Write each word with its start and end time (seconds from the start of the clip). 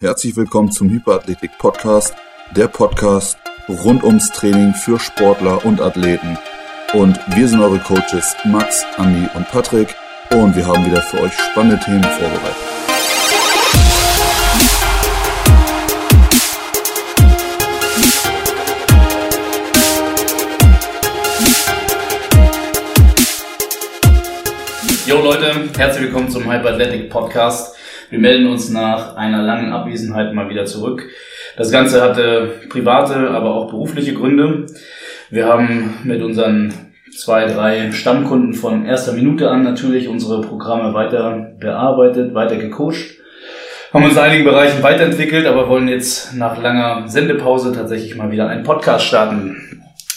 Herzlich 0.00 0.36
willkommen 0.36 0.70
zum 0.70 0.90
Hyperathletik 0.90 1.58
Podcast, 1.58 2.14
der 2.54 2.68
Podcast 2.68 3.36
rund 3.68 4.04
ums 4.04 4.30
Training 4.30 4.72
für 4.72 5.00
Sportler 5.00 5.64
und 5.66 5.80
Athleten. 5.80 6.38
Und 6.92 7.18
wir 7.34 7.48
sind 7.48 7.60
eure 7.60 7.80
Coaches 7.80 8.36
Max, 8.44 8.84
Andi 8.96 9.28
und 9.34 9.48
Patrick 9.48 9.96
und 10.30 10.54
wir 10.54 10.68
haben 10.68 10.86
wieder 10.86 11.02
für 11.02 11.20
euch 11.20 11.32
spannende 11.32 11.84
Themen 11.84 12.04
vorbereitet. 12.04 12.56
Jo 25.06 25.20
Leute, 25.22 25.68
herzlich 25.76 26.04
willkommen 26.04 26.30
zum 26.30 26.44
Hyperathletic 26.44 27.10
Podcast. 27.10 27.77
Wir 28.10 28.18
melden 28.18 28.46
uns 28.46 28.70
nach 28.70 29.16
einer 29.16 29.42
langen 29.42 29.72
Abwesenheit 29.72 30.32
mal 30.32 30.48
wieder 30.48 30.64
zurück. 30.64 31.08
Das 31.56 31.70
Ganze 31.70 32.02
hatte 32.02 32.52
private, 32.68 33.30
aber 33.30 33.54
auch 33.54 33.70
berufliche 33.70 34.14
Gründe. 34.14 34.66
Wir 35.30 35.46
haben 35.46 35.94
mit 36.04 36.22
unseren 36.22 36.72
zwei, 37.14 37.46
drei 37.46 37.92
Stammkunden 37.92 38.54
von 38.54 38.86
erster 38.86 39.12
Minute 39.12 39.50
an 39.50 39.62
natürlich 39.62 40.08
unsere 40.08 40.40
Programme 40.40 40.94
weiter 40.94 41.52
bearbeitet, 41.58 42.32
weiter 42.34 42.56
gecoacht. 42.56 43.16
Haben 43.92 44.04
uns 44.04 44.14
in 44.14 44.18
einigen 44.20 44.44
Bereichen 44.44 44.82
weiterentwickelt, 44.82 45.46
aber 45.46 45.68
wollen 45.68 45.88
jetzt 45.88 46.34
nach 46.34 46.60
langer 46.62 47.08
Sendepause 47.08 47.72
tatsächlich 47.72 48.16
mal 48.16 48.30
wieder 48.30 48.48
einen 48.48 48.62
Podcast 48.62 49.06
starten. 49.06 49.56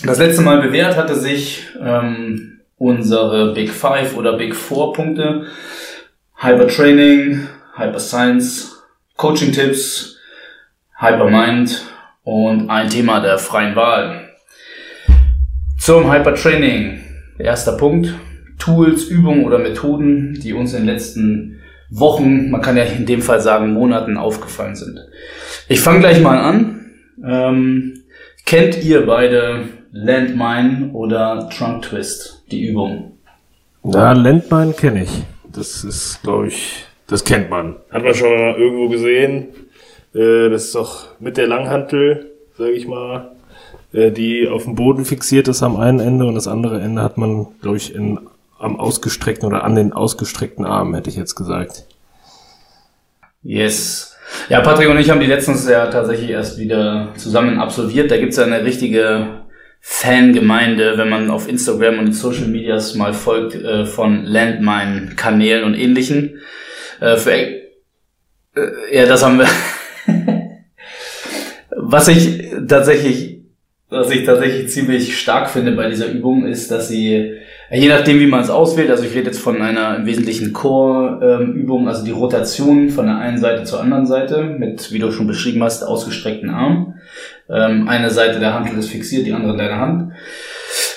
Das 0.05 0.19
letzte 0.19 0.41
Mal 0.41 0.61
bewährt 0.61 0.97
hatte 0.97 1.15
sich 1.15 1.67
ähm, 1.81 2.59
unsere 2.77 3.53
Big 3.53 3.69
Five 3.69 4.17
oder 4.17 4.37
Big 4.37 4.55
Four 4.55 4.93
Punkte. 4.93 5.45
Hypertraining, 6.37 7.47
Hyper 7.75 7.99
Science, 7.99 8.83
Coaching-Tipps, 9.17 10.17
Hypermind 10.97 11.85
und 12.23 12.69
ein 12.69 12.89
Thema 12.89 13.19
der 13.19 13.37
freien 13.37 13.75
Wahl. 13.75 14.29
Zum 15.79 16.11
Hypertraining. 16.11 17.03
Erster 17.39 17.73
Punkt. 17.73 18.13
Tools, 18.59 19.05
Übungen 19.05 19.45
oder 19.45 19.57
Methoden, 19.57 20.39
die 20.39 20.53
uns 20.53 20.73
in 20.73 20.81
den 20.81 20.85
letzten 20.85 21.61
Wochen, 21.89 22.51
man 22.51 22.61
kann 22.61 22.77
ja 22.77 22.83
in 22.83 23.05
dem 23.05 23.21
Fall 23.21 23.41
sagen 23.41 23.73
Monaten 23.73 24.17
aufgefallen 24.17 24.75
sind. 24.75 24.99
Ich 25.67 25.81
fange 25.81 25.99
gleich 25.99 26.21
mal 26.21 26.37
an. 26.37 26.91
Ähm, 27.23 28.03
kennt 28.45 28.83
ihr 28.83 29.05
beide 29.05 29.65
Landmine 29.91 30.91
oder 30.93 31.49
Trunk 31.49 31.83
Twist, 31.83 32.43
die 32.51 32.67
Übung? 32.67 33.17
Ja, 33.83 34.13
Landmine 34.13 34.73
kenne 34.73 35.03
ich. 35.03 35.23
Das 35.51 35.83
ist, 35.83 36.21
glaube 36.21 36.47
ich, 36.47 36.85
das 37.11 37.25
kennt 37.25 37.49
man. 37.49 37.75
Hat 37.91 38.03
man 38.03 38.15
schon 38.15 38.29
mal 38.29 38.55
irgendwo 38.55 38.87
gesehen. 38.87 39.49
Äh, 40.15 40.49
das 40.49 40.65
ist 40.65 40.75
doch 40.75 41.07
mit 41.19 41.35
der 41.35 41.45
Langhantel, 41.45 42.31
sage 42.57 42.71
ich 42.71 42.87
mal, 42.87 43.31
äh, 43.91 44.11
die 44.11 44.47
auf 44.47 44.63
dem 44.63 44.75
Boden 44.75 45.03
fixiert 45.03 45.49
ist 45.49 45.61
am 45.61 45.75
einen 45.75 45.99
Ende 45.99 46.25
und 46.25 46.35
das 46.35 46.47
andere 46.47 46.79
Ende 46.79 47.01
hat 47.01 47.17
man, 47.17 47.47
glaube 47.61 47.77
ich, 47.77 47.93
in, 47.93 48.19
am 48.59 48.79
ausgestreckten 48.79 49.45
oder 49.45 49.65
an 49.65 49.75
den 49.75 49.91
ausgestreckten 49.91 50.63
Armen, 50.63 50.93
hätte 50.93 51.09
ich 51.09 51.17
jetzt 51.17 51.35
gesagt. 51.35 51.83
Yes. 53.43 54.15
Ja, 54.47 54.61
Patrick 54.61 54.87
und 54.87 54.97
ich 54.97 55.09
haben 55.09 55.19
die 55.19 55.25
letztens 55.25 55.67
ja 55.67 55.87
tatsächlich 55.87 56.29
erst 56.29 56.57
wieder 56.59 57.09
zusammen 57.17 57.59
absolviert. 57.59 58.09
Da 58.09 58.17
gibt's 58.17 58.37
ja 58.37 58.45
eine 58.45 58.63
richtige 58.63 59.41
Fangemeinde, 59.81 60.97
wenn 60.97 61.09
man 61.09 61.29
auf 61.29 61.49
Instagram 61.49 61.99
und 61.99 62.07
in 62.07 62.13
Social 62.13 62.47
Medias 62.47 62.95
mal 62.95 63.13
folgt, 63.13 63.55
äh, 63.55 63.85
von 63.85 64.23
Landmine-Kanälen 64.23 65.65
und 65.65 65.73
ähnlichen. 65.73 66.39
Äh, 67.01 67.17
für, 67.17 67.31
äh, 67.31 67.61
ja, 68.91 69.05
das 69.07 69.25
haben 69.25 69.39
wir. 69.39 69.47
was 71.75 72.07
ich 72.07 72.45
tatsächlich, 72.67 73.41
was 73.89 74.11
ich 74.11 74.23
tatsächlich 74.23 74.69
ziemlich 74.69 75.19
stark 75.19 75.49
finde 75.49 75.71
bei 75.71 75.89
dieser 75.89 76.11
Übung, 76.11 76.45
ist, 76.45 76.69
dass 76.69 76.89
sie, 76.89 77.37
je 77.71 77.87
nachdem 77.87 78.19
wie 78.19 78.27
man 78.27 78.41
es 78.41 78.51
auswählt, 78.51 78.91
also 78.91 79.03
ich 79.03 79.15
rede 79.15 79.27
jetzt 79.27 79.39
von 79.39 79.61
einer 79.61 79.97
im 79.97 80.05
Wesentlichen 80.05 80.53
Core-Übung, 80.53 81.87
also 81.87 82.05
die 82.05 82.11
Rotation 82.11 82.89
von 82.89 83.07
der 83.07 83.17
einen 83.17 83.39
Seite 83.39 83.63
zur 83.63 83.81
anderen 83.81 84.05
Seite 84.05 84.43
mit, 84.43 84.93
wie 84.93 84.99
du 84.99 85.11
schon 85.11 85.27
beschrieben 85.27 85.63
hast, 85.63 85.83
ausgestreckten 85.83 86.51
Arm. 86.51 86.99
Ähm, 87.49 87.89
eine 87.89 88.11
Seite 88.11 88.39
der 88.39 88.53
Handel 88.53 88.77
ist 88.77 88.89
fixiert, 88.89 89.25
die 89.25 89.33
andere 89.33 89.57
deine 89.57 89.77
Hand. 89.77 90.13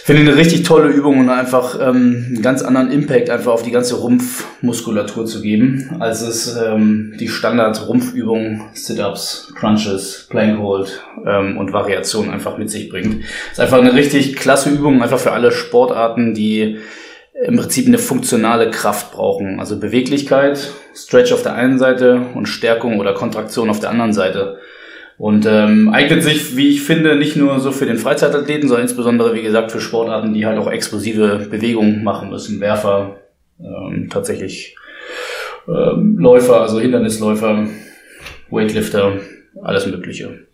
Finde 0.07 0.21
eine 0.21 0.37
richtig 0.37 0.65
tolle 0.65 0.91
Übung 0.91 1.19
und 1.19 1.31
einfach 1.31 1.81
ähm, 1.81 2.27
einen 2.29 2.43
ganz 2.43 2.61
anderen 2.61 2.91
Impact 2.91 3.31
einfach 3.31 3.53
auf 3.53 3.63
die 3.63 3.71
ganze 3.71 3.95
Rumpfmuskulatur 3.95 5.25
zu 5.25 5.41
geben, 5.41 5.97
als 5.99 6.21
es 6.21 6.59
ähm, 6.59 7.15
die 7.19 7.29
Standard-Rumpfübung, 7.29 8.69
Sit-Ups, 8.75 9.55
Crunches, 9.59 10.27
Plank 10.29 10.59
Hold 10.59 11.03
ähm, 11.25 11.57
und 11.57 11.73
Variationen 11.73 12.31
einfach 12.31 12.59
mit 12.59 12.71
sich 12.71 12.91
bringt. 12.91 13.25
Ist 13.51 13.61
einfach 13.61 13.79
eine 13.79 13.95
richtig 13.95 14.37
klasse 14.37 14.69
Übung, 14.69 15.03
einfach 15.03 15.19
für 15.19 15.33
alle 15.33 15.51
Sportarten, 15.53 16.35
die 16.35 16.81
im 17.43 17.57
Prinzip 17.57 17.87
eine 17.87 17.97
funktionale 17.97 18.71
Kraft 18.71 19.11
brauchen. 19.11 19.59
Also 19.59 19.81
Beweglichkeit, 19.81 20.71
Stretch 20.95 21.33
auf 21.33 21.43
der 21.43 21.55
einen 21.55 21.79
Seite 21.79 22.27
und 22.35 22.45
Stärkung 22.45 23.01
oder 23.01 23.15
Kontraktion 23.15 23.71
auf 23.71 23.81
der 23.81 23.89
anderen 23.89 24.13
Seite. 24.13 24.59
Und 25.17 25.47
ähm, 25.47 25.91
eignet 25.91 26.25
sich, 26.25 26.57
wie 26.57 26.71
ich 26.71 26.83
finde, 26.83 27.17
nicht 27.17 27.37
nur 27.37 27.61
so 27.61 27.71
für 27.71 27.87
den 27.87 27.99
Freizeitathleten, 27.99 28.69
sondern 28.69 28.87
insbesondere, 28.87 29.35
wie 29.35 29.43
gesagt, 29.43 29.71
für 29.71 29.81
Sportarten, 29.81 30.35
die 30.35 30.45
halt 30.45 30.59
auch 30.59 30.71
explosive 30.71 31.47
Bewegungen 31.51 32.03
machen 32.03 32.31
müssen. 32.31 32.61
Werfer, 32.61 33.21
ähm, 33.61 34.09
tatsächlich 34.11 34.77
ähm, 35.69 36.19
Läufer, 36.19 36.61
also 36.61 36.81
Hindernisläufer, 36.81 37.69
Weightlifter, 38.51 39.21
alles 39.63 39.87
Mögliche. 39.87 40.47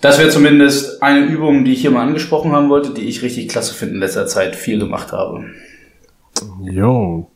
Das 0.00 0.18
wäre 0.18 0.30
zumindest 0.30 1.02
eine 1.02 1.26
Übung, 1.26 1.64
die 1.64 1.72
ich 1.72 1.82
hier 1.82 1.90
mal 1.90 2.06
angesprochen 2.06 2.52
haben 2.52 2.70
wollte, 2.70 2.94
die 2.94 3.02
ich 3.02 3.22
richtig 3.22 3.48
klasse 3.48 3.74
finde 3.74 3.94
in 3.94 4.00
letzter 4.00 4.26
Zeit 4.26 4.56
viel 4.56 4.78
gemacht 4.78 5.12
habe. 5.12 5.44
Jo. 6.62 7.30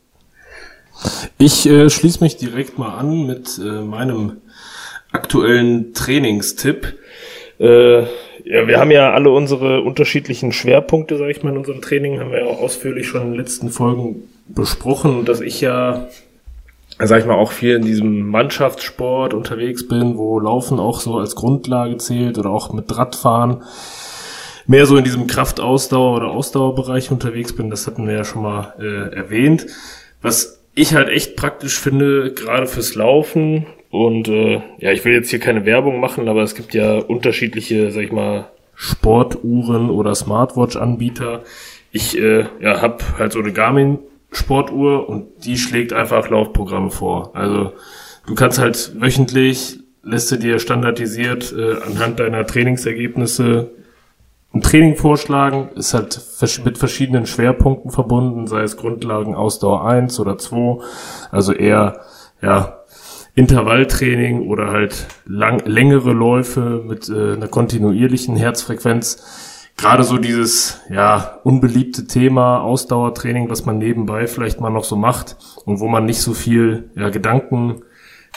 Ich 1.37 1.67
äh, 1.67 1.89
schließe 1.89 2.23
mich 2.23 2.37
direkt 2.37 2.79
mal 2.79 2.97
an 2.97 3.27
mit 3.27 3.59
äh, 3.59 3.81
meinem 3.81 4.37
aktuellen 5.15 5.93
Trainingstipp. 5.93 6.93
Äh, 7.59 8.01
ja, 8.01 8.67
wir 8.67 8.79
haben 8.79 8.91
ja 8.91 9.11
alle 9.13 9.31
unsere 9.31 9.81
unterschiedlichen 9.81 10.51
Schwerpunkte, 10.51 11.17
sage 11.17 11.31
ich 11.31 11.41
mal, 11.41 11.49
in 11.49 11.57
unserem 11.57 11.81
Training, 11.81 12.19
haben 12.19 12.31
wir 12.31 12.41
ja 12.41 12.45
auch 12.45 12.61
ausführlich 12.61 13.07
schon 13.07 13.21
in 13.23 13.31
den 13.31 13.39
letzten 13.39 13.69
Folgen 13.69 14.29
besprochen 14.47 15.25
dass 15.25 15.41
ich 15.41 15.61
ja, 15.61 16.07
sag 16.99 17.19
ich 17.19 17.25
mal, 17.25 17.33
auch 17.33 17.51
viel 17.51 17.75
in 17.75 17.81
diesem 17.81 18.29
Mannschaftssport 18.29 19.33
unterwegs 19.33 19.87
bin, 19.87 20.17
wo 20.17 20.39
Laufen 20.39 20.79
auch 20.79 20.99
so 20.99 21.17
als 21.17 21.33
Grundlage 21.33 21.97
zählt 21.97 22.37
oder 22.37 22.51
auch 22.51 22.71
mit 22.71 22.95
Radfahren 22.95 23.63
mehr 24.67 24.85
so 24.85 24.97
in 24.97 25.03
diesem 25.03 25.27
Kraftausdauer 25.27 26.17
oder 26.17 26.27
Ausdauerbereich 26.27 27.11
unterwegs 27.11 27.53
bin, 27.53 27.69
das 27.69 27.87
hatten 27.87 28.07
wir 28.07 28.15
ja 28.15 28.23
schon 28.23 28.43
mal 28.43 28.73
äh, 28.79 29.15
erwähnt. 29.15 29.67
Was 30.21 30.59
ich 30.73 30.93
halt 30.93 31.09
echt 31.09 31.35
praktisch 31.35 31.79
finde, 31.79 32.33
gerade 32.33 32.67
fürs 32.67 32.95
Laufen, 32.95 33.65
und 33.95 34.27
äh, 34.27 34.61
ja, 34.79 34.91
ich 34.91 35.05
will 35.05 35.13
jetzt 35.13 35.29
hier 35.29 35.39
keine 35.39 35.65
Werbung 35.65 36.01
machen, 36.01 36.27
aber 36.27 36.43
es 36.43 36.53
gibt 36.53 36.73
ja 36.73 36.97
unterschiedliche, 36.97 37.91
sag 37.91 38.03
ich 38.03 38.11
mal, 38.11 38.49
Sportuhren 38.75 39.89
oder 39.89 40.13
Smartwatch-Anbieter. 40.13 41.43
Ich 41.91 42.17
äh, 42.17 42.45
ja, 42.59 42.81
habe 42.81 42.97
halt 43.17 43.31
so 43.31 43.39
eine 43.39 43.53
Garmin 43.53 43.99
Sportuhr 44.31 45.07
und 45.07 45.45
die 45.45 45.57
schlägt 45.57 45.93
einfach 45.93 46.29
Laufprogramme 46.29 46.91
vor. 46.91 47.33
Also 47.37 47.71
du 48.27 48.35
kannst 48.35 48.59
halt 48.59 48.91
wöchentlich, 48.99 49.79
lässt 50.03 50.29
du 50.29 50.35
dir 50.35 50.59
standardisiert 50.59 51.55
äh, 51.57 51.75
anhand 51.87 52.19
deiner 52.19 52.45
Trainingsergebnisse 52.45 53.71
ein 54.53 54.61
Training 54.61 54.97
vorschlagen, 54.97 55.69
ist 55.75 55.93
halt 55.93 56.19
mit 56.65 56.77
verschiedenen 56.77 57.25
Schwerpunkten 57.25 57.91
verbunden, 57.91 58.47
sei 58.47 58.63
es 58.63 58.75
Grundlagen 58.75 59.35
Ausdauer 59.35 59.85
1 59.85 60.19
oder 60.19 60.37
2, 60.37 60.83
also 61.31 61.53
eher 61.53 62.01
ja 62.41 62.84
Intervalltraining 63.35 64.47
oder 64.47 64.71
halt 64.71 65.07
lang, 65.25 65.61
längere 65.65 66.13
Läufe 66.13 66.83
mit 66.87 67.09
äh, 67.09 67.33
einer 67.33 67.49
kontinuierlichen 67.49 68.37
Herzfrequenz. 68.37 69.71
Gerade 69.77 70.03
so 70.03 70.17
dieses 70.17 70.79
ja 70.89 71.41
unbeliebte 71.43 72.07
Thema 72.07 72.61
Ausdauertraining, 72.61 73.49
was 73.49 73.65
man 73.65 73.77
nebenbei 73.77 74.27
vielleicht 74.27 74.61
mal 74.61 74.69
noch 74.69 74.85
so 74.85 74.95
macht 74.95 75.35
und 75.65 75.81
wo 75.81 75.89
man 75.89 76.05
nicht 76.05 76.21
so 76.21 76.33
viel 76.33 76.89
ja, 76.95 77.09
Gedanken 77.09 77.81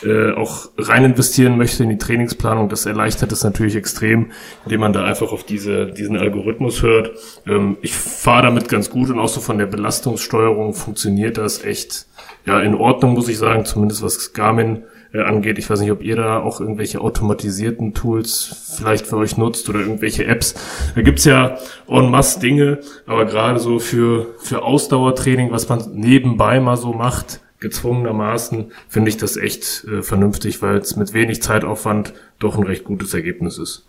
äh, 0.02 0.32
auch 0.32 0.68
rein 0.76 1.04
investieren 1.04 1.56
möchte 1.56 1.84
in 1.84 1.90
die 1.90 1.98
Trainingsplanung, 1.98 2.68
das 2.68 2.84
erleichtert 2.84 3.30
es 3.30 3.44
natürlich 3.44 3.76
extrem, 3.76 4.32
indem 4.64 4.80
man 4.80 4.92
da 4.92 5.04
einfach 5.04 5.30
auf 5.30 5.44
diese, 5.44 5.86
diesen 5.86 6.16
Algorithmus 6.16 6.82
hört. 6.82 7.12
Ähm, 7.46 7.76
ich 7.82 7.92
fahre 7.94 8.42
damit 8.42 8.68
ganz 8.68 8.90
gut 8.90 9.08
und 9.10 9.20
auch 9.20 9.28
so 9.28 9.40
von 9.40 9.58
der 9.58 9.66
Belastungssteuerung 9.66 10.74
funktioniert 10.74 11.38
das 11.38 11.62
echt 11.62 12.07
ja 12.48 12.60
in 12.60 12.74
Ordnung, 12.74 13.12
muss 13.12 13.28
ich 13.28 13.38
sagen, 13.38 13.64
zumindest 13.64 14.02
was 14.02 14.32
Garmin 14.32 14.84
äh, 15.12 15.20
angeht. 15.20 15.58
Ich 15.58 15.68
weiß 15.68 15.80
nicht, 15.80 15.92
ob 15.92 16.02
ihr 16.02 16.16
da 16.16 16.40
auch 16.40 16.60
irgendwelche 16.60 17.00
automatisierten 17.00 17.94
Tools 17.94 18.74
vielleicht 18.78 19.06
für 19.06 19.16
euch 19.16 19.36
nutzt 19.36 19.68
oder 19.68 19.80
irgendwelche 19.80 20.24
Apps. 20.24 20.54
Da 20.94 21.02
gibt's 21.02 21.24
ja 21.24 21.58
en 21.86 22.10
masse 22.10 22.40
Dinge, 22.40 22.80
aber 23.06 23.26
gerade 23.26 23.58
so 23.58 23.78
für, 23.78 24.34
für 24.38 24.62
Ausdauertraining, 24.62 25.52
was 25.52 25.68
man 25.68 25.92
nebenbei 25.94 26.58
mal 26.60 26.76
so 26.76 26.92
macht, 26.92 27.40
gezwungenermaßen 27.60 28.72
finde 28.88 29.10
ich 29.10 29.16
das 29.16 29.36
echt 29.36 29.84
äh, 29.84 30.02
vernünftig, 30.02 30.62
weil 30.62 30.78
es 30.78 30.96
mit 30.96 31.12
wenig 31.12 31.42
Zeitaufwand 31.42 32.14
doch 32.38 32.56
ein 32.56 32.64
recht 32.64 32.84
gutes 32.84 33.14
Ergebnis 33.14 33.58
ist. 33.58 33.84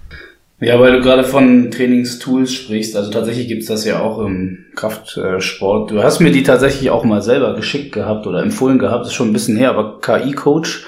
Ja, 0.61 0.77
weil 0.79 0.91
du 0.91 1.01
gerade 1.01 1.23
von 1.23 1.71
Trainingstools 1.71 2.53
sprichst, 2.53 2.95
also 2.97 3.09
tatsächlich 3.11 3.47
gibt's 3.47 3.67
das 3.67 3.85
ja 3.85 4.01
auch 4.01 4.19
im 4.19 4.65
Kraftsport. 4.75 5.91
Du 5.91 6.03
hast 6.03 6.19
mir 6.19 6.31
die 6.31 6.43
tatsächlich 6.43 6.89
auch 6.89 7.05
mal 7.05 7.21
selber 7.21 7.55
geschickt 7.55 7.93
gehabt 7.93 8.27
oder 8.27 8.41
empfohlen 8.41 8.77
gehabt, 8.77 9.05
ist 9.05 9.13
schon 9.13 9.29
ein 9.29 9.33
bisschen 9.33 9.55
her, 9.55 9.69
aber 9.69 10.01
KI-Coach 10.01 10.85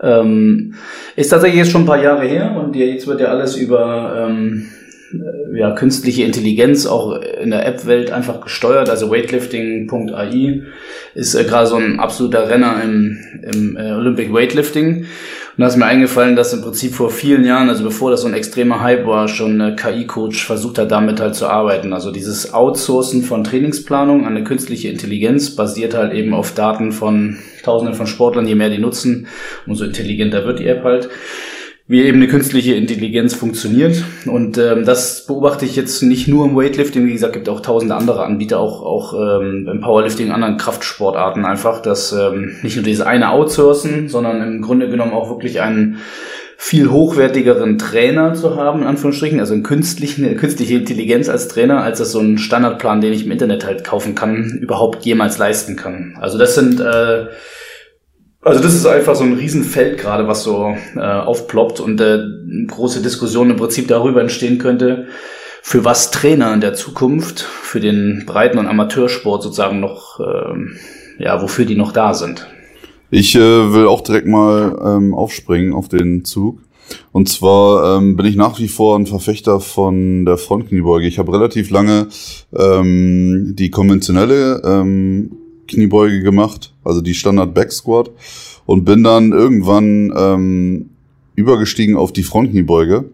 ähm, 0.00 0.74
ist 1.16 1.28
tatsächlich 1.28 1.58
jetzt 1.58 1.70
schon 1.70 1.82
ein 1.82 1.86
paar 1.86 2.02
Jahre 2.02 2.26
her 2.26 2.56
und 2.56 2.74
jetzt 2.74 3.06
wird 3.06 3.20
ja 3.20 3.28
alles 3.28 3.56
über 3.56 4.26
ähm, 4.26 4.68
ja, 5.54 5.72
künstliche 5.72 6.22
Intelligenz 6.22 6.86
auch 6.86 7.20
in 7.20 7.50
der 7.50 7.66
App-Welt 7.66 8.12
einfach 8.12 8.40
gesteuert. 8.40 8.88
Also 8.88 9.10
weightlifting.ai 9.10 10.62
ist 11.14 11.34
äh, 11.34 11.44
gerade 11.44 11.66
so 11.66 11.76
ein 11.76 11.98
absoluter 11.98 12.48
Renner 12.48 12.80
im, 12.82 13.18
im 13.42 13.76
äh, 13.76 13.92
Olympic 13.92 14.32
Weightlifting. 14.32 15.06
Und 15.56 15.62
da 15.62 15.66
ist 15.66 15.76
mir 15.76 15.86
eingefallen, 15.86 16.36
dass 16.36 16.52
im 16.52 16.62
Prinzip 16.62 16.94
vor 16.94 17.10
vielen 17.10 17.44
Jahren, 17.44 17.68
also 17.68 17.84
bevor 17.84 18.10
das 18.10 18.22
so 18.22 18.28
ein 18.28 18.34
extremer 18.34 18.80
Hype 18.80 19.06
war, 19.06 19.28
schon 19.28 19.60
ein 19.60 19.76
KI-Coach 19.76 20.46
versucht 20.46 20.78
hat, 20.78 20.90
damit 20.90 21.20
halt 21.20 21.34
zu 21.34 21.48
arbeiten. 21.48 21.92
Also 21.92 22.12
dieses 22.12 22.54
Outsourcen 22.54 23.22
von 23.22 23.44
Trainingsplanung 23.44 24.26
an 24.26 24.36
eine 24.36 24.44
künstliche 24.44 24.88
Intelligenz 24.88 25.56
basiert 25.56 25.94
halt 25.94 26.12
eben 26.12 26.34
auf 26.34 26.54
Daten 26.54 26.92
von 26.92 27.38
Tausenden 27.62 27.94
von 27.94 28.06
Sportlern. 28.06 28.46
Je 28.46 28.54
mehr 28.54 28.70
die 28.70 28.78
nutzen, 28.78 29.26
umso 29.66 29.84
intelligenter 29.84 30.44
wird 30.44 30.60
die 30.60 30.66
App 30.66 30.84
halt 30.84 31.08
wie 31.90 32.02
eben 32.04 32.18
eine 32.18 32.28
künstliche 32.28 32.76
Intelligenz 32.76 33.34
funktioniert. 33.34 34.04
Und 34.24 34.58
ähm, 34.58 34.84
das 34.84 35.26
beobachte 35.26 35.64
ich 35.64 35.74
jetzt 35.74 36.04
nicht 36.04 36.28
nur 36.28 36.46
im 36.46 36.54
Weightlifting, 36.54 37.04
wie 37.04 37.14
gesagt, 37.14 37.32
gibt 37.32 37.48
auch 37.48 37.58
tausende 37.58 37.96
andere 37.96 38.22
Anbieter, 38.22 38.60
auch, 38.60 38.82
auch 38.82 39.12
ähm, 39.12 39.68
im 39.68 39.80
Powerlifting, 39.80 40.30
anderen 40.30 40.56
Kraftsportarten 40.56 41.44
einfach, 41.44 41.82
dass 41.82 42.12
ähm, 42.12 42.54
nicht 42.62 42.76
nur 42.76 42.84
diese 42.84 43.08
eine 43.08 43.32
outsourcen, 43.32 44.08
sondern 44.08 44.40
im 44.40 44.62
Grunde 44.62 44.88
genommen 44.88 45.12
auch 45.12 45.30
wirklich 45.30 45.62
einen 45.62 45.98
viel 46.56 46.92
hochwertigeren 46.92 47.76
Trainer 47.76 48.34
zu 48.34 48.54
haben, 48.54 48.82
in 48.82 48.86
Anführungsstrichen, 48.86 49.40
also 49.40 49.54
eine 49.54 49.64
künstliche, 49.64 50.24
eine 50.24 50.36
künstliche 50.36 50.76
Intelligenz 50.76 51.28
als 51.28 51.48
Trainer, 51.48 51.82
als 51.82 51.98
das 51.98 52.12
so 52.12 52.20
ein 52.20 52.38
Standardplan, 52.38 53.00
den 53.00 53.12
ich 53.12 53.24
im 53.24 53.32
Internet 53.32 53.66
halt 53.66 53.82
kaufen 53.82 54.14
kann, 54.14 54.60
überhaupt 54.62 55.04
jemals 55.04 55.38
leisten 55.38 55.74
kann. 55.74 56.16
Also 56.20 56.38
das 56.38 56.54
sind 56.54 56.78
äh, 56.78 57.26
also 58.42 58.62
das 58.62 58.74
ist 58.74 58.86
einfach 58.86 59.14
so 59.14 59.24
ein 59.24 59.34
Riesenfeld 59.34 59.98
gerade, 59.98 60.26
was 60.26 60.42
so 60.42 60.74
äh, 60.96 61.00
aufploppt 61.00 61.80
und 61.80 62.00
äh, 62.00 62.20
große 62.66 63.02
Diskussion 63.02 63.50
im 63.50 63.56
Prinzip 63.56 63.88
darüber 63.88 64.20
entstehen 64.20 64.58
könnte, 64.58 65.08
für 65.62 65.84
was 65.84 66.10
Trainer 66.10 66.54
in 66.54 66.60
der 66.60 66.74
Zukunft 66.74 67.40
für 67.40 67.80
den 67.80 68.24
Breiten- 68.26 68.58
und 68.58 68.66
Amateursport 68.66 69.42
sozusagen 69.42 69.80
noch, 69.80 70.20
äh, 70.20 71.22
ja, 71.22 71.42
wofür 71.42 71.66
die 71.66 71.76
noch 71.76 71.92
da 71.92 72.14
sind. 72.14 72.46
Ich 73.10 73.34
äh, 73.34 73.72
will 73.72 73.86
auch 73.86 74.00
direkt 74.00 74.26
mal 74.26 74.78
ähm, 74.84 75.14
aufspringen 75.14 75.74
auf 75.74 75.88
den 75.88 76.24
Zug. 76.24 76.60
Und 77.12 77.28
zwar 77.28 77.98
ähm, 77.98 78.16
bin 78.16 78.26
ich 78.26 78.36
nach 78.36 78.58
wie 78.58 78.68
vor 78.68 78.98
ein 78.98 79.06
Verfechter 79.06 79.60
von 79.60 80.24
der 80.24 80.38
Frontkniebeuge. 80.38 81.06
Ich 81.06 81.18
habe 81.18 81.32
relativ 81.32 81.70
lange 81.70 82.08
ähm, 82.56 83.54
die 83.56 83.70
konventionelle 83.70 84.62
ähm, 84.64 85.39
Kniebeuge 85.70 86.22
gemacht, 86.22 86.72
also 86.84 87.00
die 87.00 87.14
Standard 87.14 87.54
Back 87.54 87.72
Squat 87.72 88.10
und 88.66 88.84
bin 88.84 89.02
dann 89.02 89.32
irgendwann 89.32 90.12
ähm, 90.16 90.90
übergestiegen 91.34 91.96
auf 91.96 92.12
die 92.12 92.22
Frontkniebeuge. 92.22 93.06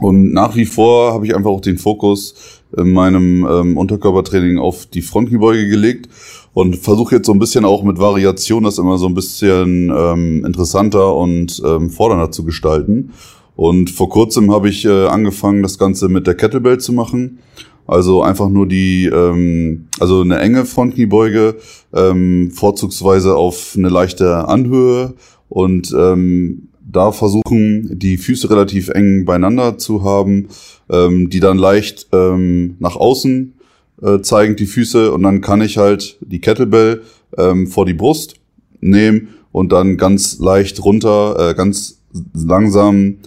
Und 0.00 0.32
nach 0.32 0.56
wie 0.56 0.64
vor 0.64 1.12
habe 1.12 1.24
ich 1.26 1.36
einfach 1.36 1.50
auch 1.50 1.60
den 1.60 1.78
Fokus 1.78 2.62
in 2.76 2.92
meinem 2.92 3.46
ähm, 3.48 3.76
Unterkörpertraining 3.76 4.58
auf 4.58 4.86
die 4.86 5.02
Frontkniebeuge 5.02 5.68
gelegt 5.68 6.08
und 6.52 6.76
versuche 6.76 7.16
jetzt 7.16 7.26
so 7.26 7.32
ein 7.32 7.38
bisschen 7.38 7.64
auch 7.64 7.84
mit 7.84 7.98
Variation 7.98 8.64
das 8.64 8.78
immer 8.78 8.98
so 8.98 9.06
ein 9.06 9.14
bisschen 9.14 9.92
ähm, 9.96 10.44
interessanter 10.44 11.14
und 11.14 11.62
ähm, 11.64 11.90
fordernder 11.90 12.32
zu 12.32 12.44
gestalten. 12.44 13.12
Und 13.56 13.90
vor 13.90 14.08
kurzem 14.08 14.52
habe 14.52 14.68
ich 14.68 14.84
äh, 14.84 15.06
angefangen, 15.06 15.62
das 15.62 15.78
Ganze 15.78 16.08
mit 16.08 16.26
der 16.26 16.34
Kettlebell 16.34 16.78
zu 16.78 16.92
machen. 16.92 17.38
Also 17.86 18.22
einfach 18.22 18.48
nur 18.48 18.66
die, 18.66 19.06
ähm, 19.06 19.86
also 20.00 20.22
eine 20.22 20.38
enge 20.38 20.64
Frontkniebeuge, 20.64 21.56
ähm, 21.92 22.50
vorzugsweise 22.50 23.36
auf 23.36 23.74
eine 23.76 23.88
leichte 23.88 24.48
Anhöhe 24.48 25.14
und 25.48 25.94
ähm, 25.96 26.68
da 26.80 27.12
versuchen, 27.12 27.98
die 27.98 28.16
Füße 28.16 28.48
relativ 28.48 28.88
eng 28.88 29.24
beieinander 29.24 29.78
zu 29.78 30.02
haben, 30.02 30.48
ähm, 30.90 31.28
die 31.28 31.40
dann 31.40 31.58
leicht 31.58 32.08
ähm, 32.12 32.76
nach 32.78 32.96
außen 32.96 33.54
äh, 34.02 34.20
zeigen, 34.20 34.56
die 34.56 34.66
Füße, 34.66 35.12
und 35.12 35.22
dann 35.22 35.40
kann 35.40 35.60
ich 35.60 35.76
halt 35.76 36.18
die 36.20 36.40
Kettlebell 36.40 37.02
ähm, 37.36 37.66
vor 37.66 37.86
die 37.86 37.94
Brust 37.94 38.36
nehmen 38.80 39.28
und 39.52 39.72
dann 39.72 39.96
ganz 39.96 40.38
leicht 40.38 40.84
runter, 40.84 41.50
äh, 41.50 41.54
ganz 41.54 42.00
langsam 42.34 43.18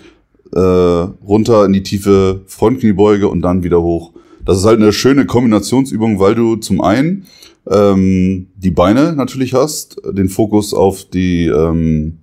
äh, 0.54 0.59
runter 0.59 1.65
in 1.65 1.74
die 1.74 1.83
tiefe 1.83 2.42
Frontkniebeuge 2.48 3.27
und 3.27 3.42
dann 3.42 3.63
wieder 3.63 3.81
hoch. 3.81 4.13
Das 4.47 4.57
ist 4.59 4.65
halt 4.65 4.81
eine 4.81 4.94
schöne 4.94 5.25
Kombinationsübung, 5.25 6.21
weil 6.21 6.33
du 6.33 6.55
zum 6.55 6.79
einen 6.79 7.25
ähm, 7.69 8.47
die 8.55 8.71
Beine 8.71 9.11
natürlich 9.11 9.53
hast, 9.53 9.97
den 10.09 10.29
Fokus 10.29 10.73
auf 10.73 11.03
die 11.03 11.47
ähm, 11.47 12.19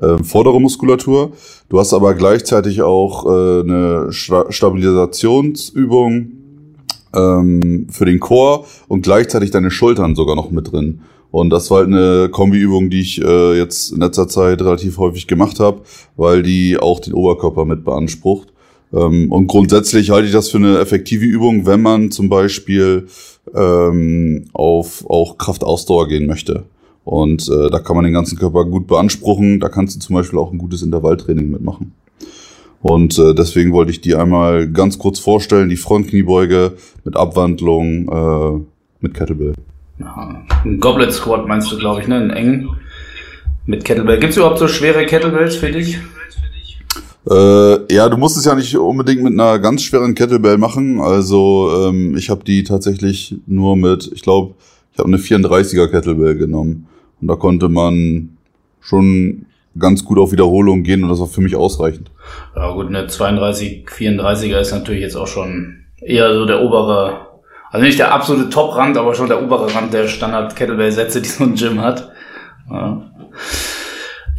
äh, 0.00 0.22
vordere 0.22 0.60
Muskulatur. 0.60 1.32
Du 1.68 1.80
hast 1.80 1.92
aber 1.92 2.14
gleichzeitig 2.14 2.82
auch 2.82 3.26
äh, 3.26 3.62
eine 3.62 4.12
Stabilisationsübung 4.12 6.28
ähm, 7.16 7.88
für 7.90 8.04
den 8.04 8.20
Chor 8.20 8.64
und 8.86 9.02
gleichzeitig 9.02 9.50
deine 9.50 9.72
Schultern 9.72 10.14
sogar 10.14 10.36
noch 10.36 10.52
mit 10.52 10.70
drin. 10.70 11.00
Und 11.32 11.50
das 11.50 11.68
war 11.72 11.78
halt 11.78 11.88
eine 11.88 12.28
Kombiübung, 12.28 12.90
die 12.90 13.00
ich 13.00 13.20
äh, 13.20 13.58
jetzt 13.58 13.90
in 13.90 13.98
letzter 13.98 14.28
Zeit 14.28 14.62
relativ 14.62 14.98
häufig 14.98 15.26
gemacht 15.26 15.58
habe, 15.58 15.80
weil 16.16 16.44
die 16.44 16.78
auch 16.78 17.00
den 17.00 17.14
Oberkörper 17.14 17.64
mit 17.64 17.84
beansprucht. 17.84 18.52
Ähm, 18.92 19.30
und 19.30 19.46
grundsätzlich 19.46 20.10
halte 20.10 20.26
ich 20.26 20.32
das 20.32 20.50
für 20.50 20.58
eine 20.58 20.78
effektive 20.78 21.24
Übung, 21.24 21.66
wenn 21.66 21.82
man 21.82 22.10
zum 22.10 22.28
Beispiel 22.28 23.06
ähm, 23.54 24.46
auf 24.52 25.08
auch 25.08 25.38
Kraftausdauer 25.38 26.08
gehen 26.08 26.26
möchte. 26.26 26.64
Und 27.04 27.48
äh, 27.48 27.70
da 27.70 27.78
kann 27.78 27.96
man 27.96 28.04
den 28.04 28.14
ganzen 28.14 28.38
Körper 28.38 28.64
gut 28.64 28.86
beanspruchen. 28.86 29.60
Da 29.60 29.68
kannst 29.68 29.96
du 29.96 30.00
zum 30.00 30.16
Beispiel 30.16 30.38
auch 30.38 30.52
ein 30.52 30.58
gutes 30.58 30.82
Intervalltraining 30.82 31.50
mitmachen. 31.50 31.92
Und 32.82 33.18
äh, 33.18 33.34
deswegen 33.34 33.72
wollte 33.72 33.90
ich 33.90 34.00
die 34.00 34.14
einmal 34.14 34.68
ganz 34.68 34.98
kurz 34.98 35.18
vorstellen, 35.18 35.68
die 35.68 35.76
Frontkniebeuge 35.76 36.74
mit 37.04 37.16
Abwandlung 37.16 38.08
äh, 38.08 38.60
mit 39.00 39.14
Kettlebell. 39.14 39.54
Ein 39.98 40.80
Goblet 40.80 41.12
Squat 41.12 41.46
meinst 41.46 41.70
du, 41.70 41.78
glaube 41.78 42.00
ich, 42.00 42.08
ne? 42.08 42.16
Ein 42.16 42.30
eng 42.30 42.68
mit 43.66 43.84
Kettlebell. 43.84 44.18
Gibt 44.18 44.30
es 44.30 44.38
überhaupt 44.38 44.58
so 44.58 44.68
schwere 44.68 45.04
Kettlebells 45.04 45.56
für 45.56 45.70
dich? 45.70 45.98
Äh, 47.28 47.94
ja, 47.94 48.08
du 48.08 48.16
musst 48.16 48.36
es 48.36 48.44
ja 48.44 48.54
nicht 48.54 48.76
unbedingt 48.76 49.22
mit 49.22 49.34
einer 49.34 49.58
ganz 49.58 49.82
schweren 49.82 50.14
Kettlebell 50.14 50.58
machen. 50.58 51.00
Also 51.00 51.70
ähm, 51.88 52.16
ich 52.16 52.30
habe 52.30 52.44
die 52.44 52.64
tatsächlich 52.64 53.36
nur 53.46 53.76
mit, 53.76 54.10
ich 54.14 54.22
glaube, 54.22 54.54
ich 54.92 54.98
habe 54.98 55.08
eine 55.08 55.18
34er 55.18 55.88
Kettlebell 55.88 56.36
genommen. 56.36 56.86
Und 57.20 57.28
da 57.28 57.36
konnte 57.36 57.68
man 57.68 58.36
schon 58.80 59.46
ganz 59.78 60.04
gut 60.04 60.18
auf 60.18 60.32
Wiederholung 60.32 60.82
gehen 60.82 61.04
und 61.04 61.10
das 61.10 61.20
war 61.20 61.26
für 61.26 61.42
mich 61.42 61.54
ausreichend. 61.54 62.10
Ja 62.56 62.72
gut, 62.72 62.88
eine 62.88 63.06
32, 63.06 63.86
34er 63.88 64.60
ist 64.60 64.72
natürlich 64.72 65.02
jetzt 65.02 65.16
auch 65.16 65.26
schon 65.26 65.84
eher 66.00 66.34
so 66.34 66.44
der 66.46 66.62
obere, 66.62 67.26
also 67.70 67.84
nicht 67.84 67.98
der 67.98 68.12
absolute 68.12 68.50
Top-Rand, 68.50 68.96
aber 68.96 69.14
schon 69.14 69.28
der 69.28 69.42
obere 69.42 69.72
Rand 69.72 69.92
der 69.92 70.08
Standard-Kettlebell-Sätze, 70.08 71.20
die 71.20 71.28
so 71.28 71.44
ein 71.44 71.54
Gym 71.54 71.80
hat. 71.80 72.10
Ja. 72.68 73.10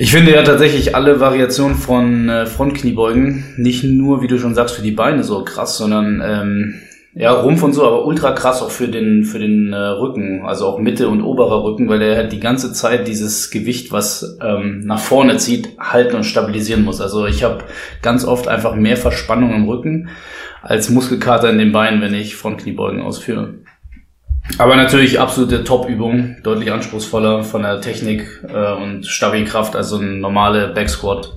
Ich 0.02 0.14
finde 0.14 0.34
ja 0.34 0.42
tatsächlich 0.42 0.96
alle 0.96 1.20
Variationen 1.20 1.78
von 1.78 2.28
äh, 2.28 2.48
Frontkniebeugen 2.48 3.44
nicht 3.58 3.84
nur, 3.84 4.24
wie 4.24 4.28
du 4.28 4.40
schon 4.40 4.56
sagst, 4.56 4.74
für 4.74 4.82
die 4.82 4.90
Beine 4.90 5.24
so 5.24 5.44
krass, 5.44 5.78
sondern 5.78 6.24
ähm, 6.26 6.82
ja, 7.14 7.32
Rumpf 7.32 7.62
und 7.62 7.74
so, 7.74 7.86
aber 7.86 8.04
ultra 8.08 8.32
krass 8.32 8.64
auch 8.64 8.72
für 8.72 8.88
den, 8.88 9.26
für 9.26 9.38
den 9.38 9.74
äh, 9.74 9.78
Rücken, 9.78 10.44
also 10.44 10.66
auch 10.66 10.80
Mitte 10.80 11.08
und 11.08 11.22
oberer 11.22 11.64
Rücken, 11.64 11.88
weil 11.88 12.02
er 12.02 12.16
halt 12.16 12.32
die 12.32 12.40
ganze 12.40 12.74
Zeit 12.74 13.08
dieses 13.08 13.52
Gewicht, 13.52 13.92
was 13.92 14.40
ähm, 14.42 14.80
nach 14.86 14.98
vorne 14.98 15.38
zieht, 15.38 15.78
halten 15.80 16.16
und 16.16 16.24
stabilisieren 16.24 16.84
muss. 16.84 17.00
Also 17.00 17.28
ich 17.28 17.44
habe 17.44 17.66
ganz 18.02 18.26
oft 18.26 18.48
einfach 18.48 18.74
mehr 18.74 18.98
Verspannung 18.98 19.54
im 19.54 19.70
Rücken 19.70 20.10
als 20.64 20.90
Muskelkater 20.90 21.52
in 21.52 21.60
den 21.60 21.74
Beinen, 21.74 22.02
wenn 22.02 22.16
ich 22.16 22.36
Frontkniebeugen 22.36 23.02
ausführe. 23.02 23.54
Aber 24.58 24.76
natürlich 24.76 25.20
absolute 25.20 25.64
Top-Übung, 25.64 26.38
deutlich 26.44 26.72
anspruchsvoller 26.72 27.44
von 27.44 27.64
der 27.64 27.82
Technik 27.82 28.28
äh, 28.48 28.74
und 28.74 29.06
Stabilkraft 29.06 29.76
als 29.76 29.90
so 29.90 29.98
ein 29.98 30.20
normale 30.20 30.70
Backsquat. 30.70 31.34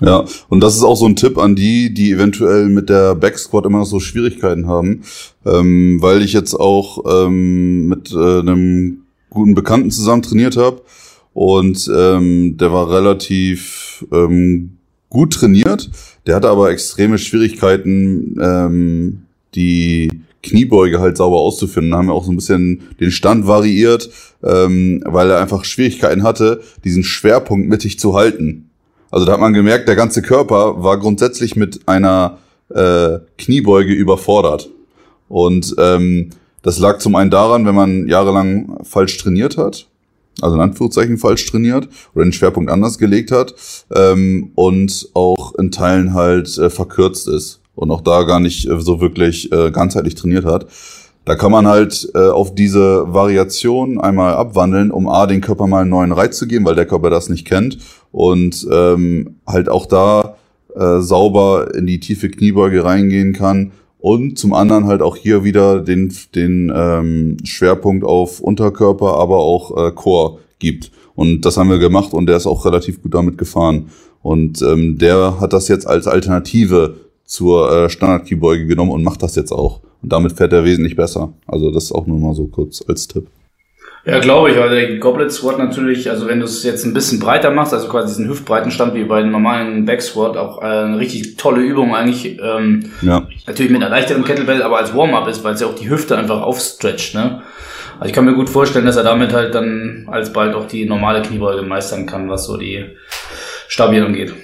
Ja, 0.00 0.24
und 0.48 0.60
das 0.60 0.76
ist 0.76 0.82
auch 0.82 0.96
so 0.96 1.06
ein 1.06 1.16
Tipp 1.16 1.38
an 1.38 1.56
die, 1.56 1.94
die 1.94 2.12
eventuell 2.12 2.68
mit 2.68 2.90
der 2.90 3.14
Backsquat 3.14 3.64
immer 3.64 3.78
noch 3.78 3.86
so 3.86 3.98
Schwierigkeiten 3.98 4.66
haben, 4.66 5.02
ähm, 5.46 5.98
weil 6.02 6.20
ich 6.20 6.34
jetzt 6.34 6.54
auch 6.54 7.26
ähm, 7.26 7.88
mit 7.88 8.12
äh, 8.12 8.40
einem 8.40 9.06
guten 9.30 9.54
Bekannten 9.54 9.90
zusammen 9.90 10.22
trainiert 10.22 10.56
habe 10.56 10.82
und 11.32 11.90
ähm, 11.94 12.58
der 12.58 12.72
war 12.72 12.90
relativ 12.90 14.04
ähm, 14.12 14.76
gut 15.08 15.32
trainiert, 15.32 15.90
der 16.26 16.36
hatte 16.36 16.50
aber 16.50 16.70
extreme 16.70 17.16
Schwierigkeiten, 17.16 18.36
ähm, 18.40 19.22
die 19.54 20.10
Kniebeuge 20.42 21.00
halt 21.00 21.16
sauber 21.16 21.38
auszuführen. 21.38 21.90
Da 21.90 21.98
haben 21.98 22.06
wir 22.06 22.14
auch 22.14 22.24
so 22.24 22.32
ein 22.32 22.36
bisschen 22.36 22.82
den 23.00 23.10
Stand 23.10 23.46
variiert, 23.46 24.10
ähm, 24.42 25.02
weil 25.04 25.30
er 25.30 25.40
einfach 25.40 25.64
Schwierigkeiten 25.64 26.22
hatte, 26.22 26.60
diesen 26.84 27.04
Schwerpunkt 27.04 27.68
mittig 27.68 27.98
zu 27.98 28.14
halten. 28.14 28.70
Also 29.10 29.24
da 29.26 29.32
hat 29.32 29.40
man 29.40 29.52
gemerkt, 29.52 29.88
der 29.88 29.96
ganze 29.96 30.22
Körper 30.22 30.82
war 30.82 30.98
grundsätzlich 30.98 31.56
mit 31.56 31.88
einer 31.88 32.38
äh, 32.74 33.18
Kniebeuge 33.38 33.92
überfordert. 33.92 34.70
Und 35.28 35.74
ähm, 35.78 36.30
das 36.62 36.78
lag 36.78 36.98
zum 36.98 37.14
einen 37.14 37.30
daran, 37.30 37.66
wenn 37.66 37.74
man 37.74 38.08
jahrelang 38.08 38.78
falsch 38.82 39.18
trainiert 39.18 39.56
hat, 39.56 39.86
also 40.40 40.56
in 40.56 40.60
Anführungszeichen 40.60 41.18
falsch 41.18 41.46
trainiert 41.46 41.88
oder 42.14 42.24
den 42.24 42.32
Schwerpunkt 42.32 42.70
anders 42.70 42.98
gelegt 42.98 43.30
hat 43.30 43.54
ähm, 43.94 44.50
und 44.54 45.08
auch 45.14 45.54
in 45.54 45.70
Teilen 45.70 46.14
halt 46.14 46.58
äh, 46.58 46.70
verkürzt 46.70 47.28
ist 47.28 47.60
und 47.76 47.90
auch 47.92 48.00
da 48.00 48.24
gar 48.24 48.40
nicht 48.40 48.68
äh, 48.68 48.80
so 48.80 49.00
wirklich 49.00 49.52
äh, 49.52 49.70
ganzheitlich 49.70 50.16
trainiert 50.16 50.44
hat. 50.44 50.66
Da 51.24 51.34
kann 51.34 51.52
man 51.52 51.66
halt 51.66 52.08
äh, 52.14 52.28
auf 52.28 52.54
diese 52.54 53.12
Variation 53.12 54.00
einmal 54.00 54.34
abwandeln, 54.34 54.90
um 54.90 55.08
A, 55.08 55.26
den 55.26 55.40
Körper 55.40 55.66
mal 55.66 55.82
einen 55.82 55.90
neuen 55.90 56.12
Reiz 56.12 56.38
zu 56.38 56.46
geben, 56.46 56.64
weil 56.64 56.76
der 56.76 56.86
Körper 56.86 57.10
das 57.10 57.28
nicht 57.28 57.46
kennt 57.46 57.78
und 58.12 58.66
ähm, 58.72 59.36
halt 59.46 59.68
auch 59.68 59.86
da 59.86 60.36
äh, 60.74 61.00
sauber 61.00 61.74
in 61.74 61.86
die 61.86 62.00
tiefe 62.00 62.28
Kniebeuge 62.28 62.84
reingehen 62.84 63.32
kann 63.32 63.72
und 63.98 64.38
zum 64.38 64.54
anderen 64.54 64.86
halt 64.86 65.02
auch 65.02 65.16
hier 65.16 65.42
wieder 65.42 65.80
den, 65.80 66.14
den 66.34 66.72
ähm, 66.74 67.38
Schwerpunkt 67.42 68.04
auf 68.04 68.40
Unterkörper, 68.40 69.18
aber 69.18 69.38
auch 69.38 69.76
äh, 69.76 69.90
Core 69.90 70.38
gibt. 70.60 70.92
Und 71.16 71.40
das 71.40 71.56
haben 71.56 71.70
wir 71.70 71.78
gemacht 71.78 72.12
und 72.12 72.26
der 72.26 72.36
ist 72.36 72.46
auch 72.46 72.64
relativ 72.66 73.02
gut 73.02 73.14
damit 73.14 73.36
gefahren. 73.36 73.86
Und 74.22 74.62
ähm, 74.62 74.98
der 74.98 75.40
hat 75.40 75.52
das 75.52 75.66
jetzt 75.68 75.86
als 75.86 76.06
Alternative 76.06 76.94
zur 77.26 77.70
äh, 77.70 77.90
Standard-Kniebeuge 77.90 78.66
genommen 78.66 78.92
und 78.92 79.04
macht 79.04 79.22
das 79.22 79.36
jetzt 79.36 79.52
auch. 79.52 79.80
Und 80.02 80.12
damit 80.12 80.32
fährt 80.32 80.52
er 80.52 80.64
wesentlich 80.64 80.96
besser. 80.96 81.34
Also 81.46 81.70
das 81.70 81.84
ist 81.84 81.92
auch 81.92 82.06
nur 82.06 82.18
mal 82.18 82.34
so 82.34 82.46
kurz 82.46 82.82
als 82.88 83.08
Tipp. 83.08 83.26
Ja, 84.04 84.20
glaube 84.20 84.52
ich, 84.52 84.56
weil 84.56 84.70
der 84.70 84.98
Goblet 84.98 85.32
Squat 85.32 85.58
natürlich, 85.58 86.08
also 86.08 86.28
wenn 86.28 86.38
du 86.38 86.44
es 86.44 86.62
jetzt 86.62 86.84
ein 86.84 86.94
bisschen 86.94 87.18
breiter 87.18 87.50
machst, 87.50 87.74
also 87.74 87.88
quasi 87.88 88.06
diesen 88.06 88.28
Hüftbreitenstand 88.28 88.94
wie 88.94 89.02
bei 89.02 89.18
einem 89.18 89.32
normalen 89.32 89.84
Back 89.84 90.00
Squat, 90.00 90.36
auch 90.36 90.62
äh, 90.62 90.66
eine 90.66 91.00
richtig 91.00 91.36
tolle 91.36 91.60
Übung 91.60 91.92
eigentlich. 91.92 92.38
Ähm, 92.40 92.92
ja. 93.02 93.26
Natürlich 93.48 93.72
mit 93.72 93.82
einer 93.82 93.90
leichteren 93.90 94.24
Kettlebell, 94.24 94.62
aber 94.62 94.78
als 94.78 94.94
Warm-up 94.94 95.26
ist, 95.26 95.42
weil 95.42 95.54
es 95.54 95.60
ja 95.60 95.66
auch 95.66 95.74
die 95.74 95.90
Hüfte 95.90 96.16
einfach 96.16 96.40
aufstretcht, 96.40 97.16
ne? 97.16 97.42
Also 97.98 98.08
ich 98.08 98.12
kann 98.12 98.26
mir 98.26 98.34
gut 98.34 98.48
vorstellen, 98.48 98.86
dass 98.86 98.96
er 98.96 99.02
damit 99.02 99.32
halt 99.32 99.54
dann 99.56 100.06
alsbald 100.08 100.54
auch 100.54 100.68
die 100.68 100.84
normale 100.84 101.22
Kniebeuge 101.22 101.62
meistern 101.62 102.06
kann, 102.06 102.28
was 102.28 102.46
so 102.46 102.56
die 102.58 102.84
Stabil 103.66 104.04
angeht. 104.04 104.34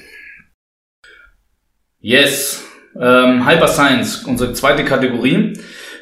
Yes. 2.00 2.64
Ähm, 3.00 3.48
Hyper 3.48 3.68
Science, 3.68 4.24
unsere 4.24 4.52
zweite 4.52 4.84
Kategorie 4.84 5.54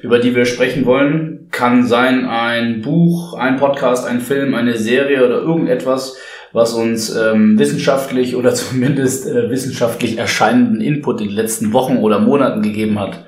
über 0.02 0.18
die 0.18 0.34
wir 0.34 0.46
sprechen 0.46 0.86
wollen, 0.86 1.48
kann 1.50 1.86
sein 1.86 2.26
ein 2.26 2.80
Buch, 2.80 3.34
ein 3.34 3.56
Podcast, 3.56 4.06
ein 4.06 4.20
Film, 4.20 4.54
eine 4.54 4.78
Serie 4.78 5.24
oder 5.24 5.40
irgendetwas, 5.40 6.16
was 6.52 6.72
uns 6.72 7.14
ähm, 7.14 7.58
wissenschaftlich 7.58 8.36
oder 8.36 8.54
zumindest 8.54 9.26
äh, 9.26 9.50
wissenschaftlich 9.50 10.18
erscheinenden 10.18 10.80
Input 10.80 11.20
in 11.20 11.28
den 11.28 11.36
letzten 11.36 11.72
Wochen 11.72 11.98
oder 11.98 12.18
Monaten 12.18 12.62
gegeben 12.62 12.98
hat. 12.98 13.24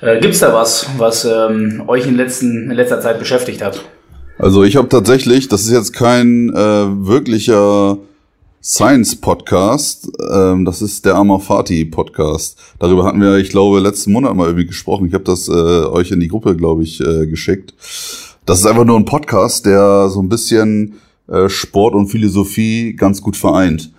Äh, 0.00 0.20
Gibt 0.20 0.40
da 0.42 0.52
was, 0.52 0.88
was 0.98 1.24
ähm, 1.24 1.84
euch 1.86 2.06
in, 2.06 2.16
letzten, 2.16 2.70
in 2.70 2.76
letzter 2.76 3.00
Zeit 3.00 3.18
beschäftigt 3.18 3.62
hat? 3.62 3.84
Also 4.36 4.64
ich 4.64 4.76
habe 4.76 4.88
tatsächlich, 4.88 5.48
das 5.48 5.62
ist 5.62 5.70
jetzt 5.70 5.92
kein 5.92 6.50
äh, 6.50 6.56
wirklicher 6.56 7.98
Science 8.66 9.16
Podcast. 9.16 10.10
Ähm, 10.32 10.64
das 10.64 10.80
ist 10.80 11.04
der 11.04 11.16
Amorfati 11.16 11.84
Podcast. 11.84 12.58
Darüber 12.78 13.04
hatten 13.04 13.20
wir, 13.20 13.36
ich 13.36 13.50
glaube, 13.50 13.78
letzten 13.78 14.10
Monat 14.10 14.34
mal 14.34 14.46
irgendwie 14.46 14.64
gesprochen. 14.64 15.06
Ich 15.06 15.12
habe 15.12 15.22
das 15.22 15.48
äh, 15.48 15.52
euch 15.52 16.10
in 16.12 16.20
die 16.20 16.28
Gruppe, 16.28 16.56
glaube 16.56 16.82
ich, 16.82 16.98
äh, 16.98 17.26
geschickt. 17.26 17.74
Das 18.46 18.60
ist 18.60 18.64
einfach 18.64 18.86
nur 18.86 18.98
ein 18.98 19.04
Podcast, 19.04 19.66
der 19.66 20.08
so 20.08 20.22
ein 20.22 20.30
bisschen 20.30 20.94
äh, 21.28 21.50
Sport 21.50 21.94
und 21.94 22.06
Philosophie 22.06 22.94
ganz 22.94 23.20
gut 23.20 23.36
vereint. 23.36 23.92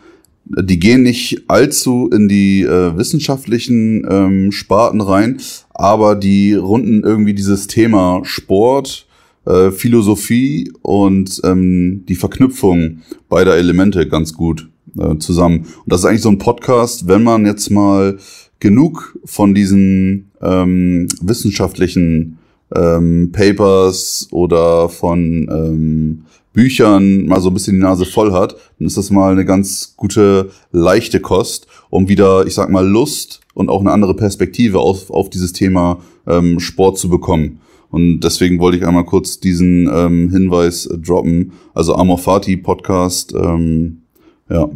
Die 0.46 0.80
gehen 0.80 1.04
nicht 1.04 1.44
allzu 1.48 2.10
in 2.12 2.28
die 2.28 2.64
äh, 2.64 2.98
wissenschaftlichen 2.98 4.04
ähm, 4.10 4.52
Sparten 4.52 5.02
rein, 5.02 5.42
aber 5.76 6.16
die 6.16 6.56
runden 6.56 7.04
irgendwie 7.04 7.36
dieses 7.36 7.68
Thema 7.68 8.22
Sport, 8.24 9.06
äh, 9.46 9.72
Philosophie 9.72 10.72
und 10.82 11.42
ähm, 11.44 12.04
die 12.08 12.16
Verknüpfung 12.16 13.00
beider 13.30 13.56
Elemente 13.56 14.08
ganz 14.08 14.34
gut 14.34 14.70
äh, 14.98 15.18
zusammen. 15.18 15.60
Und 15.60 15.92
das 15.92 16.02
ist 16.02 16.06
eigentlich 16.06 16.22
so 16.22 16.30
ein 16.30 16.38
Podcast, 16.38 17.08
wenn 17.08 17.24
man 17.24 17.46
jetzt 17.46 17.70
mal 17.70 18.18
genug 18.60 19.18
von 19.26 19.54
diesen 19.54 20.32
ähm, 20.42 21.08
wissenschaftlichen 21.22 22.40
ähm, 22.76 23.32
Papers 23.32 24.28
oder 24.32 24.90
von 24.90 25.48
ähm, 25.52 26.26
Büchern 26.54 27.26
mal 27.26 27.42
so 27.42 27.50
ein 27.50 27.54
bisschen 27.54 27.76
die 27.76 27.82
Nase 27.82 28.06
voll 28.06 28.32
hat, 28.32 28.56
dann 28.80 28.88
ist 28.88 28.98
das 28.98 29.12
mal 29.12 29.34
eine 29.34 29.46
ganz 29.46 29.96
gute, 29.98 30.50
leichte 30.72 31.20
Kost, 31.20 31.68
um 31.90 32.08
wieder, 32.08 32.48
ich 32.48 32.54
sag 32.54 32.70
mal, 32.70 32.88
Lust 32.88 33.42
und 33.54 33.70
auch 33.70 33.82
eine 33.82 33.92
andere 33.92 34.16
Perspektive 34.16 34.80
auf, 34.80 35.12
auf 35.12 35.30
dieses 35.30 35.52
Thema 35.52 36.00
ähm, 36.26 36.60
Sport 36.60 36.98
zu 36.98 37.10
bekommen. 37.10 37.60
Und 37.96 38.20
deswegen 38.20 38.60
wollte 38.60 38.78
ich 38.78 38.86
einmal 38.86 39.06
kurz 39.06 39.40
diesen 39.40 39.88
ähm, 39.88 40.30
Hinweis 40.30 40.86
äh, 40.86 40.98
droppen. 40.98 41.54
Also 41.74 41.96
Amorfati 41.96 42.58
Podcast, 42.58 43.34
ähm, 43.34 44.02
ja, 44.50 44.68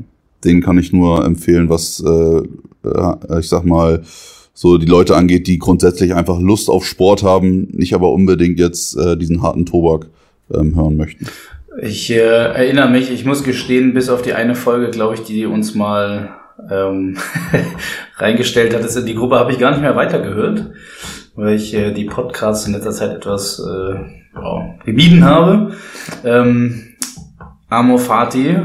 den 0.46 0.62
kann 0.62 0.78
ich 0.78 0.94
nur 0.94 1.26
empfehlen, 1.26 1.68
was, 1.68 2.02
äh, 2.02 2.38
äh, 2.88 3.40
ich 3.42 3.50
sag 3.50 3.66
mal, 3.66 4.04
so 4.54 4.78
die 4.78 4.86
Leute 4.86 5.18
angeht, 5.18 5.48
die 5.48 5.60
grundsätzlich 5.60 6.16
einfach 6.16 6.40
Lust 6.40 6.70
auf 6.70 6.86
Sport 6.86 7.22
haben, 7.22 7.68
nicht 7.74 7.94
aber 7.94 8.14
unbedingt 8.14 8.58
jetzt 8.58 8.96
äh, 8.96 9.18
diesen 9.18 9.42
harten 9.42 9.66
Tobak 9.66 10.08
ähm, 10.54 10.78
hören 10.78 10.96
möchten. 10.96 11.26
Ich 11.82 12.10
äh, 12.12 12.20
erinnere 12.20 12.90
mich, 12.90 13.12
ich 13.12 13.26
muss 13.26 13.44
gestehen, 13.44 13.94
bis 13.94 14.08
auf 14.08 14.22
die 14.22 14.32
eine 14.32 14.56
Folge, 14.56 14.92
glaube 14.92 15.16
ich, 15.16 15.24
die 15.24 15.46
uns 15.46 15.76
mal 15.76 16.30
ähm, 16.72 17.18
reingestellt 18.16 18.74
hat, 18.74 18.86
ist 18.86 18.96
in 18.96 19.06
die 19.06 19.16
Gruppe, 19.16 19.36
habe 19.36 19.52
ich 19.52 19.60
gar 19.60 19.72
nicht 19.72 19.82
mehr 19.82 19.98
weitergehört 19.98 20.68
weil 21.40 21.56
ich 21.56 21.74
äh, 21.74 21.92
die 21.92 22.06
Podcasts 22.06 22.68
in 22.68 22.74
letzter 22.74 22.92
Zeit 22.92 23.16
etwas 23.16 23.60
äh, 23.60 23.94
ja, 24.36 24.76
gemieden 24.86 25.24
habe. 25.24 25.72
Ähm, 26.26 26.84
Amor 27.70 28.00
Fati, 28.00 28.58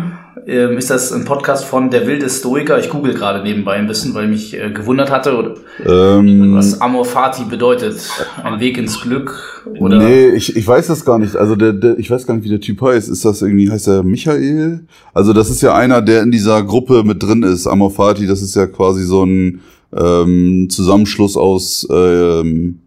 ähm, 0.46 0.76
ist 0.76 0.90
das 0.90 1.12
ein 1.12 1.24
Podcast 1.24 1.64
von 1.64 1.90
Der 1.90 2.06
wilde 2.06 2.28
Stoiker? 2.28 2.78
Ich 2.78 2.90
google 2.90 3.14
gerade 3.14 3.44
nebenbei 3.44 3.74
ein 3.74 3.86
bisschen, 3.86 4.12
weil 4.14 4.26
mich 4.26 4.58
äh, 4.58 4.70
gewundert 4.70 5.10
hatte, 5.10 5.36
oder, 5.36 5.54
ähm, 5.86 6.56
was 6.56 6.80
Amor 6.80 7.04
Fati 7.04 7.44
bedeutet. 7.44 8.10
Ein 8.42 8.58
Weg 8.58 8.76
ins 8.76 9.00
Glück? 9.00 9.62
Oder? 9.78 9.98
Nee, 9.98 10.30
ich, 10.30 10.56
ich 10.56 10.66
weiß 10.66 10.88
das 10.88 11.04
gar 11.04 11.18
nicht. 11.18 11.36
Also 11.36 11.54
der, 11.54 11.74
der, 11.74 11.98
ich 11.98 12.10
weiß 12.10 12.26
gar 12.26 12.34
nicht, 12.34 12.44
wie 12.44 12.50
der 12.50 12.60
Typ 12.60 12.82
heißt. 12.82 13.08
Ist 13.08 13.24
das 13.24 13.40
irgendwie, 13.40 13.70
heißt 13.70 13.86
er 13.86 14.02
Michael? 14.02 14.80
Also 15.12 15.32
das 15.32 15.48
ist 15.48 15.62
ja 15.62 15.74
einer, 15.74 16.02
der 16.02 16.22
in 16.22 16.32
dieser 16.32 16.62
Gruppe 16.64 17.04
mit 17.04 17.22
drin 17.22 17.44
ist. 17.44 17.68
Amor 17.68 17.92
Fati, 17.92 18.26
das 18.26 18.42
ist 18.42 18.56
ja 18.56 18.66
quasi 18.66 19.04
so 19.04 19.24
ein 19.24 19.60
ähm, 19.96 20.68
Zusammenschluss 20.70 21.36
aus 21.36 21.86
ähm, 21.90 22.80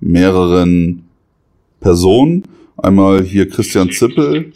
mehreren 0.00 1.02
Personen. 1.80 2.44
Einmal 2.76 3.22
hier 3.22 3.48
Christian 3.48 3.90
Zippel. 3.90 4.52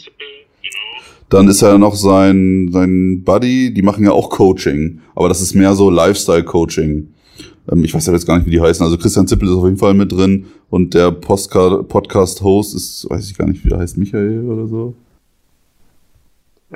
Dann 1.28 1.48
ist 1.48 1.62
er 1.62 1.76
noch 1.78 1.96
sein, 1.96 2.70
sein 2.72 3.22
Buddy, 3.24 3.74
die 3.74 3.82
machen 3.82 4.04
ja 4.04 4.12
auch 4.12 4.30
Coaching, 4.30 5.00
aber 5.16 5.28
das 5.28 5.40
ist 5.40 5.54
mehr 5.54 5.74
so 5.74 5.90
Lifestyle-Coaching. 5.90 7.08
Ähm, 7.70 7.84
ich 7.84 7.92
weiß 7.92 8.06
ja 8.06 8.12
jetzt 8.12 8.26
gar 8.26 8.38
nicht, 8.38 8.46
wie 8.46 8.52
die 8.52 8.60
heißen. 8.60 8.84
Also 8.84 8.96
Christian 8.96 9.26
Zippel 9.26 9.48
ist 9.48 9.54
auf 9.54 9.64
jeden 9.64 9.76
Fall 9.76 9.94
mit 9.94 10.12
drin 10.12 10.46
und 10.70 10.94
der 10.94 11.10
Podcast-Host 11.10 12.74
ist, 12.74 13.06
weiß 13.10 13.28
ich 13.28 13.36
gar 13.36 13.48
nicht, 13.48 13.64
wie 13.64 13.68
der 13.68 13.78
heißt, 13.78 13.96
Michael 13.96 14.48
oder 14.48 14.68
so. 14.68 14.94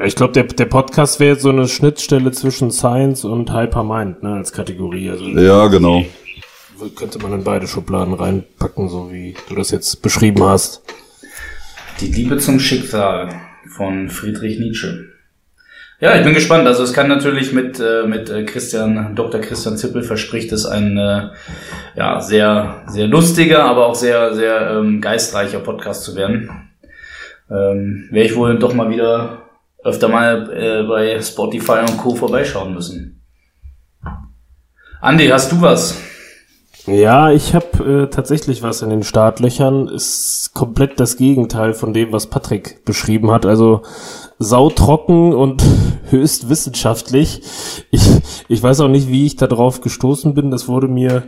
Ich 0.04 0.16
glaube, 0.16 0.32
der, 0.32 0.44
der 0.44 0.64
Podcast 0.64 1.20
wäre 1.20 1.32
jetzt 1.32 1.42
so 1.42 1.50
eine 1.50 1.68
Schnittstelle 1.68 2.32
zwischen 2.32 2.70
Science 2.70 3.24
und 3.24 3.52
Hypermind, 3.52 4.22
ne, 4.22 4.34
als 4.34 4.52
Kategorie. 4.52 5.10
Also 5.10 5.24
ja, 5.26 5.66
genau. 5.66 6.04
Könnte 6.96 7.18
man 7.18 7.34
in 7.34 7.44
beide 7.44 7.66
Schubladen 7.66 8.14
reinpacken, 8.14 8.88
so 8.88 9.12
wie 9.12 9.36
du 9.50 9.54
das 9.54 9.70
jetzt 9.70 10.00
beschrieben 10.00 10.42
hast. 10.42 10.82
Die 12.00 12.06
Liebe 12.06 12.38
zum 12.38 12.58
Schicksal 12.58 13.28
von 13.76 14.08
Friedrich 14.08 14.58
Nietzsche. 14.58 15.10
Ja, 16.00 16.16
ich 16.16 16.24
bin 16.24 16.32
gespannt. 16.32 16.66
Also 16.66 16.82
es 16.82 16.94
kann 16.94 17.08
natürlich 17.08 17.52
mit 17.52 17.78
äh, 17.78 18.06
mit 18.06 18.30
äh, 18.30 18.44
Christian 18.44 19.14
Dr. 19.14 19.42
Christian 19.42 19.76
Zippel 19.76 20.02
verspricht 20.02 20.50
es 20.52 20.64
ein 20.64 20.96
äh, 20.96 21.28
ja 21.94 22.22
sehr 22.22 22.84
sehr 22.86 23.06
lustiger, 23.06 23.64
aber 23.64 23.84
auch 23.84 23.94
sehr 23.94 24.34
sehr 24.34 24.78
ähm, 24.78 25.02
geistreicher 25.02 25.60
Podcast 25.60 26.04
zu 26.04 26.16
werden. 26.16 26.70
Ähm, 27.50 28.08
Wäre 28.10 28.24
ich 28.24 28.34
wohl 28.34 28.58
doch 28.58 28.72
mal 28.72 28.88
wieder 28.88 29.49
öfter 29.84 30.08
mal 30.08 30.50
äh, 30.52 30.82
bei 30.86 31.20
Spotify 31.20 31.80
und 31.80 31.98
Co. 31.98 32.14
vorbeischauen 32.14 32.74
müssen. 32.74 33.22
Andi, 35.00 35.28
hast 35.28 35.50
du 35.52 35.60
was? 35.60 35.96
Ja, 36.86 37.30
ich 37.30 37.54
habe 37.54 38.04
äh, 38.04 38.06
tatsächlich 38.10 38.62
was 38.62 38.82
in 38.82 38.90
den 38.90 39.02
Startlöchern. 39.02 39.88
Ist 39.88 40.52
komplett 40.54 40.98
das 40.98 41.16
Gegenteil 41.16 41.74
von 41.74 41.92
dem, 41.92 42.12
was 42.12 42.26
Patrick 42.26 42.84
beschrieben 42.84 43.30
hat. 43.30 43.46
Also 43.46 43.82
sautrocken 44.38 45.34
und 45.34 45.62
höchst 46.10 46.48
wissenschaftlich. 46.48 47.42
Ich, 47.90 48.02
Ich 48.48 48.60
weiß 48.60 48.80
auch 48.80 48.88
nicht, 48.88 49.08
wie 49.08 49.26
ich 49.26 49.36
da 49.36 49.46
drauf 49.46 49.80
gestoßen 49.80 50.34
bin. 50.34 50.50
Das 50.50 50.66
wurde 50.66 50.88
mir, 50.88 51.22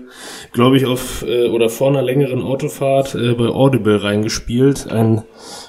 glaube 0.52 0.76
ich, 0.76 0.86
auf 0.86 1.22
äh, 1.24 1.48
oder 1.48 1.68
vor 1.68 1.88
einer 1.88 2.02
längeren 2.02 2.42
Autofahrt 2.42 3.14
äh, 3.14 3.34
bei 3.34 3.46
Audible 3.46 4.02
reingespielt. 4.02 4.90
Ein 4.90 5.22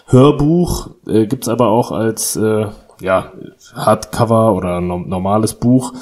Hörbuch 0.08 0.90
äh, 1.08 1.26
gibt's 1.26 1.48
aber 1.48 1.70
auch 1.70 1.92
als 1.92 2.36
äh, 2.36 2.68
ja, 3.02 3.32
Hardcover 3.76 4.54
oder 4.54 4.82
no 4.82 5.00
normales 5.00 5.56
Buch. 5.56 5.94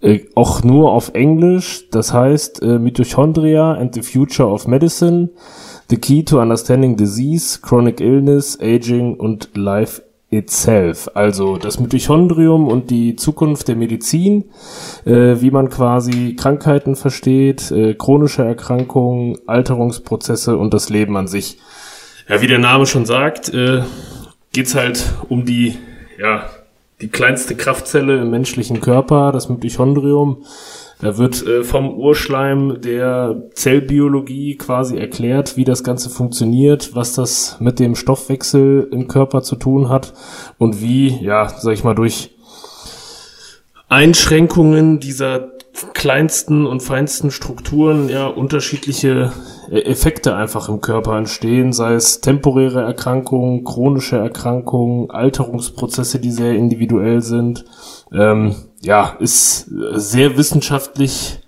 Äh, 0.00 0.20
auch 0.34 0.62
nur 0.62 0.92
auf 0.92 1.14
Englisch. 1.14 1.88
Das 1.90 2.12
heißt 2.12 2.62
äh, 2.62 2.78
Mitochondria 2.78 3.72
and 3.72 3.94
the 3.94 4.02
Future 4.02 4.48
of 4.48 4.66
Medicine. 4.66 5.30
The 5.90 5.96
Key 5.96 6.22
to 6.24 6.40
Understanding 6.40 6.96
Disease, 6.96 7.60
Chronic 7.62 8.00
Illness, 8.00 8.58
Aging 8.60 9.14
und 9.14 9.56
Life 9.56 10.02
itself, 10.30 11.08
also 11.14 11.56
das 11.56 11.80
Mitochondrium 11.80 12.68
und 12.68 12.90
die 12.90 13.16
Zukunft 13.16 13.68
der 13.68 13.76
Medizin, 13.76 14.44
äh, 15.06 15.40
wie 15.40 15.50
man 15.50 15.70
quasi 15.70 16.36
Krankheiten 16.36 16.96
versteht, 16.96 17.70
äh, 17.70 17.94
chronische 17.94 18.44
Erkrankungen, 18.44 19.38
Alterungsprozesse 19.46 20.58
und 20.58 20.74
das 20.74 20.90
Leben 20.90 21.16
an 21.16 21.28
sich. 21.28 21.58
Ja, 22.28 22.42
wie 22.42 22.46
der 22.46 22.58
Name 22.58 22.84
schon 22.84 23.06
sagt, 23.06 23.48
äh, 23.54 23.80
geht's 24.52 24.74
halt 24.74 25.14
um 25.30 25.46
die, 25.46 25.78
ja, 26.20 26.50
die 27.00 27.08
kleinste 27.08 27.54
Kraftzelle 27.54 28.20
im 28.20 28.30
menschlichen 28.30 28.82
Körper, 28.82 29.32
das 29.32 29.48
Mitochondrium. 29.48 30.44
Da 31.00 31.16
wird 31.16 31.46
äh, 31.46 31.64
vom 31.64 31.94
Urschleim 31.94 32.82
der 32.82 33.44
Zellbiologie 33.54 34.56
quasi 34.56 34.98
erklärt, 34.98 35.56
wie 35.56 35.64
das 35.64 35.82
Ganze 35.82 36.10
funktioniert, 36.10 36.94
was 36.94 37.14
das 37.14 37.56
mit 37.60 37.78
dem 37.78 37.94
Stoffwechsel 37.94 38.88
im 38.92 39.08
Körper 39.08 39.42
zu 39.42 39.56
tun 39.56 39.88
hat 39.88 40.12
und 40.58 40.82
wie, 40.82 41.08
ja, 41.24 41.48
sag 41.48 41.72
ich 41.72 41.84
mal, 41.84 41.94
durch 41.94 42.32
Einschränkungen 43.88 45.00
dieser 45.00 45.57
kleinsten 45.94 46.66
und 46.66 46.82
feinsten 46.82 47.30
Strukturen 47.30 48.08
ja 48.08 48.26
unterschiedliche 48.26 49.32
äh, 49.70 49.80
Effekte 49.80 50.34
einfach 50.34 50.68
im 50.68 50.80
Körper 50.80 51.16
entstehen, 51.16 51.72
sei 51.72 51.94
es 51.94 52.20
temporäre 52.20 52.82
Erkrankungen, 52.82 53.64
chronische 53.64 54.16
Erkrankungen, 54.16 55.10
Alterungsprozesse, 55.10 56.20
die 56.20 56.30
sehr 56.30 56.54
individuell 56.54 57.22
sind. 57.22 57.64
Ähm, 58.12 58.54
ja, 58.80 59.16
ist 59.18 59.70
sehr 59.94 60.36
wissenschaftlich 60.36 61.40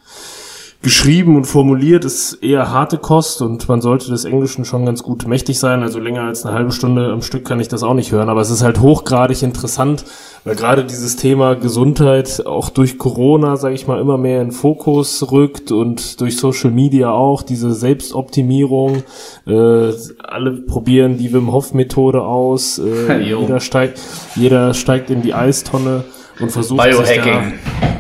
geschrieben 0.83 1.37
und 1.37 1.45
formuliert, 1.45 2.07
ist 2.07 2.35
eher 2.43 2.71
harte 2.71 2.97
Kost 2.97 3.43
und 3.43 3.69
man 3.69 3.83
sollte 3.83 4.09
des 4.09 4.25
Englischen 4.25 4.65
schon 4.65 4.87
ganz 4.87 5.03
gut 5.03 5.27
mächtig 5.27 5.59
sein. 5.59 5.83
Also 5.83 6.01
länger 6.01 6.23
als 6.23 6.47
eine 6.47 6.55
halbe 6.55 6.73
Stunde 6.73 7.13
am 7.13 7.21
Stück 7.21 7.45
kann 7.45 7.61
ich 7.61 7.69
das 7.69 7.83
auch 7.83 7.93
nicht 7.93 8.13
hören, 8.13 8.31
aber 8.31 8.41
es 8.41 8.49
ist 8.49 8.63
halt 8.63 8.81
hochgradig 8.81 9.43
interessant, 9.43 10.07
weil 10.45 10.57
gerade 10.57 10.85
dieses 10.85 11.17
Thema 11.17 11.55
Gesundheit 11.55 12.47
auch 12.47 12.71
durch 12.71 12.97
Corona, 12.97 13.57
sage 13.57 13.75
ich 13.75 13.87
mal, 13.87 14.01
immer 14.01 14.17
mehr 14.17 14.41
in 14.41 14.53
Fokus 14.53 15.31
rückt 15.31 15.71
und 15.71 16.19
durch 16.23 16.39
Social 16.39 16.71
Media 16.71 17.11
auch 17.11 17.43
diese 17.43 17.75
Selbstoptimierung. 17.75 19.03
Äh, 19.47 19.93
alle 20.19 20.53
probieren 20.67 21.19
die 21.19 21.31
Wim 21.31 21.53
Hof 21.53 21.75
Methode 21.75 22.23
aus. 22.23 22.79
Äh, 22.79 23.21
jeder 23.39 23.61
steigt, 23.61 24.01
jeder 24.35 24.73
steigt 24.73 25.11
in 25.11 25.21
die 25.21 25.35
Eistonne 25.35 26.05
und 26.41 26.51
versucht 26.51 26.83
Biohacking. 26.83 27.53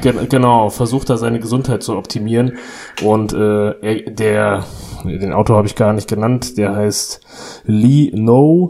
Da, 0.02 0.12
genau, 0.28 0.70
versucht 0.70 1.10
da 1.10 1.16
seine 1.16 1.40
Gesundheit 1.40 1.82
zu 1.82 1.96
optimieren. 1.96 2.58
Und 3.02 3.32
äh, 3.32 3.70
er, 3.80 4.10
der, 4.10 4.64
den 5.04 5.32
Autor 5.32 5.56
habe 5.56 5.66
ich 5.66 5.74
gar 5.74 5.92
nicht 5.92 6.08
genannt, 6.08 6.56
der 6.56 6.74
heißt 6.74 7.20
Lee 7.64 8.10
No, 8.14 8.68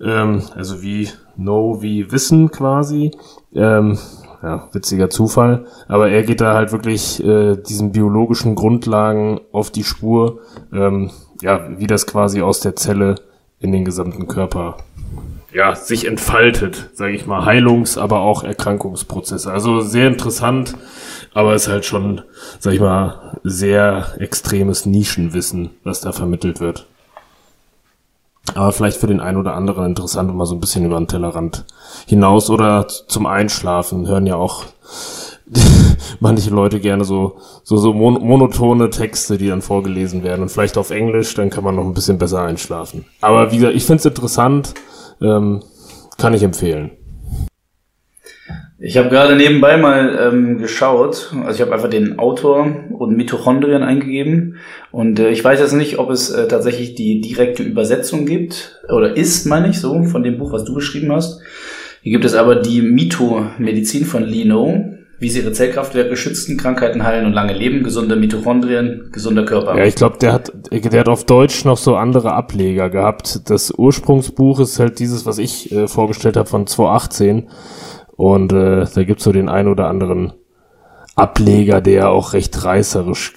ähm, 0.00 0.42
also 0.54 0.82
wie 0.82 1.08
No 1.36 1.82
wie 1.82 2.10
Wissen 2.10 2.50
quasi. 2.50 3.10
Ähm, 3.54 3.98
ja, 4.42 4.68
witziger 4.72 5.10
Zufall. 5.10 5.66
Aber 5.88 6.10
er 6.10 6.22
geht 6.22 6.40
da 6.40 6.54
halt 6.54 6.72
wirklich 6.72 7.22
äh, 7.24 7.56
diesen 7.56 7.92
biologischen 7.92 8.54
Grundlagen 8.54 9.40
auf 9.52 9.70
die 9.70 9.84
Spur, 9.84 10.40
ähm, 10.72 11.10
ja, 11.42 11.78
wie 11.78 11.86
das 11.86 12.06
quasi 12.06 12.42
aus 12.42 12.60
der 12.60 12.76
Zelle 12.76 13.16
in 13.58 13.72
den 13.72 13.84
gesamten 13.84 14.28
Körper 14.28 14.76
ja, 15.52 15.74
sich 15.74 16.06
entfaltet, 16.06 16.90
sage 16.94 17.14
ich 17.14 17.26
mal, 17.26 17.44
Heilungs-, 17.44 17.98
aber 17.98 18.20
auch 18.20 18.42
Erkrankungsprozesse. 18.42 19.50
Also 19.50 19.80
sehr 19.80 20.08
interessant, 20.08 20.74
aber 21.34 21.54
ist 21.54 21.68
halt 21.68 21.84
schon, 21.84 22.22
sag 22.58 22.74
ich 22.74 22.80
mal, 22.80 23.38
sehr 23.42 24.14
extremes 24.18 24.86
Nischenwissen, 24.86 25.70
was 25.84 26.00
da 26.00 26.12
vermittelt 26.12 26.60
wird. 26.60 26.86
Aber 28.54 28.72
vielleicht 28.72 28.98
für 28.98 29.06
den 29.06 29.20
einen 29.20 29.38
oder 29.38 29.54
anderen 29.54 29.86
interessant, 29.86 30.34
mal 30.34 30.46
so 30.46 30.54
ein 30.54 30.60
bisschen 30.60 30.84
über 30.84 30.98
den 30.98 31.08
Tellerrand 31.08 31.64
hinaus 32.06 32.48
oder 32.48 32.86
zum 32.88 33.26
Einschlafen 33.26 34.06
hören 34.06 34.26
ja 34.26 34.36
auch 34.36 34.64
manche 36.20 36.50
Leute 36.50 36.80
gerne 36.80 37.04
so, 37.04 37.38
so, 37.62 37.76
so 37.76 37.92
mon 37.92 38.14
monotone 38.24 38.90
Texte, 38.90 39.38
die 39.38 39.48
dann 39.48 39.62
vorgelesen 39.62 40.22
werden 40.22 40.42
und 40.42 40.48
vielleicht 40.48 40.76
auf 40.76 40.90
Englisch, 40.90 41.34
dann 41.34 41.50
kann 41.50 41.64
man 41.64 41.76
noch 41.76 41.84
ein 41.84 41.94
bisschen 41.94 42.18
besser 42.18 42.42
einschlafen. 42.42 43.04
Aber 43.20 43.52
wie 43.52 43.58
gesagt, 43.58 43.76
ich 43.76 43.84
finde 43.84 44.00
es 44.00 44.06
interessant, 44.06 44.74
ähm, 45.20 45.62
kann 46.18 46.34
ich 46.34 46.42
empfehlen. 46.42 46.92
Ich 48.78 48.98
habe 48.98 49.08
gerade 49.08 49.36
nebenbei 49.36 49.78
mal 49.78 50.18
ähm, 50.20 50.58
geschaut, 50.58 51.32
also 51.44 51.54
ich 51.54 51.60
habe 51.62 51.72
einfach 51.72 51.88
den 51.88 52.18
Autor 52.18 52.70
und 52.90 53.16
Mitochondrien 53.16 53.82
eingegeben 53.82 54.56
und 54.92 55.18
äh, 55.18 55.30
ich 55.30 55.42
weiß 55.42 55.60
jetzt 55.60 55.72
nicht, 55.72 55.98
ob 55.98 56.10
es 56.10 56.30
äh, 56.30 56.46
tatsächlich 56.46 56.94
die 56.94 57.22
direkte 57.22 57.62
Übersetzung 57.62 58.26
gibt 58.26 58.82
oder 58.90 59.16
ist, 59.16 59.46
meine 59.46 59.70
ich 59.70 59.80
so, 59.80 60.02
von 60.02 60.22
dem 60.22 60.36
Buch, 60.36 60.52
was 60.52 60.64
du 60.64 60.74
beschrieben 60.74 61.10
hast. 61.10 61.40
Hier 62.02 62.12
gibt 62.12 62.26
es 62.26 62.34
aber 62.34 62.56
die 62.56 62.82
Mito-Medizin 62.82 64.04
von 64.04 64.24
Lino 64.24 64.95
wie 65.18 65.30
sie 65.30 65.40
ihre 65.40 65.52
Zellkraftwerke 65.52 66.16
schützen, 66.16 66.56
Krankheiten 66.58 67.02
heilen 67.02 67.26
und 67.26 67.32
lange 67.32 67.54
leben, 67.54 67.82
gesunde 67.82 68.16
Mitochondrien, 68.16 69.08
gesunder 69.12 69.44
Körper. 69.44 69.76
Ja, 69.76 69.84
ich 69.84 69.94
glaube, 69.94 70.18
der 70.18 70.32
hat, 70.32 70.52
der 70.70 71.00
hat 71.00 71.08
auf 71.08 71.24
Deutsch 71.24 71.64
noch 71.64 71.78
so 71.78 71.96
andere 71.96 72.34
Ableger 72.34 72.90
gehabt. 72.90 73.48
Das 73.48 73.70
Ursprungsbuch 73.70 74.60
ist 74.60 74.78
halt 74.78 74.98
dieses, 74.98 75.24
was 75.24 75.38
ich 75.38 75.72
äh, 75.72 75.88
vorgestellt 75.88 76.36
habe 76.36 76.48
von 76.48 76.66
2018. 76.66 77.48
Und 78.16 78.52
äh, 78.52 78.86
da 78.94 79.04
gibt's 79.04 79.24
so 79.24 79.32
den 79.32 79.48
ein 79.48 79.68
oder 79.68 79.88
anderen 79.88 80.34
Ableger, 81.16 81.80
der 81.80 82.10
auch 82.10 82.34
recht 82.34 82.62
reißerisch 82.62 83.32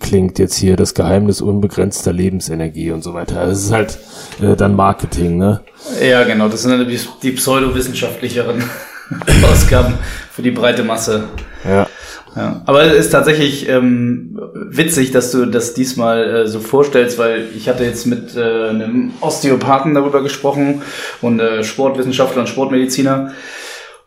klingt 0.00 0.38
jetzt 0.38 0.56
hier, 0.56 0.76
das 0.76 0.94
Geheimnis 0.94 1.42
unbegrenzter 1.42 2.10
Lebensenergie 2.10 2.90
und 2.90 3.04
so 3.04 3.12
weiter. 3.12 3.46
Das 3.46 3.64
ist 3.64 3.72
halt 3.72 3.98
äh, 4.40 4.56
dann 4.56 4.74
Marketing, 4.74 5.36
ne? 5.36 5.60
Ja, 6.02 6.24
genau, 6.24 6.48
das 6.48 6.62
sind 6.62 6.70
dann 6.70 6.88
die, 6.88 6.98
die 7.22 7.32
pseudowissenschaftlicheren 7.32 8.64
Ausgaben 9.50 9.94
für 10.32 10.42
die 10.42 10.50
breite 10.50 10.84
Masse. 10.84 11.24
Ja. 11.64 11.86
Ja, 12.34 12.60
aber 12.66 12.82
es 12.82 13.06
ist 13.06 13.10
tatsächlich 13.10 13.66
ähm, 13.66 14.38
witzig, 14.52 15.10
dass 15.10 15.30
du 15.30 15.46
das 15.46 15.72
diesmal 15.72 16.28
äh, 16.28 16.46
so 16.46 16.60
vorstellst, 16.60 17.18
weil 17.18 17.46
ich 17.56 17.66
hatte 17.66 17.82
jetzt 17.82 18.06
mit 18.06 18.36
äh, 18.36 18.68
einem 18.68 19.12
Osteopathen 19.22 19.94
darüber 19.94 20.22
gesprochen 20.22 20.82
und 21.22 21.40
äh, 21.40 21.64
Sportwissenschaftler 21.64 22.42
und 22.42 22.48
Sportmediziner. 22.48 23.32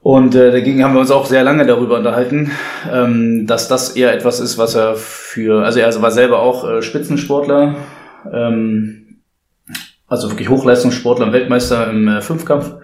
Und 0.02 0.36
äh, 0.36 0.52
dagegen 0.52 0.84
haben 0.84 0.94
wir 0.94 1.02
uns 1.02 1.10
auch 1.10 1.26
sehr 1.26 1.44
lange 1.44 1.66
darüber 1.66 1.98
unterhalten, 1.98 2.52
ähm, 2.92 3.48
dass 3.48 3.68
das 3.68 3.96
eher 3.96 4.14
etwas 4.14 4.40
ist, 4.40 4.60
was 4.60 4.76
er 4.76 4.96
für, 4.96 5.66
also 5.66 5.80
er 5.80 6.02
war 6.02 6.12
selber 6.12 6.40
auch 6.40 6.70
äh, 6.70 6.82
Spitzensportler, 6.84 7.78
ähm, 8.32 9.22
also 10.08 10.30
wirklich 10.30 10.50
Hochleistungssportler 10.50 11.26
und 11.26 11.34
Weltmeister 11.34 11.90
im 11.90 12.08
äh, 12.08 12.22
Fünfkampf. 12.22 12.76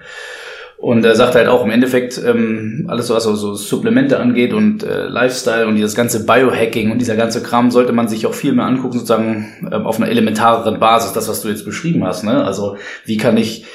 Und 0.78 1.06
er 1.06 1.16
sagt 1.16 1.36
halt 1.36 1.48
auch 1.48 1.64
im 1.64 1.72
Endeffekt, 1.72 2.22
ähm, 2.24 2.86
alles 2.88 3.10
was 3.10 3.24
so, 3.24 3.36
so 3.36 3.56
Supplemente 3.56 4.20
angeht 4.20 4.54
und 4.54 4.84
äh, 4.84 5.08
Lifestyle 5.08 5.68
und 5.68 5.76
dieses 5.76 5.96
ganze 5.96 6.26
Biohacking 6.26 6.92
und 6.92 7.00
dieser 7.00 7.16
ganze 7.16 7.42
Kram 7.42 7.72
sollte 7.72 7.94
man 7.94 8.08
sich 8.08 8.28
auch 8.28 8.34
viel 8.34 8.54
mehr 8.54 8.66
angucken, 8.66 9.00
sozusagen 9.00 9.54
ähm, 9.72 9.86
auf 9.86 9.98
einer 9.98 10.10
elementareren 10.10 10.80
Basis, 10.80 11.14
das, 11.14 11.30
was 11.30 11.42
du 11.42 11.48
jetzt 11.48 11.66
beschrieben 11.66 12.04
hast. 12.04 12.24
Ne? 12.24 12.44
Also 12.44 12.78
wie 13.06 13.18
kann 13.18 13.38
ich 13.38 13.66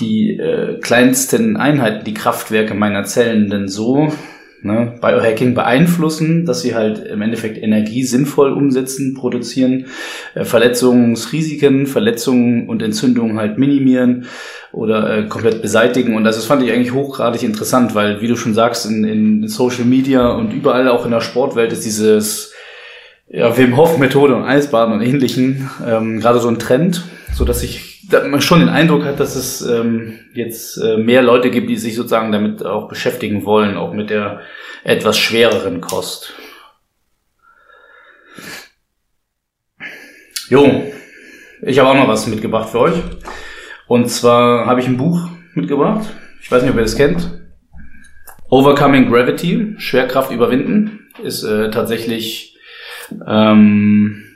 die 0.00 0.38
äh, 0.38 0.78
kleinsten 0.80 1.56
Einheiten, 1.56 2.04
die 2.04 2.14
Kraftwerke 2.14 2.74
meiner 2.74 3.04
Zellen 3.04 3.50
denn 3.50 3.68
so 3.68 4.12
ne, 4.62 4.94
Biohacking 5.00 5.54
beeinflussen, 5.54 6.44
dass 6.44 6.62
sie 6.62 6.74
halt 6.74 6.98
im 7.06 7.22
Endeffekt 7.22 7.62
Energie 7.62 8.04
sinnvoll 8.04 8.52
umsetzen, 8.52 9.14
produzieren, 9.14 9.86
äh, 10.34 10.44
Verletzungsrisiken, 10.44 11.86
Verletzungen 11.86 12.68
und 12.68 12.82
Entzündungen 12.82 13.38
halt 13.38 13.58
minimieren 13.58 14.26
oder 14.72 15.18
äh, 15.18 15.26
komplett 15.26 15.62
beseitigen. 15.62 16.14
Und 16.14 16.24
das, 16.24 16.36
das 16.36 16.46
fand 16.46 16.62
ich 16.62 16.72
eigentlich 16.72 16.92
hochgradig 16.92 17.42
interessant, 17.42 17.94
weil, 17.94 18.20
wie 18.20 18.28
du 18.28 18.36
schon 18.36 18.54
sagst, 18.54 18.86
in, 18.86 19.04
in 19.04 19.48
Social 19.48 19.84
Media 19.84 20.28
und 20.30 20.52
überall 20.52 20.88
auch 20.88 21.04
in 21.04 21.10
der 21.10 21.20
Sportwelt 21.20 21.72
ist 21.72 21.84
dieses 21.84 22.52
ja, 23.28 23.56
Wim 23.56 23.76
Hof 23.76 23.96
Methode 23.98 24.34
und 24.34 24.42
Eisbaden 24.42 24.94
und 24.94 25.02
ähnlichen 25.02 25.70
ähm, 25.86 26.20
gerade 26.20 26.40
so 26.40 26.48
ein 26.48 26.58
Trend, 26.58 27.04
so 27.32 27.44
dass 27.44 27.62
ich 27.62 27.99
man 28.12 28.40
schon 28.40 28.60
den 28.60 28.68
Eindruck 28.68 29.04
hat, 29.04 29.20
dass 29.20 29.36
es 29.36 29.62
ähm, 29.62 30.18
jetzt 30.34 30.76
äh, 30.76 30.96
mehr 30.96 31.22
Leute 31.22 31.50
gibt, 31.50 31.68
die 31.70 31.76
sich 31.76 31.94
sozusagen 31.94 32.32
damit 32.32 32.64
auch 32.64 32.88
beschäftigen 32.88 33.44
wollen, 33.44 33.76
auch 33.76 33.92
mit 33.92 34.10
der 34.10 34.40
etwas 34.84 35.18
schwereren 35.18 35.80
Kost. 35.80 36.34
Jo, 40.48 40.84
ich 41.62 41.78
habe 41.78 41.90
auch 41.90 41.94
noch 41.94 42.08
was 42.08 42.26
mitgebracht 42.26 42.70
für 42.70 42.80
euch. 42.80 42.94
Und 43.86 44.08
zwar 44.08 44.66
habe 44.66 44.80
ich 44.80 44.86
ein 44.86 44.96
Buch 44.96 45.28
mitgebracht. 45.54 46.08
Ich 46.40 46.50
weiß 46.50 46.62
nicht, 46.62 46.70
ob 46.70 46.76
ihr 46.76 46.82
das 46.82 46.96
kennt. 46.96 47.40
Overcoming 48.48 49.08
Gravity, 49.08 49.74
Schwerkraft 49.78 50.32
überwinden, 50.32 51.08
ist 51.22 51.44
äh, 51.44 51.70
tatsächlich 51.70 52.58
ähm, 53.26 54.29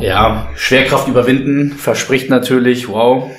ja 0.00 0.48
Schwerkraft 0.56 1.08
überwinden 1.08 1.72
verspricht 1.72 2.30
natürlich, 2.30 2.88
wow, 2.88 3.30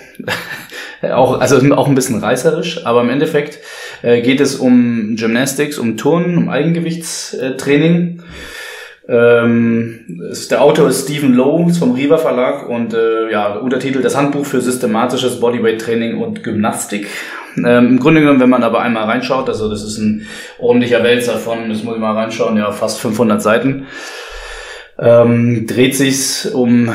auch 1.02 1.40
also 1.40 1.58
auch 1.76 1.88
ein 1.88 1.96
bisschen 1.96 2.20
reißerisch, 2.20 2.86
aber 2.86 3.02
im 3.02 3.10
Endeffekt 3.10 3.60
äh, 4.02 4.22
geht 4.22 4.42
es 4.42 4.56
um 4.56 5.16
Gymnastics, 5.16 5.78
um 5.78 5.98
Turnen, 5.98 6.38
um 6.38 6.50
Eigengewichtstraining. 6.50 8.22
Ähm, 9.08 10.00
der 10.50 10.64
Autor 10.64 10.90
ist 10.90 11.04
Stephen 11.04 11.34
Lowe 11.34 11.72
vom 11.74 11.92
Riva 11.92 12.18
Verlag 12.18 12.68
und 12.68 12.94
äh, 12.94 13.32
ja, 13.32 13.54
Untertitel 13.54 14.02
Das 14.02 14.18
Handbuch 14.18 14.46
für 14.46 14.62
systematisches 14.62 15.40
Bodyweight-Training 15.40 16.18
und 16.18 16.44
Gymnastik. 16.44 17.08
Ähm, 17.58 17.88
Im 17.88 18.00
Grunde 18.00 18.22
genommen, 18.22 18.40
wenn 18.40 18.50
man 18.50 18.64
aber 18.64 18.82
einmal 18.82 19.04
reinschaut, 19.04 19.48
also 19.48 19.70
das 19.70 19.84
ist 19.84 20.00
ein 20.00 20.26
ordentlicher 20.58 21.04
Wälzer 21.04 21.38
von, 21.38 21.70
das 21.70 21.84
muss 21.84 21.96
ich 21.96 22.02
mal 22.02 22.16
reinschauen, 22.16 22.58
ja, 22.58 22.72
fast 22.72 23.00
500 23.00 23.42
Seiten, 23.42 23.86
ähm, 25.00 25.68
dreht 25.68 25.96
sich's 25.96 26.46
um 26.46 26.92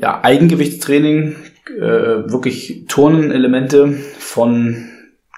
ja, 0.00 0.20
Eigengewichtstraining, 0.22 1.36
äh, 1.76 1.80
wirklich 1.80 2.84
Turnenelemente 2.88 3.94
von 4.18 4.88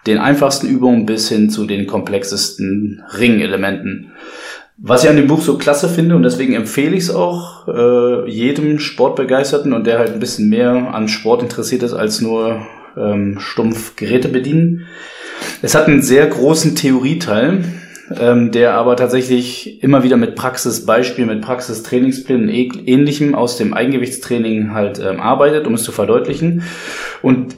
den 0.06 0.18
einfachsten 0.18 0.66
Übungen 0.66 1.06
bis 1.06 1.28
hin 1.28 1.50
zu 1.50 1.66
den 1.66 1.86
komplexesten 1.86 3.02
Ringelementen. 3.18 4.12
Was 4.82 5.04
ich 5.04 5.10
an 5.10 5.16
dem 5.16 5.26
Buch 5.26 5.42
so 5.42 5.58
klasse 5.58 5.90
finde 5.90 6.16
und 6.16 6.22
deswegen 6.22 6.54
empfehle 6.54 6.96
ich 6.96 7.04
es 7.04 7.10
auch 7.10 7.68
äh, 7.68 8.30
jedem 8.30 8.78
Sportbegeisterten 8.78 9.74
und 9.74 9.86
der 9.86 9.98
halt 9.98 10.14
ein 10.14 10.20
bisschen 10.20 10.48
mehr 10.48 10.94
an 10.94 11.08
Sport 11.08 11.42
interessiert 11.42 11.82
ist 11.82 11.92
als 11.92 12.22
nur 12.22 12.66
ähm, 12.96 13.38
stumpf 13.38 13.96
Geräte 13.96 14.28
bedienen. 14.28 14.86
Es 15.60 15.74
hat 15.74 15.86
einen 15.86 16.00
sehr 16.00 16.26
großen 16.26 16.76
Theorieteil, 16.76 17.64
ähm, 18.18 18.50
der 18.50 18.74
aber 18.74 18.96
tatsächlich 18.96 19.82
immer 19.82 20.02
wieder 20.02 20.16
mit 20.16 20.34
Praxisbeispielen, 20.34 21.30
mit 21.30 21.42
Praxistrainingsplänen 21.42 22.48
und 22.48 22.88
ähnlichem 22.88 23.34
aus 23.34 23.56
dem 23.56 23.74
Eigengewichtstraining 23.74 24.72
halt 24.72 24.98
ähm, 24.98 25.20
arbeitet, 25.20 25.66
um 25.66 25.74
es 25.74 25.84
zu 25.84 25.92
verdeutlichen. 25.92 26.62
Und 27.22 27.56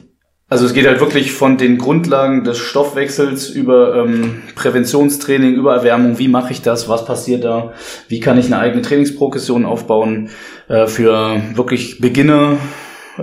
also 0.49 0.67
es 0.67 0.73
geht 0.73 0.85
halt 0.85 0.99
wirklich 0.99 1.31
von 1.31 1.57
den 1.57 1.79
Grundlagen 1.79 2.43
des 2.43 2.59
Stoffwechsels 2.59 3.49
über 3.49 3.95
ähm, 3.95 4.43
Präventionstraining, 4.53 5.55
über 5.55 5.73
Erwärmung, 5.73 6.19
wie 6.19 6.27
mache 6.27 6.51
ich 6.51 6.61
das, 6.61 6.87
was 6.87 7.05
passiert 7.05 7.43
da, 7.43 7.73
wie 8.07 8.19
kann 8.19 8.37
ich 8.37 8.45
eine 8.45 8.59
eigene 8.59 8.83
Trainingsprogression 8.83 9.65
aufbauen 9.65 10.29
äh, 10.67 10.85
für 10.85 11.41
wirklich 11.55 11.99
Beginner, 11.99 12.57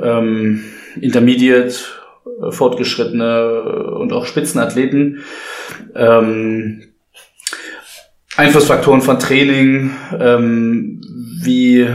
ähm, 0.03 0.65
Intermediate, 1.01 1.77
äh, 2.43 2.51
Fortgeschrittene 2.51 3.93
und 3.93 4.13
auch 4.13 4.27
Spitzenathleten. 4.27 5.23
Ähm, 5.95 6.90
Einflussfaktoren 8.41 9.03
von 9.03 9.19
Training, 9.19 9.91
ähm, 10.19 11.01
wie 11.43 11.87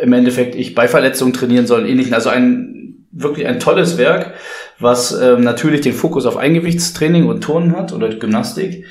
im 0.00 0.12
Endeffekt 0.12 0.54
ich 0.54 0.74
bei 0.76 0.86
Verletzungen 0.86 1.32
trainieren 1.32 1.66
soll, 1.66 1.88
ähnlichen. 1.88 2.14
Also 2.14 2.30
ein 2.30 3.06
wirklich 3.10 3.46
ein 3.46 3.58
tolles 3.58 3.98
Werk, 3.98 4.34
was 4.78 5.12
ähm, 5.20 5.42
natürlich 5.42 5.80
den 5.80 5.92
Fokus 5.92 6.26
auf 6.26 6.36
Eingewichtstraining 6.36 7.26
und 7.26 7.42
Turnen 7.42 7.76
hat 7.76 7.92
oder 7.92 8.08
Gymnastik. 8.08 8.84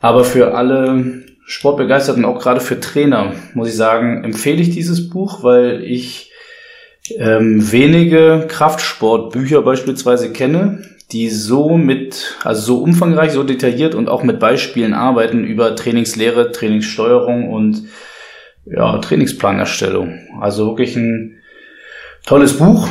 Aber 0.00 0.24
für 0.24 0.54
alle 0.54 1.24
Sportbegeisterten, 1.44 2.24
auch 2.24 2.40
gerade 2.40 2.60
für 2.60 2.80
Trainer, 2.80 3.34
muss 3.52 3.68
ich 3.68 3.76
sagen, 3.76 4.24
empfehle 4.24 4.62
ich 4.62 4.70
dieses 4.70 5.10
Buch, 5.10 5.42
weil 5.42 5.84
ich 5.84 6.32
ähm, 7.18 7.70
wenige 7.70 8.46
Kraftsportbücher 8.48 9.60
beispielsweise 9.60 10.32
kenne, 10.32 10.84
die 11.12 11.28
so 11.28 11.76
mit, 11.76 12.36
also 12.44 12.60
so 12.62 12.78
umfangreich, 12.82 13.32
so 13.32 13.42
detailliert 13.42 13.94
und 13.94 14.08
auch 14.08 14.22
mit 14.22 14.38
Beispielen 14.38 14.94
arbeiten 14.94 15.44
über 15.44 15.74
Trainingslehre, 15.74 16.52
Trainingssteuerung 16.52 17.50
und 17.50 17.84
ja, 18.66 18.98
Trainingsplanerstellung. 18.98 20.20
Also 20.40 20.68
wirklich 20.68 20.96
ein 20.96 21.38
tolles 22.24 22.58
Buch, 22.58 22.88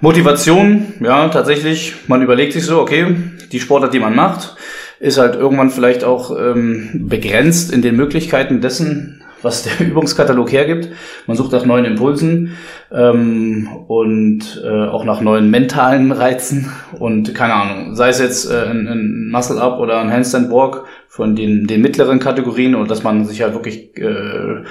Motivation, 0.00 0.94
ja, 1.00 1.28
tatsächlich. 1.28 1.94
Man 2.06 2.22
überlegt 2.22 2.52
sich 2.52 2.64
so, 2.64 2.80
okay, 2.80 3.16
die 3.50 3.60
Sportart, 3.60 3.94
die 3.94 3.98
man 3.98 4.14
macht, 4.14 4.56
ist 5.00 5.18
halt 5.18 5.34
irgendwann 5.34 5.70
vielleicht 5.70 6.04
auch 6.04 6.36
ähm, 6.38 7.06
begrenzt 7.08 7.72
in 7.72 7.82
den 7.82 7.96
Möglichkeiten 7.96 8.60
dessen, 8.60 9.24
was 9.42 9.62
der 9.62 9.80
Übungskatalog 9.86 10.50
hergibt. 10.50 10.88
Man 11.26 11.36
sucht 11.36 11.52
nach 11.52 11.64
neuen 11.64 11.84
Impulsen 11.84 12.56
ähm, 12.92 13.68
und 13.88 14.62
äh, 14.64 14.86
auch 14.86 15.04
nach 15.04 15.20
neuen 15.20 15.50
mentalen 15.50 16.12
Reizen 16.12 16.70
und 16.98 17.34
keine 17.34 17.54
Ahnung, 17.54 17.94
sei 17.94 18.08
es 18.08 18.18
jetzt 18.18 18.50
äh, 18.50 18.66
ein, 18.66 18.86
ein 18.88 19.28
Muscle-Up 19.30 19.78
oder 19.78 20.00
ein 20.00 20.12
Handstand-Walk 20.12 20.84
von 21.08 21.36
den, 21.36 21.66
den 21.66 21.80
mittleren 21.80 22.18
Kategorien 22.18 22.74
und 22.74 22.90
dass 22.90 23.02
man 23.02 23.24
sich 23.24 23.42
halt 23.42 23.54
wirklich 23.54 23.96
äh, 23.96 24.64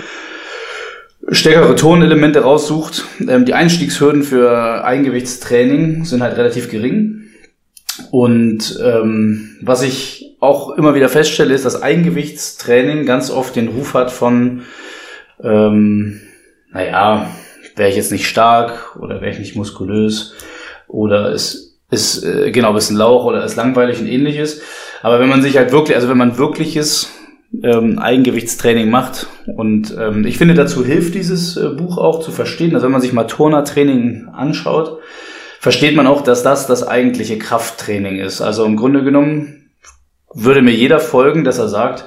stärkere 1.30 1.76
Tonelemente 1.76 2.42
raussucht. 2.42 3.06
Ähm, 3.28 3.46
die 3.46 3.54
Einstiegshürden 3.54 4.24
für 4.24 4.84
Eigengewichtstraining 4.84 6.06
sind 6.06 6.22
halt 6.22 6.38
relativ 6.38 6.70
gering. 6.70 7.24
Und 8.12 8.80
ähm, 8.84 9.58
was 9.62 9.82
ich 9.82 10.25
auch 10.46 10.72
immer 10.72 10.96
wieder 10.96 11.10
feststelle, 11.10 11.54
ist, 11.54 11.66
dass 11.66 11.82
Eigengewichtstraining 11.82 13.06
ganz 13.06 13.32
oft 13.32 13.56
den 13.56 13.68
Ruf 13.68 13.94
hat 13.94 14.12
von, 14.12 14.64
ähm, 15.44 16.22
naja, 16.72 17.30
wäre 17.76 17.90
ich 17.90 17.96
jetzt 17.96 18.12
nicht 18.12 18.28
stark 18.28 18.96
oder 19.00 19.22
wäre 19.22 19.32
ich 19.32 19.40
nicht 19.40 19.56
muskulös 19.56 20.36
oder 20.88 21.32
ist, 21.32 21.78
ist 21.92 22.24
äh, 22.24 22.52
genau 22.52 22.70
ein 22.70 22.76
bisschen 22.76 22.98
Lauch 22.98 23.26
oder 23.26 23.44
ist 23.44 23.56
langweilig 23.56 24.00
und 24.00 24.08
ähnliches. 24.08 24.62
Aber 25.02 25.20
wenn 25.20 25.30
man 25.30 25.42
sich 25.42 25.58
halt 25.58 25.72
wirklich, 25.72 25.96
also 25.96 26.10
wenn 26.10 26.18
man 26.18 26.38
wirkliches 26.38 27.12
ähm, 27.64 28.00
Eigengewichtstraining 28.00 28.90
macht. 28.90 29.28
Und 29.56 29.96
ähm, 30.00 30.26
ich 30.26 30.38
finde, 30.38 30.54
dazu 30.54 30.86
hilft 30.86 31.16
dieses 31.16 31.58
äh, 31.58 31.70
Buch 31.70 31.98
auch 31.98 32.20
zu 32.20 32.32
verstehen, 32.32 32.72
dass 32.72 32.84
wenn 32.84 32.92
man 32.92 33.02
sich 33.02 33.14
mal 33.14 33.26
Turnertraining 33.26 34.28
anschaut, 34.34 35.00
versteht 35.60 35.96
man 35.96 36.08
auch, 36.08 36.22
dass 36.22 36.44
das 36.44 36.68
das 36.68 36.88
eigentliche 36.88 37.38
Krafttraining 37.38 38.18
ist. 38.18 38.42
Also 38.42 38.66
im 38.66 38.76
Grunde 38.78 39.04
genommen 39.04 39.65
würde 40.36 40.62
mir 40.62 40.74
jeder 40.74 41.00
folgen, 41.00 41.44
dass 41.44 41.58
er 41.58 41.70
sagt, 41.70 42.06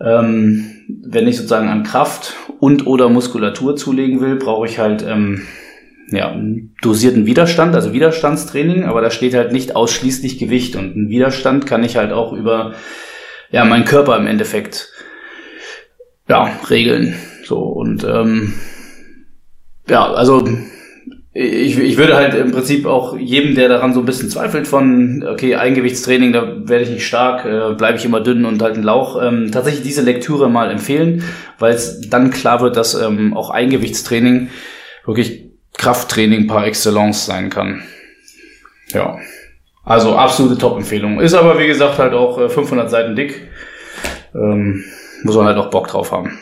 ähm, 0.00 0.70
wenn 0.88 1.28
ich 1.28 1.36
sozusagen 1.36 1.68
an 1.68 1.84
Kraft 1.84 2.34
und 2.58 2.86
oder 2.86 3.08
Muskulatur 3.08 3.76
zulegen 3.76 4.20
will, 4.20 4.36
brauche 4.36 4.66
ich 4.66 4.78
halt 4.78 5.04
ähm, 5.06 5.42
ja, 6.08 6.34
dosierten 6.82 7.26
Widerstand, 7.26 7.74
also 7.74 7.92
Widerstandstraining, 7.92 8.84
aber 8.84 9.00
da 9.00 9.10
steht 9.10 9.34
halt 9.34 9.52
nicht 9.52 9.76
ausschließlich 9.76 10.38
Gewicht 10.38 10.74
und 10.74 10.96
ein 10.96 11.08
Widerstand 11.08 11.66
kann 11.66 11.84
ich 11.84 11.96
halt 11.96 12.12
auch 12.12 12.32
über 12.32 12.74
ja, 13.50 13.64
mein 13.64 13.84
Körper 13.84 14.16
im 14.16 14.26
Endeffekt 14.26 14.88
ja, 16.28 16.50
regeln. 16.68 17.14
So 17.44 17.58
und 17.58 18.04
ähm, 18.04 18.54
ja, 19.88 20.10
also 20.12 20.48
ich, 21.32 21.78
ich 21.78 21.96
würde 21.96 22.16
halt 22.16 22.34
im 22.34 22.50
Prinzip 22.50 22.86
auch 22.86 23.16
jedem, 23.16 23.54
der 23.54 23.68
daran 23.68 23.94
so 23.94 24.00
ein 24.00 24.06
bisschen 24.06 24.30
zweifelt 24.30 24.66
von, 24.66 25.24
okay, 25.28 25.54
Eingewichtstraining, 25.54 26.32
da 26.32 26.68
werde 26.68 26.84
ich 26.84 26.90
nicht 26.90 27.06
stark, 27.06 27.44
äh, 27.44 27.74
bleibe 27.74 27.98
ich 27.98 28.04
immer 28.04 28.20
dünn 28.20 28.44
und 28.44 28.60
halt 28.60 28.76
ein 28.76 28.82
Lauch, 28.82 29.20
ähm, 29.22 29.52
tatsächlich 29.52 29.84
diese 29.84 30.02
Lektüre 30.02 30.50
mal 30.50 30.70
empfehlen, 30.70 31.22
weil 31.60 31.72
es 31.72 32.00
dann 32.08 32.30
klar 32.30 32.60
wird, 32.60 32.76
dass 32.76 32.94
ähm, 32.94 33.36
auch 33.36 33.50
Eingewichtstraining 33.50 34.50
wirklich 35.06 35.50
Krafttraining 35.78 36.48
par 36.48 36.66
excellence 36.66 37.26
sein 37.26 37.48
kann. 37.48 37.82
Ja. 38.88 39.18
Also 39.84 40.16
absolute 40.16 40.58
Top-Empfehlung. 40.58 41.20
Ist 41.20 41.34
aber, 41.34 41.58
wie 41.58 41.66
gesagt, 41.66 41.98
halt 41.98 42.12
auch 42.12 42.50
500 42.50 42.86
äh, 42.86 42.90
Seiten 42.90 43.16
dick. 43.16 43.48
Ähm, 44.34 44.84
muss 45.22 45.36
man 45.36 45.46
halt 45.46 45.58
auch 45.58 45.70
Bock 45.70 45.88
drauf 45.88 46.12
haben. 46.12 46.38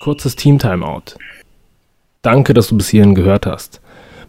Kurzes 0.00 0.36
Team-Timeout. 0.36 1.16
Danke, 2.22 2.52
dass 2.52 2.68
du 2.68 2.76
bis 2.76 2.90
hierhin 2.90 3.14
gehört 3.14 3.46
hast. 3.46 3.80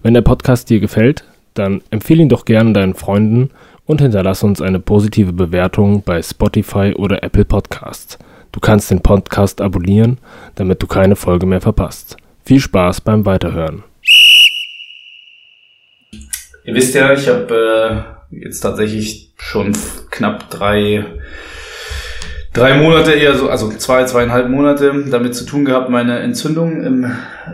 Wenn 0.01 0.13
der 0.13 0.21
Podcast 0.21 0.69
dir 0.69 0.80
gefällt, 0.80 1.25
dann 1.54 1.82
empfehle 1.89 2.21
ihn 2.21 2.30
doch 2.30 2.45
gerne 2.45 2.71
deinen 2.71 2.93
Freunden 2.93 3.49
und 3.86 3.99
hinterlass 3.99 4.43
uns 4.43 4.62
eine 4.62 4.80
positive 4.80 5.34
Bewertung 5.34 6.01
bei 6.04 6.21
Spotify 6.21 6.93
oder 6.95 7.21
Apple 7.23 7.43
Podcasts. 7.43 8.17
Du 8.54 8.62
kannst 8.62 8.91
den 8.91 9.01
Podcast 9.01 9.60
abonnieren, 9.60 10.19
damit 10.56 10.82
du 10.82 10.88
keine 10.88 11.17
Folge 11.17 11.45
mehr 11.45 11.60
verpasst. 11.60 12.15
Viel 12.45 12.62
Spaß 12.62 13.01
beim 13.01 13.25
Weiterhören. 13.25 13.84
Ihr 16.63 16.75
wisst 16.75 16.95
ja, 16.95 17.12
ich 17.12 17.27
habe 17.27 18.15
äh, 18.32 18.39
jetzt 18.43 18.62
tatsächlich 18.62 19.34
schon 19.38 19.73
knapp 20.12 20.49
drei, 20.49 21.06
drei 22.54 22.78
Monate 22.78 23.14
eher 23.14 23.36
so, 23.36 23.50
also 23.50 23.70
zwei, 23.70 24.06
zweieinhalb 24.06 24.50
Monate 24.50 25.06
damit 25.10 25.36
zu 25.36 25.46
tun 25.46 25.66
gehabt, 25.66 25.90
meine 25.90 26.20
Entzündung 26.20 26.84
im 26.84 27.12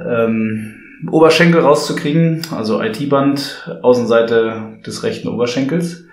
ähm, 0.08 0.76
Oberschenkel 1.12 1.62
rauszukriegen, 1.62 2.42
also 2.52 2.82
IT-Band, 2.82 3.80
Außenseite 3.82 4.80
des 4.86 5.04
rechten 5.04 5.28
Oberschenkels. 5.28 6.06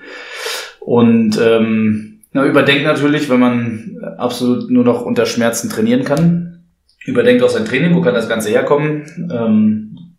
Und 0.81 1.41
ähm, 1.43 2.21
na, 2.33 2.45
überdenkt 2.45 2.85
natürlich, 2.85 3.31
wenn 3.31 3.41
man 3.41 3.97
absolut 4.19 4.71
nur 4.71 4.85
noch 4.85 5.03
unter 5.03 5.25
Schmerzen 5.25 5.71
trainieren 5.71 6.05
kann. 6.05 6.65
Überdenkt 7.07 7.43
auch 7.43 7.49
sein 7.49 7.65
Training, 7.65 7.95
wo 7.95 8.01
kann 8.03 8.15
das 8.15 8.29
Ganze 8.29 8.51
herkommen. 8.51 9.31
Ähm, 9.33 10.14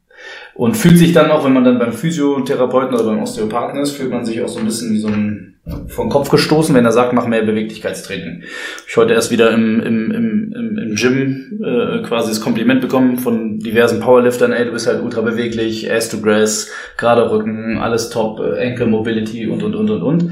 Und 0.54 0.78
fühlt 0.78 0.98
sich 0.98 1.14
dann 1.14 1.32
auch, 1.32 1.44
wenn 1.46 1.54
man 1.54 1.66
dann 1.66 1.80
beim 1.80 1.94
Physiotherapeuten 1.94 2.96
oder 2.96 3.04
beim 3.04 3.22
Osteopathen 3.22 3.80
ist, 3.80 3.92
fühlt 3.92 4.12
man 4.12 4.26
sich 4.26 4.42
auch 4.42 4.48
so 4.48 4.60
ein 4.60 4.66
bisschen 4.66 4.94
wie 4.94 5.00
so 5.00 5.08
ein 5.08 5.56
vom 5.88 6.10
Kopf 6.10 6.30
gestoßen, 6.30 6.76
wenn 6.76 6.86
er 6.86 6.92
sagt, 6.92 7.14
mach 7.14 7.26
mehr 7.26 7.42
Beweglichkeitstraining. 7.42 8.44
Ich 8.88 8.98
heute 8.98 9.14
erst 9.14 9.32
wieder 9.32 9.52
im, 9.52 9.80
im, 9.80 10.12
im, 10.12 10.78
im 10.78 10.96
Gym 10.96 11.60
äh, 11.64 12.04
quasi 12.04 12.30
das 12.30 12.40
Kompliment 12.40 12.82
bekommen 12.82 13.18
von 13.18 13.58
diversen 13.60 14.00
Powerliftern, 14.00 14.52
ey, 14.52 14.66
du 14.66 14.72
bist 14.72 14.86
halt 14.86 15.02
ultra 15.02 15.22
beweglich, 15.22 15.92
Ass 15.92 16.10
to 16.10 16.20
Grass, 16.20 16.70
gerade 16.98 17.32
Rücken, 17.32 17.80
alles 17.80 18.12
top, 18.12 18.40
äh, 18.40 18.68
Ankle 18.68 18.86
Mobility 18.86 19.48
und, 19.48 19.64
und, 19.64 19.74
und, 19.76 19.90
und, 19.90 20.04
und. 20.04 20.32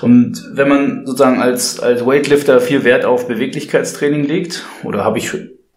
Und 0.00 0.50
wenn 0.54 0.68
man 0.68 1.06
sozusagen 1.06 1.42
als, 1.42 1.78
als 1.78 2.06
Weightlifter 2.06 2.60
viel 2.60 2.82
Wert 2.82 3.04
auf 3.04 3.28
Beweglichkeitstraining 3.28 4.26
legt, 4.26 4.64
oder 4.82 5.04
habe 5.04 5.18
ich 5.18 5.30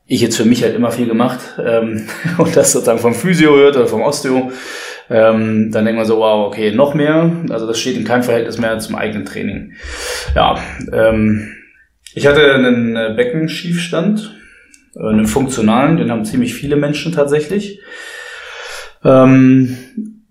ich 0.06 0.22
jetzt 0.22 0.38
für 0.38 0.46
mich 0.46 0.64
halt 0.64 0.76
immer 0.76 0.92
viel 0.92 1.08
gemacht 1.08 1.40
ähm, 1.64 2.08
und 2.38 2.56
das 2.56 2.72
sozusagen 2.72 3.00
vom 3.00 3.14
Physio 3.14 3.56
hört 3.56 3.76
oder 3.76 3.88
vom 3.88 4.02
Osteo, 4.02 4.52
ähm, 5.10 5.72
dann 5.72 5.86
denkt 5.86 5.98
man 5.98 6.08
so, 6.08 6.18
wow, 6.18 6.48
okay, 6.48 6.72
noch 6.72 6.94
mehr. 6.94 7.32
Also 7.50 7.68
das 7.68 7.80
steht 7.80 7.98
in 7.98 8.06
keinem 8.06 8.24
Verhältnis 8.24 8.58
mehr 8.58 8.80
zum 8.80 8.96
eigenen 8.96 9.26
Training. 9.26 9.74
Ja, 10.36 10.60
ähm, 10.92 11.54
ich 12.16 12.28
hatte 12.28 12.54
einen 12.54 12.96
äh, 12.96 13.14
Beckenschiefstand, 13.16 14.36
äh, 14.96 15.08
einen 15.08 15.28
funktionalen, 15.28 15.98
den 15.98 16.12
haben 16.12 16.26
ziemlich 16.26 16.54
viele 16.54 16.76
Menschen 16.76 17.12
tatsächlich. 17.12 17.82
Ähm, 19.04 19.78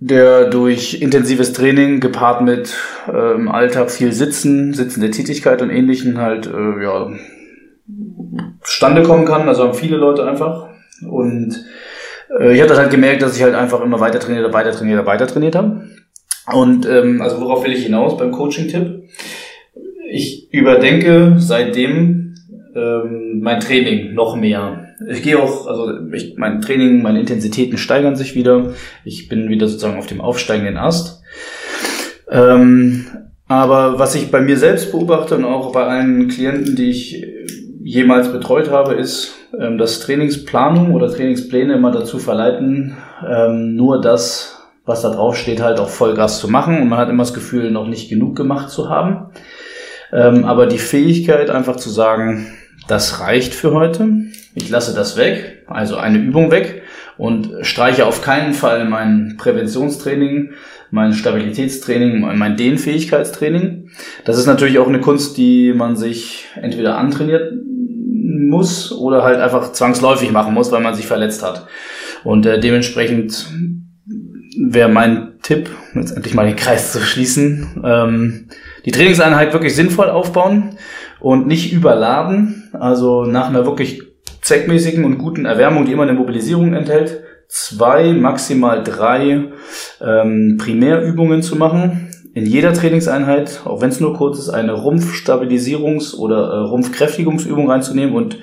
der 0.05 0.51
durch 0.51 1.01
intensives 1.01 1.53
Training 1.53 2.01
gepaart 2.01 2.43
mit 2.43 2.75
äh, 3.07 3.35
im 3.35 3.49
Alltag 3.49 3.89
viel 3.89 4.13
Sitzen, 4.13 4.75
sitzende 4.75 5.11
Tätigkeit 5.11 5.63
und 5.63 5.71
ähnlichen 5.71 6.19
halt 6.19 6.47
äh, 6.49 6.83
ja, 6.83 7.09
zustande 8.63 9.03
kommen 9.03 9.25
kann. 9.25 9.49
Also 9.49 9.65
haben 9.65 9.75
viele 9.75 9.97
Leute 9.97 10.27
einfach. 10.29 10.69
Und 11.09 11.65
äh, 12.39 12.55
ich 12.55 12.61
habe 12.61 12.69
das 12.69 12.79
halt 12.79 12.91
gemerkt, 12.91 13.23
dass 13.23 13.37
ich 13.37 13.43
halt 13.43 13.55
einfach 13.55 13.81
immer 13.81 14.01
weiter 14.01 14.21
trainiert, 14.21 14.53
weiter 14.53 14.73
trainiert, 14.73 15.05
weiter 15.07 15.27
trainiert 15.27 15.55
habe. 15.55 15.83
Und 16.53 16.87
ähm, 16.87 17.23
also 17.23 17.41
worauf 17.41 17.65
will 17.65 17.73
ich 17.73 17.85
hinaus 17.85 18.17
beim 18.17 18.33
Coaching-Tipp? 18.33 19.05
Ich 20.11 20.53
überdenke 20.53 21.37
seitdem 21.39 22.35
ähm, 22.75 23.41
mein 23.43 23.61
Training 23.61 24.15
noch 24.15 24.37
mehr. 24.37 24.89
Ich 25.09 25.23
gehe 25.23 25.39
auch, 25.39 25.67
also 25.67 25.91
ich, 26.13 26.35
mein 26.37 26.61
Training, 26.61 27.03
meine 27.03 27.21
Intensitäten 27.21 27.79
steigern 27.79 28.17
sich 28.17 28.35
wieder. 28.35 28.75
Ich 29.05 29.29
bin 29.29 29.49
wieder 29.49 29.69
sozusagen 29.69 29.99
auf 29.99 30.07
dem 30.07 30.21
aufsteigenden 30.21 30.77
Ast. 30.77 31.23
Ähm, 32.31 33.07
aber 33.49 33.99
was 33.99 34.15
ich 34.15 34.31
bei 34.31 34.41
mir 34.41 34.57
selbst 34.57 34.93
beobachte 34.93 35.37
und 35.37 35.45
auch 35.45 35.73
bei 35.73 35.85
allen 35.85 36.29
Klienten, 36.29 36.77
die 36.77 36.91
ich 36.91 37.25
jemals 37.85 38.33
betreut 38.33 38.71
habe, 38.71 38.95
ist, 38.95 39.35
ähm, 39.59 39.79
dass 39.79 40.01
Trainingsplanung 40.01 40.95
oder 40.95 41.11
Trainingspläne 41.11 41.75
immer 41.75 41.91
dazu 41.91 42.19
verleiten, 42.19 42.97
ähm, 43.29 43.75
nur 43.75 44.01
das, 44.01 44.63
was 44.85 45.03
da 45.03 45.11
drauf 45.11 45.37
steht, 45.37 45.61
halt 45.61 45.79
auch 45.79 45.89
Vollgas 45.89 46.39
zu 46.39 46.49
machen. 46.49 46.81
Und 46.81 46.89
man 46.89 46.99
hat 46.99 47.09
immer 47.09 47.23
das 47.23 47.35
Gefühl, 47.35 47.71
noch 47.71 47.87
nicht 47.87 48.09
genug 48.09 48.37
gemacht 48.37 48.71
zu 48.71 48.89
haben. 48.89 49.31
Ähm, 50.13 50.45
aber 50.45 50.67
die 50.67 50.79
Fähigkeit, 50.79 51.51
einfach 51.51 51.77
zu 51.77 51.91
sagen, 51.91 52.47
das 52.89 53.21
reicht 53.21 53.55
für 53.55 53.73
heute. 53.73 54.09
Ich 54.55 54.69
lasse 54.69 54.95
das 54.95 55.17
weg, 55.17 55.65
also 55.67 55.97
eine 55.97 56.19
Übung 56.19 56.51
weg 56.51 56.83
und 57.17 57.51
streiche 57.63 58.07
auf 58.07 58.23
keinen 58.23 58.53
Fall 58.53 58.85
mein 58.87 59.37
Präventionstraining, 59.39 60.53
mein 60.91 61.15
Stabilitätstraining, 61.15 62.21
mein 62.37 62.57
Dehnfähigkeitstraining. 62.57 63.91
Das 64.25 64.37
ist 64.37 64.47
natürlich 64.47 64.79
auch 64.79 64.89
eine 64.89 65.01
Kunst, 65.01 65.39
die 65.39 65.73
man 65.73 65.97
sich 65.97 66.49
entweder 66.61 66.99
antrainiert 66.99 67.53
muss 68.53 68.93
oder 68.93 69.25
halt 69.25 69.41
einfach 69.41 69.73
zwangsläufig 69.73 70.31
machen 70.31 70.55
muss, 70.55 70.71
weil 70.71 70.83
man 70.83 70.95
sich 70.95 71.07
verletzt 71.07 71.43
hat. 71.43 71.67
Und 72.23 72.47
äh, 72.47 72.61
dementsprechend 72.61 73.49
wäre 74.57 74.89
mein 74.89 75.39
Tipp, 75.43 75.71
jetzt 75.95 76.13
endlich 76.13 76.35
mal 76.35 76.47
den 76.47 76.57
Kreis 76.57 76.93
zu 76.93 77.01
schließen, 77.01 77.83
ähm, 77.85 78.49
die 78.85 78.93
Trainingseinheit 78.93 79.53
wirklich 79.53 79.75
sinnvoll 79.75 80.11
aufbauen 80.11 80.77
und 81.19 81.47
nicht 81.47 81.73
überladen. 81.73 82.71
Also 82.79 83.25
nach 83.25 83.49
einer 83.49 83.65
wirklich 83.67 84.03
zweckmäßigen 84.43 85.05
und 85.05 85.19
guten 85.19 85.47
Erwärmung, 85.47 85.85
die 85.85 85.93
immer 85.93 86.03
eine 86.03 86.13
Mobilisierung 86.13 86.75
enthält, 86.75 87.23
zwei, 87.49 88.13
maximal 88.13 88.83
drei 88.83 89.53
ähm, 90.01 90.59
Primärübungen 90.59 91.43
zu 91.43 91.57
machen 91.57 92.12
in 92.35 92.47
jeder 92.47 92.73
Trainingseinheit, 92.73 93.61
auch 93.65 93.81
wenn 93.81 93.91
es 93.91 94.01
nur 94.01 94.15
kurz 94.15 94.39
ist, 94.39 94.49
eine 94.49 94.73
Rumpfstabilisierungs- 94.73 96.17
oder 96.17 96.49
äh, 96.49 96.59
Rumpfkräftigungsübung 96.61 97.71
reinzunehmen 97.71 98.15
und 98.15 98.39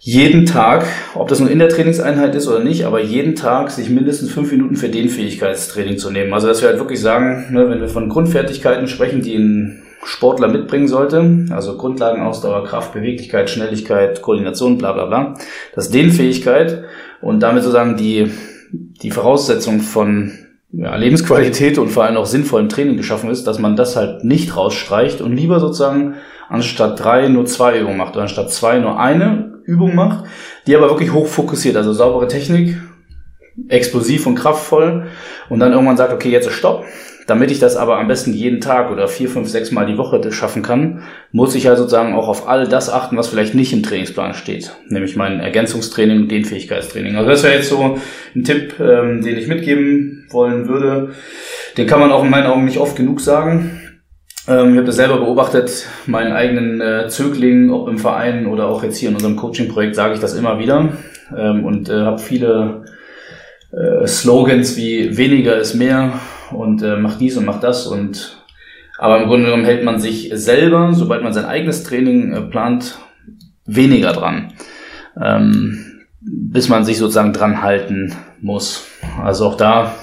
jeden 0.00 0.46
Tag, 0.46 0.86
ob 1.14 1.28
das 1.28 1.40
nur 1.40 1.50
in 1.50 1.58
der 1.58 1.68
Trainingseinheit 1.68 2.34
ist 2.34 2.46
oder 2.46 2.60
nicht, 2.60 2.84
aber 2.84 3.00
jeden 3.00 3.34
Tag 3.34 3.70
sich 3.70 3.90
mindestens 3.90 4.30
fünf 4.30 4.50
Minuten 4.52 4.76
für 4.76 4.88
Dehnfähigkeitstraining 4.88 5.98
zu 5.98 6.10
nehmen. 6.10 6.32
Also 6.32 6.46
dass 6.46 6.62
wir 6.62 6.68
halt 6.68 6.78
wirklich 6.78 7.00
sagen, 7.00 7.52
ne, 7.52 7.68
wenn 7.68 7.80
wir 7.80 7.88
von 7.88 8.08
Grundfertigkeiten 8.08 8.86
sprechen, 8.86 9.22
die 9.22 9.36
ein 9.36 9.82
Sportler 10.04 10.48
mitbringen 10.48 10.88
sollte, 10.88 11.46
also 11.50 11.76
Grundlagen, 11.76 12.22
Ausdauer, 12.22 12.64
Kraft, 12.64 12.92
Beweglichkeit, 12.94 13.50
Schnelligkeit, 13.50 14.22
Koordination, 14.22 14.78
bla 14.78 14.92
bla 14.92 15.06
bla, 15.06 15.34
das 15.74 15.90
Dehnfähigkeit 15.90 16.84
und 17.20 17.40
damit 17.40 17.64
sozusagen 17.64 17.96
die, 17.96 18.30
die 18.70 19.10
Voraussetzung 19.10 19.80
von 19.80 20.32
ja, 20.70 20.94
Lebensqualität 20.96 21.78
und 21.78 21.88
vor 21.88 22.04
allem 22.04 22.16
auch 22.16 22.26
sinnvollen 22.26 22.68
Training 22.68 22.96
geschaffen 22.96 23.30
ist, 23.30 23.46
dass 23.46 23.58
man 23.58 23.76
das 23.76 23.96
halt 23.96 24.24
nicht 24.24 24.56
rausstreicht 24.56 25.20
und 25.20 25.34
lieber 25.34 25.60
sozusagen 25.60 26.16
anstatt 26.48 27.02
drei 27.02 27.28
nur 27.28 27.46
zwei 27.46 27.78
Übungen 27.78 27.98
macht 27.98 28.14
oder 28.14 28.22
anstatt 28.22 28.50
zwei 28.50 28.78
nur 28.78 28.98
eine 28.98 29.60
Übung 29.64 29.94
macht, 29.94 30.24
die 30.66 30.76
aber 30.76 30.88
wirklich 30.88 31.12
hoch 31.12 31.26
fokussiert, 31.26 31.76
also 31.76 31.92
saubere 31.92 32.28
Technik, 32.28 32.78
explosiv 33.68 34.26
und 34.26 34.34
kraftvoll 34.34 35.08
und 35.48 35.60
dann 35.60 35.72
irgendwann 35.72 35.96
sagt, 35.96 36.12
okay, 36.12 36.30
jetzt 36.30 36.46
ist 36.46 36.54
Stopp, 36.54 36.84
damit 37.28 37.50
ich 37.50 37.58
das 37.58 37.76
aber 37.76 37.98
am 37.98 38.08
besten 38.08 38.32
jeden 38.32 38.62
Tag 38.62 38.90
oder 38.90 39.06
vier, 39.06 39.28
fünf, 39.28 39.50
sechs 39.50 39.70
Mal 39.70 39.84
die 39.84 39.98
Woche 39.98 40.32
schaffen 40.32 40.62
kann, 40.62 41.02
muss 41.30 41.54
ich 41.54 41.64
ja 41.64 41.70
halt 41.70 41.78
sozusagen 41.78 42.14
auch 42.14 42.26
auf 42.26 42.48
all 42.48 42.66
das 42.66 42.88
achten, 42.88 43.18
was 43.18 43.28
vielleicht 43.28 43.54
nicht 43.54 43.74
im 43.74 43.82
Trainingsplan 43.82 44.32
steht. 44.32 44.74
Nämlich 44.88 45.14
mein 45.14 45.38
Ergänzungstraining 45.38 46.22
und 46.22 46.30
Dehnfähigkeitstraining. 46.30 47.16
Also 47.16 47.28
das 47.28 47.42
wäre 47.42 47.56
jetzt 47.56 47.68
so 47.68 47.98
ein 48.34 48.44
Tipp, 48.44 48.80
ähm, 48.80 49.20
den 49.20 49.36
ich 49.36 49.46
mitgeben 49.46 50.26
wollen 50.30 50.68
würde. 50.68 51.10
Den 51.76 51.86
kann 51.86 52.00
man 52.00 52.12
auch 52.12 52.24
in 52.24 52.30
meinen 52.30 52.46
Augen 52.46 52.64
nicht 52.64 52.78
oft 52.78 52.96
genug 52.96 53.20
sagen. 53.20 53.78
Ähm, 54.48 54.70
ich 54.70 54.76
habe 54.76 54.86
das 54.86 54.96
selber 54.96 55.18
beobachtet, 55.18 55.86
meinen 56.06 56.32
eigenen 56.32 56.80
äh, 56.80 57.08
Zögling, 57.08 57.70
ob 57.70 57.90
im 57.90 57.98
Verein 57.98 58.46
oder 58.46 58.68
auch 58.68 58.82
jetzt 58.82 58.96
hier 58.96 59.10
in 59.10 59.16
unserem 59.16 59.36
Coaching-Projekt, 59.36 59.96
sage 59.96 60.14
ich 60.14 60.20
das 60.20 60.32
immer 60.32 60.58
wieder. 60.58 60.94
Ähm, 61.36 61.66
und 61.66 61.90
äh, 61.90 61.92
habe 61.92 62.18
viele 62.20 62.86
äh, 63.70 64.06
Slogans 64.06 64.78
wie 64.78 65.18
weniger 65.18 65.58
ist 65.58 65.74
mehr 65.74 66.18
und 66.52 66.82
äh, 66.82 66.96
macht 66.96 67.20
dies 67.20 67.36
und 67.36 67.44
macht 67.44 67.62
das 67.62 67.86
und 67.86 68.44
aber 68.98 69.22
im 69.22 69.28
Grunde 69.28 69.46
genommen 69.46 69.64
hält 69.64 69.84
man 69.84 70.00
sich 70.00 70.30
selber, 70.32 70.92
sobald 70.92 71.22
man 71.22 71.32
sein 71.32 71.44
eigenes 71.44 71.84
Training 71.84 72.32
äh, 72.32 72.40
plant, 72.40 72.98
weniger 73.64 74.12
dran. 74.12 74.52
Ähm, 75.20 75.84
bis 76.20 76.68
man 76.68 76.84
sich 76.84 76.98
sozusagen 76.98 77.32
dran 77.32 77.62
halten 77.62 78.14
muss. 78.40 78.86
Also 79.22 79.46
auch 79.46 79.56
da 79.56 79.94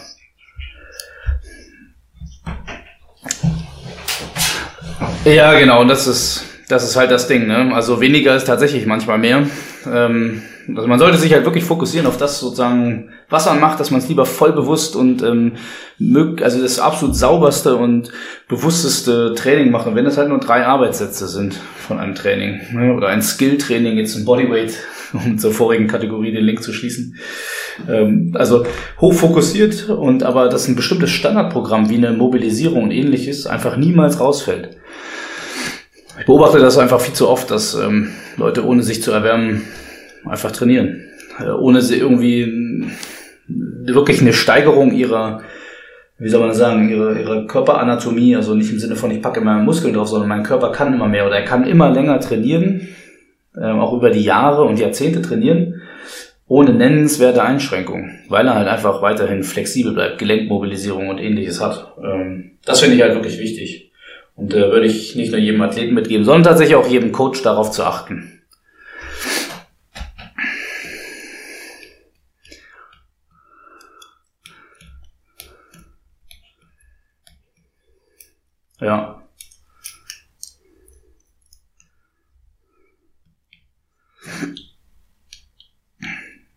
Ja, 5.26 5.58
genau, 5.58 5.82
und 5.82 5.88
das 5.88 6.06
ist, 6.06 6.46
das 6.70 6.84
ist 6.84 6.96
halt 6.96 7.10
das 7.10 7.28
Ding, 7.28 7.48
ne? 7.48 7.74
Also 7.74 8.00
weniger 8.00 8.36
ist 8.36 8.46
tatsächlich 8.46 8.86
manchmal 8.86 9.18
mehr. 9.18 9.48
Ähm, 9.92 10.42
also 10.76 10.88
man 10.88 11.00
sollte 11.00 11.18
sich 11.18 11.34
halt 11.34 11.46
wirklich 11.46 11.64
fokussieren 11.64 12.08
auf 12.08 12.18
das 12.18 12.40
sozusagen, 12.40 13.10
was 13.30 13.46
man 13.46 13.60
macht, 13.60 13.80
dass 13.80 13.92
man 13.92 14.00
es 14.00 14.08
lieber 14.08 14.26
voll 14.26 14.54
bewusst 14.54 14.96
und 14.96 15.22
ähm, 15.24 15.54
mög 15.98 16.42
also 16.42 16.62
das 16.62 16.80
absolut 16.80 17.16
sauberste 17.16 17.76
und 17.76 18.12
bewussteste 18.48 19.34
Training 19.36 19.72
macht. 19.72 19.88
Und 19.88 19.96
wenn 19.96 20.06
das 20.06 20.18
halt 20.18 20.30
nur 20.30 20.40
drei 20.40 20.66
Arbeitssätze 20.66 21.28
sind 21.28 21.56
von 21.88 22.00
einem 22.00 22.16
Training 22.16 22.62
ne, 22.74 22.94
oder 22.94 23.08
ein 23.10 23.22
Skill-Training, 23.22 23.98
jetzt 23.98 24.16
ein 24.16 24.26
Bodyweight, 24.26 24.78
um 25.14 25.38
zur 25.38 25.52
vorigen 25.52 25.88
Kategorie 25.88 26.32
den 26.32 26.46
Link 26.46 26.64
zu 26.64 26.74
schließen. 26.74 27.18
Ähm, 27.90 28.32
also 28.36 28.66
hochfokussiert 29.00 29.90
und 29.90 30.24
aber 30.24 30.50
dass 30.50 30.68
ein 30.68 30.76
bestimmtes 30.76 31.12
Standardprogramm 31.12 31.90
wie 31.90 31.98
eine 31.98 32.12
Mobilisierung 32.12 32.84
und 32.84 32.92
ähnliches 32.92 33.48
einfach 33.48 33.78
niemals 33.78 34.20
rausfällt. 34.20 34.78
Ich 36.20 36.26
beobachte 36.26 36.60
das 36.60 36.78
einfach 36.78 37.02
viel 37.02 37.14
zu 37.14 37.28
oft, 37.28 37.52
dass 37.52 37.76
ähm, 37.76 38.12
Leute 38.38 38.66
ohne 38.66 38.84
sich 38.84 39.02
zu 39.04 39.12
erwärmen 39.12 39.64
einfach 40.26 40.52
trainieren. 40.52 41.06
Äh, 41.40 41.50
ohne 41.50 41.82
sie 41.82 41.98
irgendwie 41.98 42.86
wirklich 43.48 44.22
eine 44.22 44.34
Steigerung 44.34 44.94
ihrer, 44.94 45.42
wie 46.18 46.30
soll 46.30 46.42
man 46.42 46.54
sagen, 46.54 46.90
ihrer, 46.90 47.20
ihrer 47.20 47.48
Körperanatomie, 47.48 48.36
also 48.36 48.56
nicht 48.56 48.72
im 48.72 48.80
Sinne 48.80 48.96
von 48.96 49.12
ich 49.12 49.22
packe 49.22 49.42
immer 49.42 49.60
Muskeln 49.60 49.94
drauf, 49.94 50.08
sondern 50.08 50.30
mein 50.30 50.44
Körper 50.44 50.72
kann 50.72 50.94
immer 50.94 51.08
mehr 51.08 51.26
oder 51.26 51.36
er 51.36 51.46
kann 51.46 51.68
immer 51.68 51.92
länger 51.92 52.20
trainieren, 52.20 52.88
äh, 53.56 53.66
auch 53.66 53.94
über 53.94 54.10
die 54.10 54.24
Jahre 54.24 54.64
und 54.64 54.80
Jahrzehnte 54.80 55.22
trainieren, 55.22 55.82
ohne 56.48 56.74
nennenswerte 56.74 57.44
Einschränkungen, 57.44 58.20
weil 58.30 58.48
er 58.48 58.56
halt 58.56 58.68
einfach 58.68 59.02
weiterhin 59.02 59.44
flexibel 59.44 59.94
bleibt, 59.94 60.20
Gelenkmobilisierung 60.20 61.10
und 61.10 61.20
ähnliches 61.20 61.62
hat. 61.62 61.94
Ähm, 62.04 62.58
das 62.66 62.80
finde 62.80 62.96
ich 62.96 63.02
halt 63.02 63.16
wirklich 63.16 63.40
wichtig. 63.40 63.85
Und 64.36 64.54
äh, 64.54 64.70
würde 64.70 64.86
ich 64.86 65.16
nicht 65.16 65.32
nur 65.32 65.40
jedem 65.40 65.62
Athleten 65.62 65.94
mitgeben, 65.94 66.26
sondern 66.26 66.44
tatsächlich 66.44 66.76
auch 66.76 66.88
jedem 66.88 67.12
Coach 67.12 67.42
darauf 67.42 67.72
zu 67.72 67.84
achten. 67.84 68.42
Ja. 78.80 79.22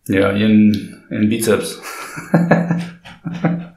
Ja, 0.07 0.31
in, 0.31 1.03
in 1.11 1.29
Bizeps. 1.29 1.81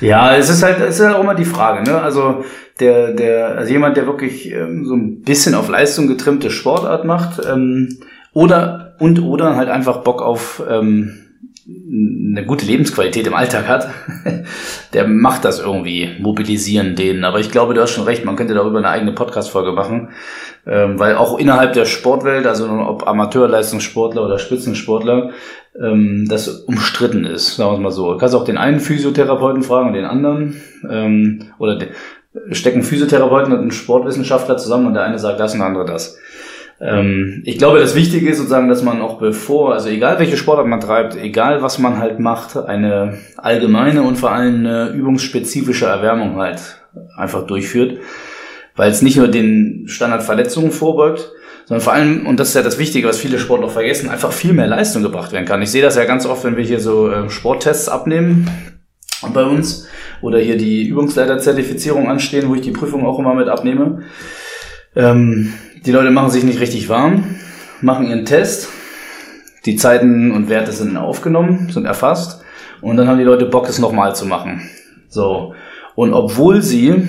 ja, 0.00 0.36
es 0.36 0.48
ist 0.48 0.62
halt, 0.62 0.80
es 0.80 0.98
ist 0.98 1.06
halt 1.06 1.16
auch 1.16 1.22
immer 1.22 1.34
die 1.34 1.44
Frage, 1.44 1.88
ne? 1.88 2.00
Also 2.00 2.44
der, 2.80 3.12
der, 3.12 3.58
also 3.58 3.72
jemand, 3.72 3.96
der 3.96 4.06
wirklich 4.06 4.50
ähm, 4.52 4.84
so 4.86 4.94
ein 4.94 5.22
bisschen 5.22 5.54
auf 5.54 5.68
Leistung 5.68 6.06
getrimmte 6.06 6.50
Sportart 6.50 7.04
macht, 7.04 7.40
ähm, 7.46 7.98
oder 8.32 8.94
und 8.98 9.20
oder 9.22 9.56
halt 9.56 9.68
einfach 9.68 9.98
Bock 9.98 10.22
auf 10.22 10.62
ähm, 10.68 11.27
eine 11.90 12.44
gute 12.44 12.66
Lebensqualität 12.66 13.26
im 13.26 13.34
Alltag 13.34 13.66
hat, 13.66 13.88
der 14.92 15.06
macht 15.08 15.44
das 15.44 15.60
irgendwie, 15.60 16.10
mobilisieren 16.20 16.96
den. 16.96 17.24
Aber 17.24 17.40
ich 17.40 17.50
glaube, 17.50 17.74
du 17.74 17.80
hast 17.80 17.92
schon 17.92 18.04
recht, 18.04 18.24
man 18.24 18.36
könnte 18.36 18.54
darüber 18.54 18.78
eine 18.78 18.88
eigene 18.88 19.12
Podcast-Folge 19.12 19.72
machen, 19.72 20.10
ähm, 20.66 20.98
weil 20.98 21.16
auch 21.16 21.38
innerhalb 21.38 21.72
der 21.72 21.86
Sportwelt, 21.86 22.46
also 22.46 22.68
ob 22.68 23.06
Amateurleistungssportler 23.06 24.24
oder 24.24 24.38
Spitzensportler, 24.38 25.30
ähm, 25.80 26.26
das 26.28 26.48
umstritten 26.48 27.24
ist, 27.24 27.56
sagen 27.56 27.70
wir 27.70 27.76
es 27.76 27.82
mal 27.82 27.90
so. 27.90 28.12
Du 28.12 28.18
kannst 28.18 28.34
auch 28.34 28.44
den 28.44 28.58
einen 28.58 28.80
Physiotherapeuten 28.80 29.62
fragen 29.62 29.88
und 29.88 29.94
den 29.94 30.04
anderen, 30.04 30.60
ähm, 30.88 31.44
oder 31.58 31.76
de, 31.76 31.88
stecken 32.52 32.82
Physiotherapeuten 32.82 33.52
und 33.52 33.64
ein 33.64 33.70
Sportwissenschaftler 33.70 34.58
zusammen 34.58 34.86
und 34.86 34.94
der 34.94 35.04
eine 35.04 35.18
sagt 35.18 35.40
das 35.40 35.54
und 35.54 35.60
der 35.60 35.68
andere 35.68 35.86
das. 35.86 36.18
Ähm, 36.80 37.42
ich 37.44 37.58
glaube, 37.58 37.80
das 37.80 37.94
Wichtige 37.94 38.30
ist 38.30 38.38
sozusagen, 38.38 38.68
dass 38.68 38.82
man 38.82 39.00
auch 39.00 39.18
bevor, 39.18 39.74
also 39.74 39.88
egal 39.88 40.18
welche 40.18 40.36
Sportart 40.36 40.66
man 40.66 40.80
treibt, 40.80 41.16
egal 41.16 41.62
was 41.62 41.78
man 41.78 41.98
halt 41.98 42.20
macht, 42.20 42.56
eine 42.56 43.18
allgemeine 43.36 44.02
und 44.02 44.16
vor 44.16 44.30
allem 44.30 44.66
eine 44.66 44.90
übungsspezifische 44.90 45.86
Erwärmung 45.86 46.36
halt 46.36 46.60
einfach 47.16 47.46
durchführt, 47.46 47.98
weil 48.76 48.90
es 48.90 49.02
nicht 49.02 49.16
nur 49.16 49.28
den 49.28 49.84
Standardverletzungen 49.86 50.70
vorbeugt, 50.70 51.32
sondern 51.66 51.82
vor 51.82 51.92
allem, 51.92 52.26
und 52.26 52.40
das 52.40 52.48
ist 52.48 52.54
ja 52.54 52.62
das 52.62 52.78
Wichtige, 52.78 53.08
was 53.08 53.18
viele 53.18 53.38
Sportler 53.38 53.68
vergessen, 53.68 54.08
einfach 54.08 54.32
viel 54.32 54.52
mehr 54.52 54.68
Leistung 54.68 55.02
gebracht 55.02 55.32
werden 55.32 55.44
kann. 55.44 55.60
Ich 55.60 55.70
sehe 55.70 55.82
das 55.82 55.96
ja 55.96 56.04
ganz 56.04 56.26
oft, 56.26 56.44
wenn 56.44 56.56
wir 56.56 56.64
hier 56.64 56.80
so 56.80 57.10
äh, 57.10 57.28
Sporttests 57.28 57.88
abnehmen 57.88 58.48
bei 59.34 59.42
uns 59.42 59.86
oder 60.22 60.38
hier 60.38 60.56
die 60.56 60.86
Übungsleiterzertifizierung 60.86 62.08
anstehen, 62.08 62.48
wo 62.48 62.54
ich 62.54 62.60
die 62.60 62.70
Prüfung 62.70 63.04
auch 63.04 63.18
immer 63.18 63.34
mit 63.34 63.48
abnehme. 63.48 64.04
Ähm, 64.96 65.52
die 65.84 65.92
Leute 65.92 66.10
machen 66.10 66.30
sich 66.30 66.44
nicht 66.44 66.60
richtig 66.60 66.88
warm, 66.88 67.36
machen 67.80 68.06
ihren 68.08 68.24
Test, 68.24 68.68
die 69.64 69.76
Zeiten 69.76 70.32
und 70.32 70.48
Werte 70.48 70.72
sind 70.72 70.96
aufgenommen, 70.96 71.68
sind 71.70 71.84
erfasst 71.84 72.42
und 72.80 72.96
dann 72.96 73.08
haben 73.08 73.18
die 73.18 73.24
Leute 73.24 73.46
Bock, 73.46 73.68
es 73.68 73.78
nochmal 73.78 74.14
zu 74.16 74.26
machen. 74.26 74.68
So. 75.08 75.54
Und 75.94 76.14
obwohl 76.14 76.62
sie 76.62 77.04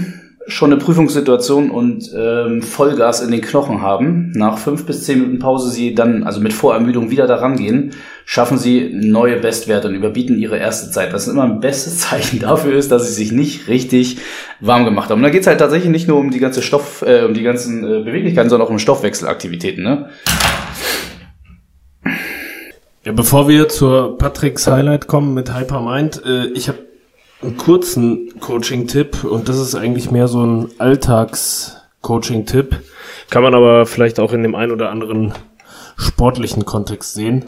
schon 0.48 0.72
eine 0.72 0.82
Prüfungssituation 0.82 1.70
und 1.70 2.12
ähm, 2.16 2.62
Vollgas 2.62 3.22
in 3.22 3.32
den 3.32 3.42
Knochen 3.42 3.82
haben, 3.82 4.32
nach 4.32 4.58
fünf 4.58 4.86
bis 4.86 5.04
zehn 5.04 5.20
Minuten 5.20 5.40
Pause 5.40 5.70
sie 5.70 5.94
dann, 5.94 6.24
also 6.24 6.40
mit 6.40 6.54
Vorermüdung 6.54 7.12
wieder 7.12 7.28
daran 7.28 7.56
gehen, 7.56 7.92
schaffen 8.26 8.58
sie 8.58 8.92
neue 8.94 9.38
Bestwerte 9.38 9.88
und 9.88 9.96
überbieten 9.96 10.40
ihre 10.40 10.58
erste 10.58 10.92
Zeit. 10.92 11.14
Was 11.14 11.28
immer 11.28 11.44
ein 11.44 11.60
bestes 11.60 11.98
Zeichen 12.10 12.40
dafür 12.40 12.74
ist, 12.74 12.92
dass 12.92 13.08
sie 13.08 13.14
sich 13.14 13.32
nicht 13.32 13.68
richtig 13.68 14.18
warm 14.60 14.86
gemacht 14.86 15.10
haben. 15.10 15.20
Und 15.20 15.24
da 15.24 15.30
geht's 15.30 15.48
halt 15.48 15.60
tatsächlich 15.60 15.92
nicht 15.92 16.08
nur 16.08 16.18
um 16.18 16.32
die 16.32 16.40
ganze 16.40 16.62
Stoff, 16.62 17.04
äh, 17.06 17.24
um 17.26 17.34
die 17.34 17.44
ganzen 17.44 17.84
äh, 17.84 18.04
Beweglichkeiten, 18.04 18.50
sondern 18.50 18.68
auch 18.68 18.72
um 18.72 18.80
Stoffwechselaktivitäten. 18.80 19.84
Ne? 19.84 20.10
Ja, 23.06 23.12
bevor 23.14 23.48
wir 23.48 23.70
zur 23.70 24.18
Patricks 24.18 24.68
Highlight 24.68 25.08
kommen 25.08 25.34
mit 25.34 25.56
Hypermind, 25.56 26.22
äh, 26.26 26.48
ich 26.48 26.68
habe 26.68 26.89
einen 27.42 27.58
kurzen 27.58 28.40
Coaching-Tipp 28.40 29.24
und 29.24 29.48
das 29.50 29.58
ist 29.60 29.76
eigentlich 29.76 30.12
mehr 30.12 30.28
so 30.28 30.46
ein 30.46 30.70
Alltags-Coaching-Tipp. 30.78 32.76
Kann 33.30 33.44
man 33.44 33.54
aber 33.54 33.86
vielleicht 33.86 34.20
auch 34.20 34.34
in 34.34 34.44
dem 34.44 34.56
ein 34.56 34.72
oder 34.72 34.90
anderen 34.90 35.34
sportlichen 35.98 36.66
Kontext 36.66 37.14
sehen. 37.14 37.46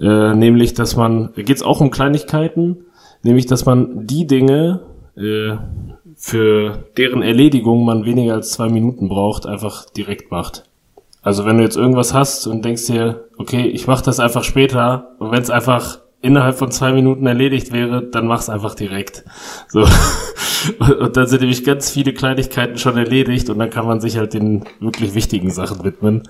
Äh, 0.00 0.34
nämlich, 0.34 0.74
dass 0.74 0.96
man, 0.96 1.32
geht 1.34 1.56
es 1.56 1.62
auch 1.62 1.80
um 1.80 1.90
Kleinigkeiten, 1.90 2.86
nämlich, 3.22 3.46
dass 3.46 3.64
man 3.64 4.06
die 4.06 4.26
Dinge, 4.26 4.80
äh, 5.16 5.56
für 6.16 6.84
deren 6.96 7.22
Erledigung 7.22 7.84
man 7.84 8.04
weniger 8.04 8.34
als 8.34 8.50
zwei 8.50 8.68
Minuten 8.68 9.08
braucht, 9.08 9.46
einfach 9.46 9.88
direkt 9.90 10.30
macht. 10.30 10.64
Also 11.22 11.44
wenn 11.44 11.56
du 11.56 11.62
jetzt 11.62 11.76
irgendwas 11.76 12.12
hast 12.14 12.46
und 12.46 12.64
denkst 12.64 12.86
dir, 12.86 13.24
okay, 13.38 13.66
ich 13.66 13.86
mache 13.86 14.04
das 14.04 14.20
einfach 14.20 14.44
später, 14.44 15.14
und 15.18 15.32
wenn 15.32 15.42
es 15.42 15.50
einfach 15.50 16.00
innerhalb 16.24 16.56
von 16.56 16.70
zwei 16.70 16.92
Minuten 16.92 17.26
erledigt 17.26 17.70
wäre, 17.72 18.02
dann 18.02 18.26
mach's 18.26 18.48
einfach 18.48 18.74
direkt. 18.74 19.24
So. 19.68 19.86
Und 20.78 21.16
dann 21.16 21.26
sind 21.26 21.40
nämlich 21.40 21.62
ganz 21.64 21.90
viele 21.90 22.14
Kleinigkeiten 22.14 22.78
schon 22.78 22.96
erledigt 22.96 23.50
und 23.50 23.58
dann 23.58 23.68
kann 23.68 23.86
man 23.86 24.00
sich 24.00 24.16
halt 24.16 24.32
den 24.32 24.64
wirklich 24.80 25.14
wichtigen 25.14 25.50
Sachen 25.50 25.84
widmen. 25.84 26.22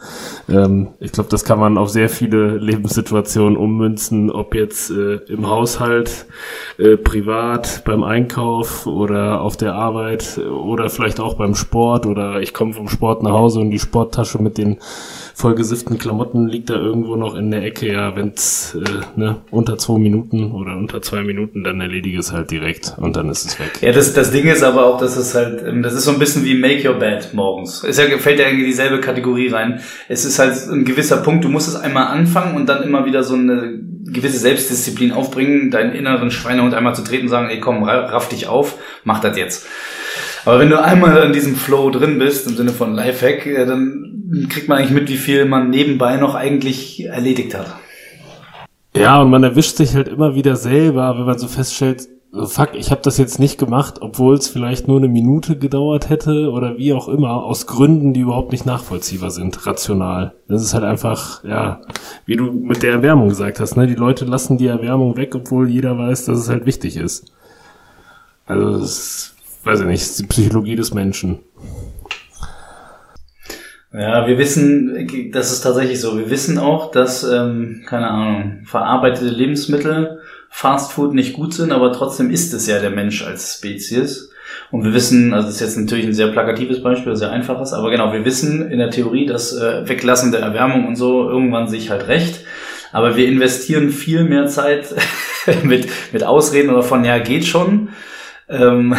Ähm, 0.49 0.89
ich 0.99 1.13
glaube, 1.13 1.31
das 1.31 1.45
kann 1.45 1.61
man 1.61 1.79
auf 1.79 1.91
sehr 1.91 2.09
viele 2.09 2.57
Lebenssituationen 2.57 3.57
ummünzen, 3.57 4.31
ob 4.31 4.57
jetzt 4.57 4.91
äh, 4.91 5.21
im 5.29 5.49
Haushalt, 5.49 6.27
äh, 6.79 6.97
privat, 6.97 7.83
beim 7.85 8.03
Einkauf 8.03 8.89
oder 8.89 9.41
auf 9.41 9.57
der 9.57 9.75
Arbeit 9.75 10.39
oder 10.39 10.91
vielleicht 10.91 11.21
auch 11.21 11.35
beim 11.35 11.55
Sport 11.55 12.07
oder 12.07 12.41
ich 12.41 12.53
komme 12.53 12.73
vom 12.73 12.89
Sport 12.89 13.23
nach 13.23 13.33
Hause 13.33 13.61
und 13.61 13.71
die 13.71 13.79
Sporttasche 13.79 14.43
mit 14.43 14.59
den 14.59 14.79
vollgesifften 15.35 15.99
Klamotten 15.99 16.49
liegt 16.49 16.71
da 16.71 16.75
irgendwo 16.75 17.17
noch 17.17 17.35
in 17.35 17.51
der 17.51 17.63
Ecke. 17.65 17.93
Ja, 17.93 18.17
wenn's 18.17 18.75
äh, 18.75 19.21
ne, 19.21 19.37
unter 19.51 19.79
zwei 19.85 19.99
Minuten 19.99 20.53
oder 20.53 20.77
unter 20.77 21.03
zwei 21.03 21.23
Minuten, 21.23 21.63
dann 21.63 21.81
erledige 21.81 22.19
es 22.19 22.33
halt 22.33 22.51
direkt 22.51 22.95
und 22.97 23.17
dann 23.17 23.29
ist 23.29 23.45
es 23.45 23.61
weg. 23.61 23.71
Ja, 23.83 23.93
das, 23.93 24.15
das 24.15 24.31
Ding 24.31 24.47
ist 24.47 24.63
aber 24.63 24.87
auch, 24.87 24.99
dass 24.99 25.17
es 25.17 25.35
halt, 25.35 25.63
ähm, 25.67 25.83
das 25.83 25.93
ist 25.93 26.05
so 26.05 26.11
ein 26.11 26.19
bisschen 26.19 26.45
wie 26.45 26.55
Make 26.55 26.89
Your 26.89 26.99
Bed 26.99 27.35
morgens. 27.35 27.85
Es 27.85 28.01
fällt 28.01 28.41
ja 28.41 28.47
irgendwie 28.47 28.67
dieselbe 28.67 29.01
Kategorie 29.01 29.49
rein. 29.49 29.81
Es 30.09 30.25
ist 30.25 30.39
halt 30.39 30.55
ein 30.71 30.85
gewisser 30.85 31.19
Punkt, 31.19 31.45
du 31.45 31.49
musst 31.49 31.69
es 31.69 31.77
einmal 31.77 32.07
anfangen 32.07 32.57
und 32.57 32.67
dann 32.67 32.83
immer 32.83 33.05
wieder 33.05 33.23
so 33.23 33.35
eine 33.35 33.79
gewisse 34.07 34.39
Selbstdisziplin 34.39 35.13
aufbringen, 35.13 35.71
deinen 35.71 35.93
inneren 35.93 36.31
Schweinehund 36.31 36.75
einmal 36.75 36.95
zu 36.95 37.03
treten 37.03 37.25
und 37.25 37.31
sagen, 37.31 37.51
ey 37.51 37.61
komm, 37.61 37.85
raff 37.85 38.29
dich 38.29 38.47
auf, 38.47 38.77
mach 39.05 39.21
das 39.21 39.37
jetzt. 39.37 39.67
Aber 40.47 40.59
wenn 40.59 40.71
du 40.71 40.83
einmal 40.83 41.25
in 41.25 41.33
diesem 41.33 41.57
Flow 41.57 41.91
drin 41.91 42.19
bist, 42.19 42.47
im 42.47 42.57
Sinne 42.57 42.71
von 42.71 42.95
Lifehack, 42.95 43.45
dann 43.67 44.47
kriegt 44.49 44.69
man 44.69 44.79
eigentlich 44.79 44.91
mit, 44.91 45.09
wie 45.09 45.17
viel 45.17 45.45
man 45.45 45.71
nebenbei 45.71 46.17
noch 46.17 46.35
eigentlich 46.35 47.05
erledigt 47.05 47.55
hat. 47.55 47.77
Ja, 48.97 49.21
und 49.21 49.31
man 49.31 49.43
erwischt 49.43 49.77
sich 49.77 49.95
halt 49.95 50.09
immer 50.09 50.35
wieder 50.35 50.57
selber, 50.57 51.19
wenn 51.19 51.27
man 51.27 51.39
so 51.39 51.49
feststellt, 51.49 52.09
fuck, 52.47 52.75
ich 52.75 52.91
habe 52.91 53.01
das 53.03 53.19
jetzt 53.19 53.39
nicht 53.39 53.59
gemacht, 53.59 53.97
obwohl 54.01 54.35
es 54.37 54.49
vielleicht 54.49 54.89
nur 54.89 54.99
eine 54.99 55.09
Minute 55.09 55.57
gedauert 55.57 56.09
hätte 56.11 56.51
oder 56.51 56.79
wie 56.79 56.93
auch 56.93 57.09
immer, 57.09 57.45
aus 57.45 57.67
Gründen, 57.67 58.13
die 58.13 58.21
überhaupt 58.21 58.53
nicht 58.53 58.67
nachvollziehbar 58.67 59.31
sind, 59.31 59.67
rational. 59.67 60.35
Das 60.49 60.63
ist 60.63 60.75
halt 60.75 60.85
einfach, 60.85 61.43
ja, 61.45 61.81
wie 62.27 62.37
du 62.37 62.53
mit 62.53 62.83
der 62.83 62.93
Erwärmung 62.93 63.29
gesagt 63.29 63.61
hast, 63.61 63.77
ne? 63.77 63.87
Die 63.87 63.95
Leute 63.95 64.25
lassen 64.25 64.59
die 64.59 64.67
Erwärmung 64.67 65.17
weg, 65.17 65.35
obwohl 65.35 65.69
jeder 65.69 65.97
weiß, 65.99 66.27
dass 66.27 66.39
es 66.39 66.49
halt 66.49 66.67
wichtig 66.67 66.97
ist. 66.97 67.33
Also 68.47 68.79
das 68.79 68.91
ist 68.91 69.35
weiß 69.65 69.81
ich 69.81 69.87
nicht, 69.87 70.19
die 70.19 70.27
Psychologie 70.27 70.77
des 70.77 70.95
Menschen. 70.95 71.39
Ja, 73.97 74.27
wir 74.27 74.39
wissen, 74.39 75.31
das 75.31 75.53
ist 75.53 75.61
tatsächlich 75.61 76.01
so. 76.01 76.19
Wir 76.19 76.29
wissen 76.29 76.59
auch, 76.59 76.91
dass, 76.91 77.23
ähm, 77.23 77.83
keine 77.87 78.11
Ahnung, 78.11 78.63
verarbeitete 78.65 79.27
Lebensmittel, 79.27 80.21
Fastfood 80.51 81.15
nicht 81.15 81.35
gut 81.35 81.55
sind, 81.55 81.71
aber 81.71 81.93
trotzdem 81.93 82.29
ist 82.29 82.53
es 82.55 82.67
ja 82.67 82.81
der 82.81 82.91
Mensch 82.91 83.25
als 83.25 83.55
Spezies. 83.55 84.31
Und 84.73 84.83
wir 84.83 84.93
wissen, 84.93 85.33
also 85.33 85.47
das 85.47 85.57
ist 85.57 85.61
jetzt 85.61 85.79
natürlich 85.79 86.07
ein 86.07 86.13
sehr 86.13 86.27
plakatives 86.29 86.83
Beispiel, 86.83 87.15
sehr 87.15 87.31
einfaches, 87.31 87.73
aber 87.73 87.91
genau, 87.91 88.13
wir 88.13 88.25
wissen 88.25 88.69
in 88.69 88.79
der 88.79 88.91
Theorie, 88.91 89.27
dass 89.27 89.57
äh, 89.57 89.89
Weglassen 89.89 90.33
der 90.33 90.41
Erwärmung 90.41 90.89
und 90.89 90.97
so 90.97 91.29
irgendwann 91.29 91.69
sich 91.69 91.91
halt 91.91 92.09
recht. 92.09 92.45
Aber 92.91 93.17
wir 93.17 93.29
investieren 93.29 93.91
viel 93.91 94.25
mehr 94.25 94.49
Zeit 94.49 94.93
mit, 95.63 95.87
mit 96.13 96.25
Ausreden 96.25 96.71
oder 96.71 96.83
von, 96.83 97.05
ja, 97.05 97.19
geht 97.19 97.45
schon. 97.45 97.91
Ähm, 98.49 98.97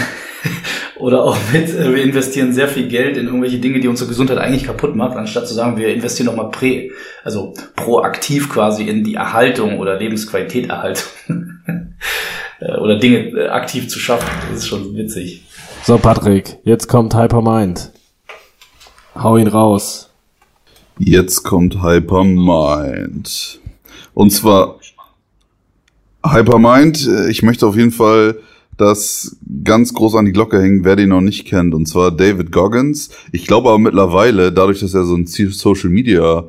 oder 0.98 1.24
auch 1.24 1.38
mit, 1.52 1.70
äh, 1.70 1.94
wir 1.94 2.04
investieren 2.04 2.54
sehr 2.54 2.68
viel 2.68 2.88
Geld 2.88 3.18
in 3.18 3.26
irgendwelche 3.26 3.60
Dinge, 3.60 3.80
die 3.80 3.88
unsere 3.88 4.08
Gesundheit 4.08 4.38
eigentlich 4.38 4.64
kaputt 4.64 4.96
macht, 4.96 5.18
anstatt 5.18 5.48
zu 5.48 5.54
sagen, 5.54 5.78
wir 5.78 5.94
investieren 5.94 6.28
nochmal 6.28 6.52
prä, 6.52 6.92
also 7.24 7.54
proaktiv 7.76 8.50
quasi 8.50 8.84
in 8.84 9.04
die 9.04 9.16
Erhaltung 9.16 9.80
oder 9.80 9.98
Lebensqualität 9.98 10.70
Erhaltung. 10.70 11.10
Äh, 12.60 12.78
oder 12.78 12.98
Dinge 12.98 13.18
äh, 13.18 13.50
aktiv 13.50 13.90
zu 13.90 14.00
schaffen. 14.00 14.30
Das 14.50 14.60
ist 14.60 14.68
schon 14.68 14.96
witzig. 14.96 15.44
So, 15.84 15.98
Patrick, 15.98 16.58
jetzt 16.64 16.88
kommt 16.88 17.14
Hypermind. 17.14 17.92
Hau 19.14 19.36
ihn 19.36 19.48
raus. 19.48 20.10
Jetzt 20.98 21.44
kommt 21.44 21.84
Hypermind. 21.84 23.60
Und 24.14 24.30
zwar 24.32 24.80
Hypermind, 26.26 27.10
ich 27.30 27.44
möchte 27.44 27.68
auf 27.68 27.76
jeden 27.76 27.92
Fall 27.92 28.38
das 28.78 29.38
ganz 29.64 29.94
groß 29.94 30.16
an 30.16 30.26
die 30.26 30.32
Glocke 30.32 30.62
hängen, 30.62 30.84
wer 30.84 30.96
den 30.96 31.10
noch 31.10 31.22
nicht 31.22 31.46
kennt. 31.46 31.74
Und 31.74 31.88
zwar 31.88 32.12
David 32.12 32.52
Goggins. 32.52 33.10
Ich 33.32 33.48
glaube 33.48 33.70
aber 33.70 33.80
mittlerweile, 33.80 34.52
dadurch, 34.52 34.80
dass 34.80 34.94
er 34.94 35.06
so 35.06 35.16
ein 35.16 35.28
Social 35.28 35.90
Media 35.90 36.46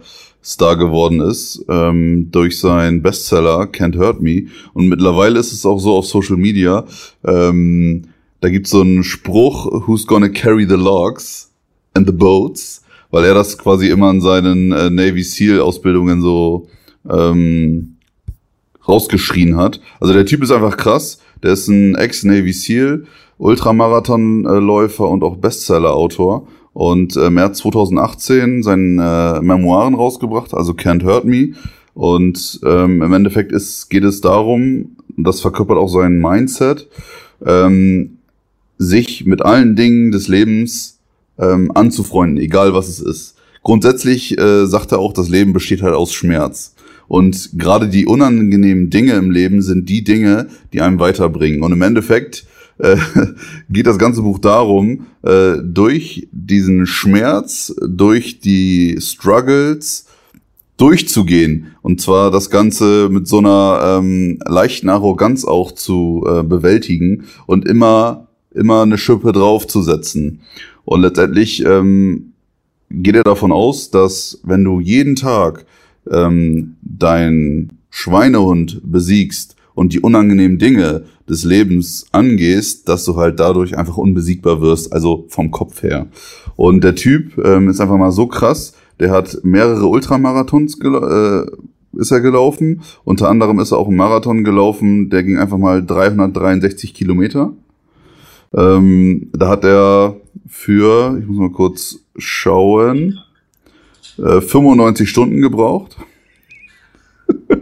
Star 0.46 0.76
geworden 0.76 1.20
ist, 1.20 1.64
ähm, 1.68 2.28
durch 2.30 2.60
seinen 2.60 3.02
Bestseller 3.02 3.62
Can't 3.64 3.98
Hurt 3.98 4.22
Me. 4.22 4.46
Und 4.74 4.88
mittlerweile 4.88 5.40
ist 5.40 5.52
es 5.52 5.66
auch 5.66 5.78
so 5.78 5.96
auf 5.96 6.06
Social 6.06 6.36
Media, 6.36 6.84
ähm, 7.24 8.04
da 8.40 8.48
gibt's 8.48 8.70
so 8.70 8.82
einen 8.82 9.02
Spruch, 9.02 9.88
who's 9.88 10.06
gonna 10.06 10.28
carry 10.28 10.64
the 10.64 10.76
logs 10.76 11.50
and 11.94 12.06
the 12.06 12.12
boats, 12.12 12.82
weil 13.10 13.24
er 13.24 13.34
das 13.34 13.58
quasi 13.58 13.88
immer 13.88 14.10
in 14.10 14.20
seinen 14.20 14.70
äh, 14.70 14.88
Navy 14.88 15.24
SEAL 15.24 15.60
Ausbildungen 15.60 16.22
so 16.22 16.68
ähm, 17.10 17.96
rausgeschrien 18.86 19.56
hat. 19.56 19.80
Also 19.98 20.12
der 20.12 20.26
Typ 20.26 20.44
ist 20.44 20.52
einfach 20.52 20.76
krass. 20.76 21.18
Der 21.42 21.52
ist 21.52 21.68
ein 21.68 21.94
Ex-Navy 21.94 22.52
SEAL, 22.52 23.04
Ultramarathonläufer 23.38 25.08
und 25.08 25.22
auch 25.22 25.36
Bestseller-Autor. 25.36 26.46
Und 26.72 27.16
äh, 27.16 27.30
März 27.30 27.58
2018 27.58 28.62
seinen 28.62 28.98
äh, 28.98 29.40
Memoiren 29.40 29.94
rausgebracht, 29.94 30.52
also 30.52 30.72
Can't 30.72 31.04
Hurt 31.04 31.24
Me. 31.24 31.52
Und 31.94 32.60
ähm, 32.64 33.00
im 33.00 33.12
Endeffekt 33.14 33.50
ist, 33.50 33.88
geht 33.88 34.04
es 34.04 34.20
darum, 34.20 34.96
das 35.16 35.40
verkörpert 35.40 35.78
auch 35.78 35.88
sein 35.88 36.18
Mindset, 36.18 36.88
ähm, 37.44 38.18
sich 38.76 39.24
mit 39.24 39.42
allen 39.42 39.74
Dingen 39.76 40.12
des 40.12 40.28
Lebens 40.28 40.98
ähm, 41.38 41.72
anzufreunden, 41.74 42.36
egal 42.36 42.74
was 42.74 42.88
es 42.88 43.00
ist. 43.00 43.36
Grundsätzlich 43.62 44.38
äh, 44.38 44.66
sagt 44.66 44.92
er 44.92 44.98
auch, 44.98 45.12
das 45.12 45.28
Leben 45.28 45.52
besteht 45.52 45.82
halt 45.82 45.94
aus 45.94 46.12
Schmerz. 46.12 46.75
Und 47.08 47.50
gerade 47.58 47.88
die 47.88 48.06
unangenehmen 48.06 48.90
Dinge 48.90 49.12
im 49.12 49.30
Leben 49.30 49.62
sind 49.62 49.88
die 49.88 50.04
Dinge, 50.04 50.48
die 50.72 50.80
einem 50.80 50.98
weiterbringen. 50.98 51.62
Und 51.62 51.72
im 51.72 51.82
Endeffekt 51.82 52.46
äh, 52.78 52.96
geht 53.70 53.86
das 53.86 53.98
ganze 53.98 54.22
Buch 54.22 54.38
darum, 54.38 55.06
äh, 55.22 55.54
durch 55.62 56.28
diesen 56.32 56.86
Schmerz, 56.86 57.74
durch 57.86 58.40
die 58.40 58.98
Struggles 59.00 60.06
durchzugehen. 60.76 61.68
Und 61.82 62.00
zwar 62.00 62.30
das 62.30 62.50
Ganze 62.50 63.08
mit 63.10 63.26
so 63.26 63.38
einer 63.38 63.98
ähm, 63.98 64.38
leichten 64.44 64.88
Arroganz 64.88 65.44
auch 65.44 65.72
zu 65.72 66.24
äh, 66.28 66.42
bewältigen 66.42 67.24
und 67.46 67.66
immer, 67.66 68.28
immer 68.54 68.82
eine 68.82 68.98
Schippe 68.98 69.32
draufzusetzen. 69.32 70.40
Und 70.84 71.00
letztendlich 71.00 71.64
ähm, 71.64 72.32
geht 72.90 73.16
er 73.16 73.24
davon 73.24 73.52
aus, 73.52 73.90
dass 73.90 74.40
wenn 74.44 74.64
du 74.64 74.80
jeden 74.80 75.16
Tag 75.16 75.64
ähm, 76.10 76.76
dein 76.82 77.72
Schweinehund 77.90 78.80
besiegst 78.84 79.56
und 79.74 79.92
die 79.92 80.00
unangenehmen 80.00 80.58
Dinge 80.58 81.04
des 81.28 81.44
Lebens 81.44 82.06
angehst, 82.12 82.88
dass 82.88 83.04
du 83.04 83.16
halt 83.16 83.40
dadurch 83.40 83.76
einfach 83.76 83.96
unbesiegbar 83.96 84.60
wirst, 84.60 84.92
also 84.92 85.26
vom 85.28 85.50
Kopf 85.50 85.82
her. 85.82 86.06
Und 86.56 86.82
der 86.82 86.94
Typ 86.94 87.38
ähm, 87.44 87.68
ist 87.68 87.80
einfach 87.80 87.98
mal 87.98 88.12
so 88.12 88.26
krass, 88.26 88.74
der 88.98 89.10
hat 89.10 89.38
mehrere 89.42 89.86
Ultramarathons 89.86 90.78
äh, 90.80 91.46
ist 91.98 92.10
er 92.10 92.20
gelaufen. 92.20 92.82
Unter 93.04 93.28
anderem 93.28 93.58
ist 93.58 93.72
er 93.72 93.78
auch 93.78 93.88
einen 93.88 93.96
Marathon 93.96 94.44
gelaufen, 94.44 95.10
der 95.10 95.22
ging 95.22 95.38
einfach 95.38 95.58
mal 95.58 95.84
363 95.84 96.94
Kilometer. 96.94 97.52
Ähm, 98.54 99.30
da 99.32 99.48
hat 99.48 99.64
er 99.64 100.16
für, 100.46 101.18
ich 101.20 101.26
muss 101.26 101.38
mal 101.38 101.50
kurz 101.50 102.00
schauen, 102.16 103.18
äh, 104.18 104.40
95 104.40 105.08
Stunden 105.08 105.40
gebraucht. 105.40 105.96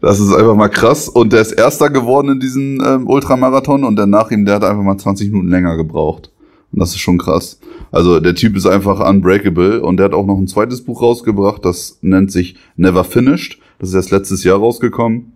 das 0.00 0.20
ist 0.20 0.32
einfach 0.32 0.54
mal 0.54 0.68
krass. 0.68 1.08
Und 1.08 1.32
der 1.32 1.40
ist 1.40 1.52
Erster 1.52 1.90
geworden 1.90 2.30
in 2.30 2.40
diesem 2.40 2.82
ähm, 2.84 3.08
Ultramarathon 3.08 3.84
und 3.84 3.96
der 3.96 4.06
nach 4.06 4.30
ihm, 4.30 4.44
der 4.44 4.56
hat 4.56 4.64
einfach 4.64 4.82
mal 4.82 4.98
20 4.98 5.30
Minuten 5.30 5.48
länger 5.48 5.76
gebraucht. 5.76 6.30
Und 6.72 6.80
das 6.80 6.90
ist 6.90 7.00
schon 7.00 7.18
krass. 7.18 7.58
Also 7.90 8.20
der 8.20 8.34
Typ 8.34 8.56
ist 8.56 8.66
einfach 8.66 9.00
unbreakable 9.08 9.82
und 9.82 9.96
der 9.96 10.06
hat 10.06 10.14
auch 10.14 10.26
noch 10.26 10.38
ein 10.38 10.48
zweites 10.48 10.82
Buch 10.82 11.00
rausgebracht, 11.00 11.64
das 11.64 11.98
nennt 12.02 12.32
sich 12.32 12.56
Never 12.76 13.04
Finished. 13.04 13.58
Das 13.78 13.90
ist 13.90 13.94
erst 13.94 14.10
letztes 14.10 14.44
Jahr 14.44 14.58
rausgekommen. 14.58 15.32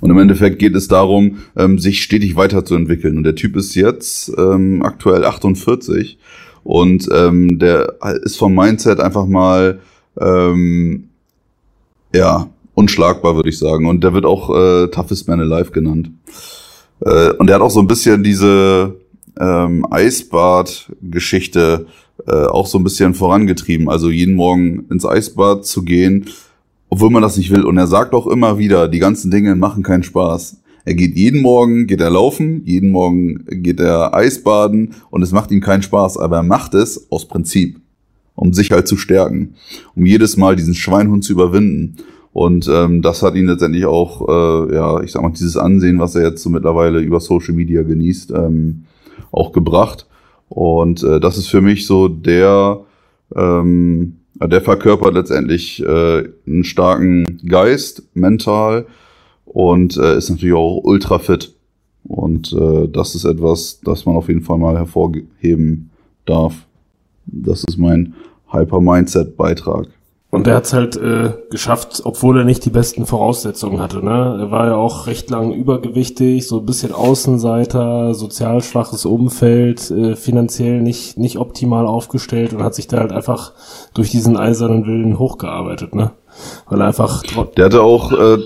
Und 0.00 0.10
im 0.10 0.18
Endeffekt 0.18 0.58
geht 0.58 0.74
es 0.74 0.88
darum, 0.88 1.38
ähm, 1.56 1.78
sich 1.78 2.02
stetig 2.02 2.36
weiterzuentwickeln. 2.36 3.16
Und 3.16 3.24
der 3.24 3.34
Typ 3.34 3.56
ist 3.56 3.74
jetzt 3.74 4.30
ähm, 4.36 4.82
aktuell 4.82 5.24
48 5.24 6.18
und 6.64 7.08
ähm, 7.12 7.58
der 7.58 7.96
ist 8.22 8.36
vom 8.36 8.54
Mindset 8.54 9.00
einfach 9.00 9.26
mal 9.26 9.80
ähm, 10.20 11.08
ja 12.14 12.48
unschlagbar, 12.74 13.36
würde 13.36 13.48
ich 13.48 13.58
sagen. 13.58 13.86
Und 13.86 14.02
der 14.02 14.14
wird 14.14 14.24
auch 14.24 14.50
äh, 14.50 14.88
Toughest 14.88 15.28
Man 15.28 15.40
Alive 15.40 15.70
genannt. 15.70 16.10
Äh, 17.00 17.32
und 17.32 17.46
der 17.46 17.56
hat 17.56 17.62
auch 17.62 17.70
so 17.70 17.80
ein 17.80 17.86
bisschen 17.86 18.22
diese 18.22 18.96
ähm, 19.38 19.86
Eisbad-Geschichte 19.90 21.86
äh, 22.26 22.46
auch 22.46 22.66
so 22.66 22.78
ein 22.78 22.84
bisschen 22.84 23.14
vorangetrieben. 23.14 23.88
Also 23.88 24.10
jeden 24.10 24.34
Morgen 24.34 24.86
ins 24.90 25.06
Eisbad 25.06 25.64
zu 25.64 25.82
gehen, 25.82 26.26
obwohl 26.88 27.10
man 27.10 27.22
das 27.22 27.36
nicht 27.36 27.50
will. 27.50 27.64
Und 27.64 27.78
er 27.78 27.86
sagt 27.86 28.14
auch 28.14 28.26
immer 28.26 28.58
wieder, 28.58 28.88
die 28.88 28.98
ganzen 28.98 29.30
Dinge 29.30 29.54
machen 29.56 29.82
keinen 29.82 30.02
Spaß. 30.02 30.59
Er 30.84 30.94
geht 30.94 31.16
jeden 31.16 31.42
Morgen, 31.42 31.86
geht 31.86 32.00
er 32.00 32.10
laufen, 32.10 32.62
jeden 32.64 32.90
Morgen 32.90 33.44
geht 33.50 33.80
er 33.80 34.14
Eisbaden 34.14 34.94
und 35.10 35.22
es 35.22 35.32
macht 35.32 35.50
ihm 35.50 35.60
keinen 35.60 35.82
Spaß, 35.82 36.16
aber 36.16 36.36
er 36.38 36.42
macht 36.42 36.74
es 36.74 37.10
aus 37.10 37.28
Prinzip, 37.28 37.80
um 38.34 38.52
sich 38.52 38.70
halt 38.70 38.88
zu 38.88 38.96
stärken, 38.96 39.54
um 39.94 40.06
jedes 40.06 40.36
Mal 40.36 40.56
diesen 40.56 40.74
Schweinhund 40.74 41.24
zu 41.24 41.32
überwinden. 41.32 41.96
Und 42.32 42.68
ähm, 42.72 43.02
das 43.02 43.22
hat 43.22 43.34
ihn 43.34 43.46
letztendlich 43.46 43.84
auch, 43.86 44.28
äh, 44.28 44.74
ja, 44.74 45.00
ich 45.02 45.12
sag 45.12 45.22
mal, 45.22 45.30
dieses 45.30 45.56
Ansehen, 45.56 45.98
was 45.98 46.14
er 46.14 46.22
jetzt 46.22 46.42
so 46.42 46.48
mittlerweile 46.48 47.00
über 47.00 47.20
Social 47.20 47.54
Media 47.54 47.82
genießt, 47.82 48.30
ähm, 48.30 48.84
auch 49.32 49.52
gebracht. 49.52 50.06
Und 50.48 51.02
äh, 51.02 51.20
das 51.20 51.38
ist 51.38 51.48
für 51.48 51.60
mich 51.60 51.86
so 51.86 52.08
der, 52.08 52.80
ähm, 53.34 54.16
der 54.34 54.60
verkörpert 54.60 55.14
letztendlich 55.14 55.82
äh, 55.82 56.28
einen 56.46 56.64
starken 56.64 57.40
Geist, 57.46 58.04
mental 58.14 58.86
und 59.52 59.96
äh, 59.96 60.16
ist 60.16 60.30
natürlich 60.30 60.54
auch 60.54 60.80
ultra 60.82 61.18
fit. 61.18 61.54
Und 62.04 62.52
äh, 62.52 62.88
das 62.88 63.14
ist 63.14 63.24
etwas, 63.24 63.80
das 63.84 64.06
man 64.06 64.16
auf 64.16 64.28
jeden 64.28 64.42
Fall 64.42 64.58
mal 64.58 64.76
hervorheben 64.76 65.90
darf. 66.24 66.54
Das 67.26 67.64
ist 67.64 67.76
mein 67.76 68.14
Hyper-Mindset-Beitrag. 68.50 69.88
Und 70.30 70.46
er 70.46 70.54
hat 70.56 70.64
es 70.64 70.72
halt 70.72 70.96
äh, 70.96 71.32
geschafft, 71.50 72.02
obwohl 72.04 72.38
er 72.38 72.44
nicht 72.44 72.64
die 72.64 72.70
besten 72.70 73.04
Voraussetzungen 73.04 73.80
hatte. 73.80 74.04
Ne? 74.04 74.38
Er 74.40 74.50
war 74.52 74.66
ja 74.66 74.76
auch 74.76 75.08
recht 75.08 75.28
lang 75.28 75.52
übergewichtig, 75.52 76.46
so 76.46 76.60
ein 76.60 76.66
bisschen 76.66 76.92
Außenseiter, 76.92 78.14
sozial 78.14 78.62
schwaches 78.62 79.04
Umfeld, 79.04 79.90
äh, 79.90 80.14
finanziell 80.14 80.80
nicht, 80.82 81.18
nicht 81.18 81.38
optimal 81.38 81.86
aufgestellt 81.86 82.52
und 82.52 82.62
hat 82.62 82.76
sich 82.76 82.86
da 82.86 82.98
halt 82.98 83.10
einfach 83.10 83.52
durch 83.92 84.10
diesen 84.10 84.36
eisernen 84.36 84.86
Willen 84.86 85.18
hochgearbeitet. 85.18 85.96
Ne? 85.96 86.12
Weil 86.68 86.80
er 86.80 86.86
einfach... 86.86 87.24
Der 87.56 87.64
hatte 87.64 87.82
auch... 87.82 88.12
Äh, 88.12 88.38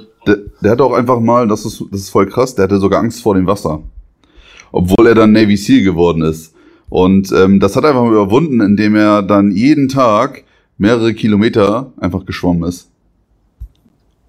der, 0.60 0.72
hatte 0.72 0.84
auch 0.84 0.92
einfach 0.92 1.20
mal, 1.20 1.48
das 1.48 1.64
ist, 1.64 1.84
das 1.90 2.00
ist 2.00 2.10
voll 2.10 2.26
krass, 2.26 2.54
der 2.54 2.64
hatte 2.64 2.78
sogar 2.78 3.00
Angst 3.00 3.22
vor 3.22 3.34
dem 3.34 3.46
Wasser. 3.46 3.82
Obwohl 4.72 5.06
er 5.06 5.14
dann 5.14 5.32
Navy 5.32 5.56
SEAL 5.56 5.82
geworden 5.82 6.22
ist. 6.22 6.54
Und 6.88 7.32
ähm, 7.32 7.60
das 7.60 7.76
hat 7.76 7.84
er 7.84 7.90
einfach 7.90 8.06
überwunden, 8.06 8.60
indem 8.60 8.96
er 8.96 9.22
dann 9.22 9.50
jeden 9.50 9.88
Tag 9.88 10.44
mehrere 10.78 11.14
Kilometer 11.14 11.92
einfach 11.98 12.26
geschwommen 12.26 12.68
ist. 12.68 12.90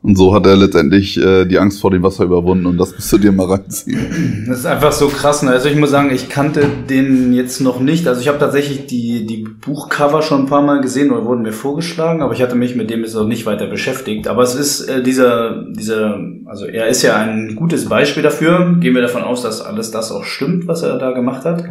Und 0.06 0.16
so 0.16 0.36
hat 0.36 0.46
er 0.46 0.56
letztendlich 0.56 1.20
äh, 1.20 1.46
die 1.46 1.58
Angst 1.58 1.82
vor 1.82 1.90
dem 1.90 2.04
Wasser 2.04 2.26
überwunden 2.26 2.68
und 2.68 2.78
das 2.78 2.94
musst 2.94 3.12
du 3.12 3.18
dir 3.18 3.32
mal 3.32 3.48
reinziehen. 3.48 4.46
Das 4.48 4.60
ist 4.60 4.68
einfach 4.68 4.92
so 4.92 5.08
krass. 5.08 5.42
Ne? 5.42 5.50
Also 5.50 5.68
ich 5.68 5.76
muss 5.76 5.90
sagen, 5.90 6.12
ich 6.14 6.30
kannte 6.30 6.70
den 6.88 7.34
jetzt 7.34 7.60
noch 7.60 7.80
nicht. 7.80 8.08
Also 8.08 8.22
ich 8.22 8.28
habe 8.28 8.38
tatsächlich 8.38 8.86
die, 8.86 9.26
die 9.26 9.38
Buchcover 9.38 10.22
schon 10.22 10.42
ein 10.42 10.46
paar 10.46 10.62
Mal 10.62 10.80
gesehen 10.82 11.10
oder 11.10 11.26
wurden 11.26 11.42
mir 11.42 11.54
vorgeschlagen, 11.54 12.22
aber 12.22 12.34
ich 12.34 12.44
hatte 12.44 12.54
mich 12.56 12.76
mit 12.76 12.92
dem 12.92 13.00
jetzt 13.00 13.16
noch 13.16 13.26
nicht 13.26 13.48
weiter 13.48 13.66
beschäftigt. 13.66 14.28
Aber 14.28 14.44
es 14.44 14.54
ist 14.54 14.82
äh, 14.82 15.02
dieser, 15.02 15.64
dieser, 15.72 16.20
also 16.46 16.68
er 16.68 16.86
ist 16.86 17.02
ja 17.02 17.16
ein 17.16 17.56
gutes 17.56 17.90
Beispiel 17.90 18.22
dafür. 18.22 18.78
Gehen 18.80 18.94
wir 18.94 19.02
davon 19.02 19.24
aus, 19.24 19.42
dass 19.42 19.62
alles 19.62 19.90
das 19.90 20.12
auch 20.12 20.24
stimmt, 20.24 20.68
was 20.68 20.84
er 20.84 21.00
da 21.00 21.14
gemacht 21.14 21.46
hat. 21.46 21.64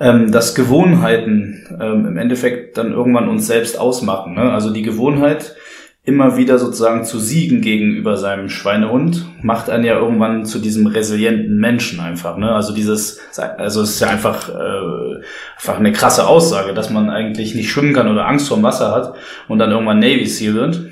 Ähm, 0.00 0.32
dass 0.32 0.56
Gewohnheiten 0.56 1.64
ähm, 1.80 2.06
im 2.06 2.16
Endeffekt 2.16 2.76
dann 2.76 2.90
irgendwann 2.90 3.28
uns 3.28 3.46
selbst 3.46 3.78
ausmachen. 3.78 4.34
Ne? 4.34 4.50
Also 4.50 4.72
die 4.72 4.82
Gewohnheit, 4.82 5.54
immer 6.04 6.36
wieder 6.36 6.58
sozusagen 6.58 7.04
zu 7.04 7.20
siegen 7.20 7.60
gegenüber 7.60 8.16
seinem 8.16 8.48
Schweinehund, 8.48 9.24
macht 9.40 9.70
einen 9.70 9.84
ja 9.84 9.96
irgendwann 9.96 10.44
zu 10.44 10.58
diesem 10.58 10.88
resilienten 10.88 11.56
Menschen 11.56 12.00
einfach. 12.00 12.36
Ne? 12.36 12.52
Also 12.52 12.74
dieses, 12.74 13.20
also 13.36 13.82
es 13.82 13.90
ist 13.90 14.00
ja 14.00 14.08
einfach, 14.08 14.48
äh, 14.48 15.20
einfach 15.56 15.78
eine 15.78 15.92
krasse 15.92 16.26
Aussage, 16.26 16.74
dass 16.74 16.90
man 16.90 17.08
eigentlich 17.08 17.54
nicht 17.54 17.70
schwimmen 17.70 17.92
kann 17.92 18.08
oder 18.10 18.26
Angst 18.26 18.48
vor 18.48 18.60
Wasser 18.64 18.90
hat 18.90 19.14
und 19.46 19.60
dann 19.60 19.70
irgendwann 19.70 20.00
Navy 20.00 20.26
Seal 20.26 20.54
wird. 20.54 20.86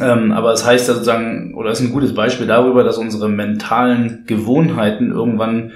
Ähm, 0.00 0.30
aber 0.30 0.52
es 0.52 0.64
heißt 0.64 0.86
ja 0.86 0.94
sozusagen, 0.94 1.54
oder 1.54 1.70
ist 1.70 1.80
ein 1.80 1.92
gutes 1.92 2.14
Beispiel 2.14 2.46
darüber, 2.46 2.84
dass 2.84 2.98
unsere 2.98 3.28
mentalen 3.28 4.22
Gewohnheiten 4.26 5.10
irgendwann, 5.10 5.72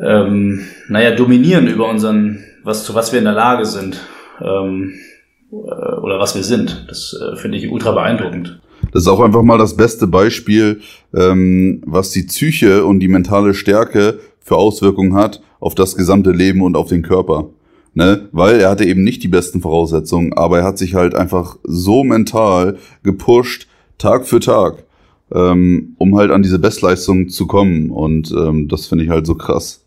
ähm, 0.00 0.68
naja, 0.88 1.10
dominieren 1.12 1.66
über 1.66 1.88
unseren, 1.88 2.44
was 2.62 2.84
zu 2.84 2.94
was 2.94 3.12
wir 3.12 3.18
in 3.18 3.24
der 3.24 3.34
Lage 3.34 3.64
sind. 3.64 3.98
Ähm, 4.40 4.94
äh, 4.94 5.07
oder 5.50 6.18
was 6.18 6.34
wir 6.34 6.44
sind. 6.44 6.86
Das 6.88 7.18
äh, 7.20 7.36
finde 7.36 7.58
ich 7.58 7.70
ultra 7.70 7.92
beeindruckend. 7.92 8.60
Das 8.92 9.02
ist 9.02 9.08
auch 9.08 9.20
einfach 9.20 9.42
mal 9.42 9.58
das 9.58 9.76
beste 9.76 10.06
Beispiel, 10.06 10.80
ähm, 11.14 11.82
was 11.86 12.10
die 12.10 12.22
Psyche 12.22 12.84
und 12.84 13.00
die 13.00 13.08
mentale 13.08 13.54
Stärke 13.54 14.20
für 14.40 14.56
Auswirkungen 14.56 15.14
hat 15.14 15.42
auf 15.60 15.74
das 15.74 15.96
gesamte 15.96 16.30
Leben 16.30 16.62
und 16.62 16.76
auf 16.76 16.88
den 16.88 17.02
Körper. 17.02 17.50
Ne? 17.94 18.28
Weil 18.32 18.60
er 18.60 18.70
hatte 18.70 18.84
eben 18.84 19.02
nicht 19.02 19.22
die 19.22 19.28
besten 19.28 19.60
Voraussetzungen, 19.60 20.32
aber 20.32 20.58
er 20.58 20.64
hat 20.64 20.78
sich 20.78 20.94
halt 20.94 21.14
einfach 21.14 21.56
so 21.64 22.04
mental 22.04 22.78
gepusht, 23.02 23.66
Tag 23.98 24.26
für 24.26 24.38
Tag, 24.38 24.84
ähm, 25.32 25.96
um 25.98 26.16
halt 26.16 26.30
an 26.30 26.42
diese 26.42 26.60
Bestleistung 26.60 27.28
zu 27.28 27.46
kommen. 27.46 27.90
Und 27.90 28.30
ähm, 28.30 28.68
das 28.68 28.86
finde 28.86 29.04
ich 29.04 29.10
halt 29.10 29.26
so 29.26 29.34
krass. 29.34 29.82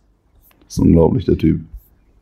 Das 0.66 0.74
ist 0.74 0.80
unglaublich, 0.80 1.26
der 1.26 1.38
Typ. 1.38 1.62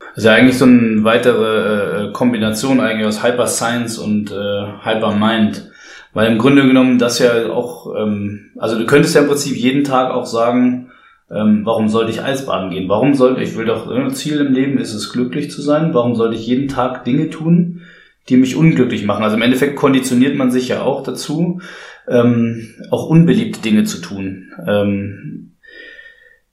Das 0.10 0.24
ist 0.24 0.26
ja 0.26 0.34
eigentlich 0.34 0.58
so 0.58 0.66
eine 0.66 1.04
weitere 1.04 2.08
äh, 2.08 2.12
Kombination 2.12 2.80
eigentlich 2.80 3.08
aus 3.08 3.24
Hyper 3.24 3.48
Science 3.48 3.98
und 3.98 4.32
äh, 4.32 4.66
Hyper 4.84 5.14
Mind. 5.14 5.70
Weil 6.14 6.32
im 6.32 6.40
Grunde 6.40 6.66
genommen 6.66 6.98
das 6.98 7.20
ja 7.20 7.50
auch, 7.50 7.94
ähm, 7.96 8.52
also 8.58 8.78
du 8.78 8.86
könntest 8.86 9.16
ja 9.16 9.22
im 9.22 9.28
Prinzip 9.28 9.56
jeden 9.56 9.84
Tag 9.84 10.12
auch 10.12 10.26
sagen, 10.26 10.90
ähm, 11.32 11.62
warum 11.64 11.90
sollte 11.90 12.12
ich 12.12 12.24
Eisbaden 12.24 12.72
gehen? 12.72 12.90
Warum 12.90 13.14
sollte 13.14 13.42
ich 13.42 13.56
will 13.56 13.66
doch, 13.66 13.90
äh, 13.92 14.10
Ziel 14.10 14.40
im 14.40 14.54
Leben 14.54 14.80
ist 14.80 14.94
es, 14.94 15.14
glücklich 15.14 15.52
zu 15.52 15.62
sein. 15.62 15.94
Warum 15.94 16.16
sollte 16.16 16.36
ich 16.36 16.48
jeden 16.48 16.68
Tag 16.68 17.06
Dinge 17.06 17.30
tun, 17.30 17.82
die 18.30 18.38
mich 18.38 18.56
unglücklich 18.56 19.06
machen? 19.06 19.24
Also 19.24 19.36
im 19.36 19.44
Endeffekt 19.44 19.76
konditioniert 19.76 20.36
man 20.36 20.50
sich 20.50 20.70
ja 20.70 20.82
auch 20.82 21.04
dazu, 21.04 21.62
ähm, 22.08 22.70
auch 22.90 23.08
unbeliebte 23.08 23.62
Dinge 23.62 23.84
zu 23.84 24.02
tun. 24.02 24.52
Ähm, 24.68 25.49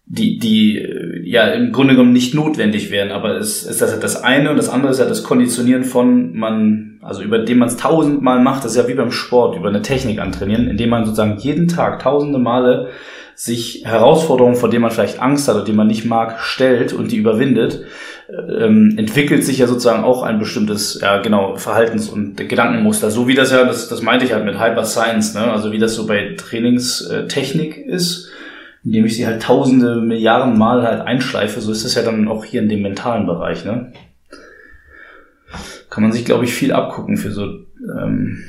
die, 0.07 0.39
die 0.39 0.79
äh, 0.79 1.21
ja 1.29 1.49
im 1.49 1.73
Grunde 1.73 1.95
genommen 1.95 2.13
nicht 2.13 2.35
notwendig 2.35 2.91
wären. 2.91 3.11
Aber 3.11 3.37
es 3.37 3.65
ist 3.65 3.83
das, 3.83 3.99
das 3.99 4.23
eine 4.23 4.51
und 4.51 4.57
das 4.57 4.69
andere 4.69 4.93
ist 4.93 4.99
ja 4.99 5.07
das 5.07 5.25
Konditionieren 5.25 5.85
von 5.85 6.35
man, 6.35 7.01
also 7.03 7.23
über 7.23 7.41
dem 7.41 7.59
man 7.59 7.69
es 7.69 7.77
tausendmal 7.77 8.41
macht, 8.41 8.65
das 8.65 8.73
ist 8.73 8.79
ja 8.79 8.89
wie 8.89 8.95
beim 8.95 9.11
Sport, 9.11 9.57
über 9.57 9.69
eine 9.69 9.83
Technik 9.83 10.21
antrainieren, 10.21 10.69
indem 10.69 10.91
man 10.91 11.05
sozusagen 11.05 11.39
jeden 11.39 11.69
Tag 11.69 12.01
tausende 12.01 12.39
Male 12.39 12.89
sich 13.35 13.83
Herausforderungen, 13.85 14.57
vor 14.57 14.71
denen 14.71 14.83
man 14.83 14.91
vielleicht 14.91 15.21
Angst 15.21 15.47
hat 15.47 15.57
oder 15.57 15.65
die 15.65 15.73
man 15.73 15.89
nicht 15.89 16.07
mag, 16.07 16.41
stellt 16.41 16.95
und 16.95 17.13
die 17.13 17.19
überwindet, 17.19 17.83
ähm, 18.31 18.95
entwickelt 18.97 19.45
sich 19.45 19.59
ja 19.59 19.67
sozusagen 19.67 20.05
auch 20.05 20.23
ein 20.23 20.39
bestimmtes, 20.39 21.01
ja 21.03 21.19
genau, 21.19 21.57
Verhaltens- 21.57 22.09
und 22.09 22.37
Gedankenmuster. 22.37 23.11
So 23.11 23.29
wie 23.29 23.35
das 23.35 23.53
ja, 23.53 23.65
das, 23.65 23.89
das 23.89 24.01
meinte 24.01 24.25
ich 24.25 24.33
halt 24.33 24.47
mit 24.47 24.59
Hyper 24.59 24.85
Science, 24.85 25.35
ne? 25.35 25.53
also 25.53 25.71
wie 25.71 25.79
das 25.79 25.95
so 25.95 26.07
bei 26.07 26.35
Trainingstechnik 26.37 27.77
ist 27.77 28.31
indem 28.87 29.05
ich 29.05 29.17
sie 29.17 29.27
halt 29.27 29.43
tausende 29.43 29.97
Milliarden 29.97 30.57
Mal 30.57 30.85
halt 30.85 31.01
einschleife. 31.01 31.61
So 31.61 31.73
ist 31.73 31.85
es 31.85 31.97
ja 31.97 32.03
dann 32.03 32.29
auch 32.29 32.45
hier 32.45 32.63
in 32.63 32.69
dem 32.69 32.83
mentalen 32.83 33.27
Bereich. 33.27 33.65
Ne? 33.65 33.93
Kann 35.91 36.05
man 36.05 36.13
sich, 36.13 36.25
glaube 36.25 36.45
ich, 36.45 36.55
viel 36.55 36.73
abgucken 36.73 37.17
für 37.17 37.33
so 37.33 37.47
ähm, 38.01 38.45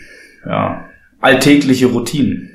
ja, 0.46 0.86
alltägliche 1.20 1.88
Routinen. 1.88 2.52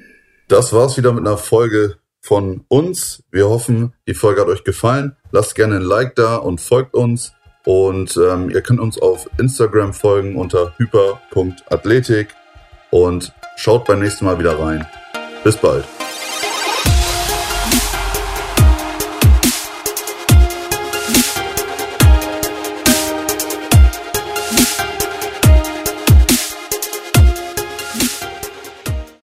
Das 0.47 0.73
war's 0.73 0.97
wieder 0.97 1.13
mit 1.13 1.27
einer 1.27 1.37
Folge 1.37 1.97
von 2.21 2.65
uns. 2.69 3.25
Wir 3.33 3.49
hoffen, 3.49 3.93
die 4.07 4.15
Folge 4.15 4.43
hat 4.43 4.49
euch 4.49 4.63
gefallen. 4.63 5.17
Lasst 5.33 5.57
gerne 5.57 5.77
ein 5.77 5.83
Like 5.83 6.15
da 6.15 6.37
und 6.37 6.61
folgt 6.61 6.95
uns. 6.95 7.35
Und 7.65 8.17
ähm, 8.17 8.49
ihr 8.51 8.61
könnt 8.61 8.81
uns 8.81 9.01
auf 9.01 9.29
Instagram 9.39 9.93
folgen 9.93 10.37
unter 10.37 10.75
hyper.athletik 10.79 12.29
und 12.91 13.33
schaut 13.57 13.87
beim 13.87 14.01
nächsten 14.01 14.25
Mal 14.25 14.39
wieder 14.39 14.59
rein. 14.59 14.87
Bis 15.43 15.57
bald. 15.57 15.85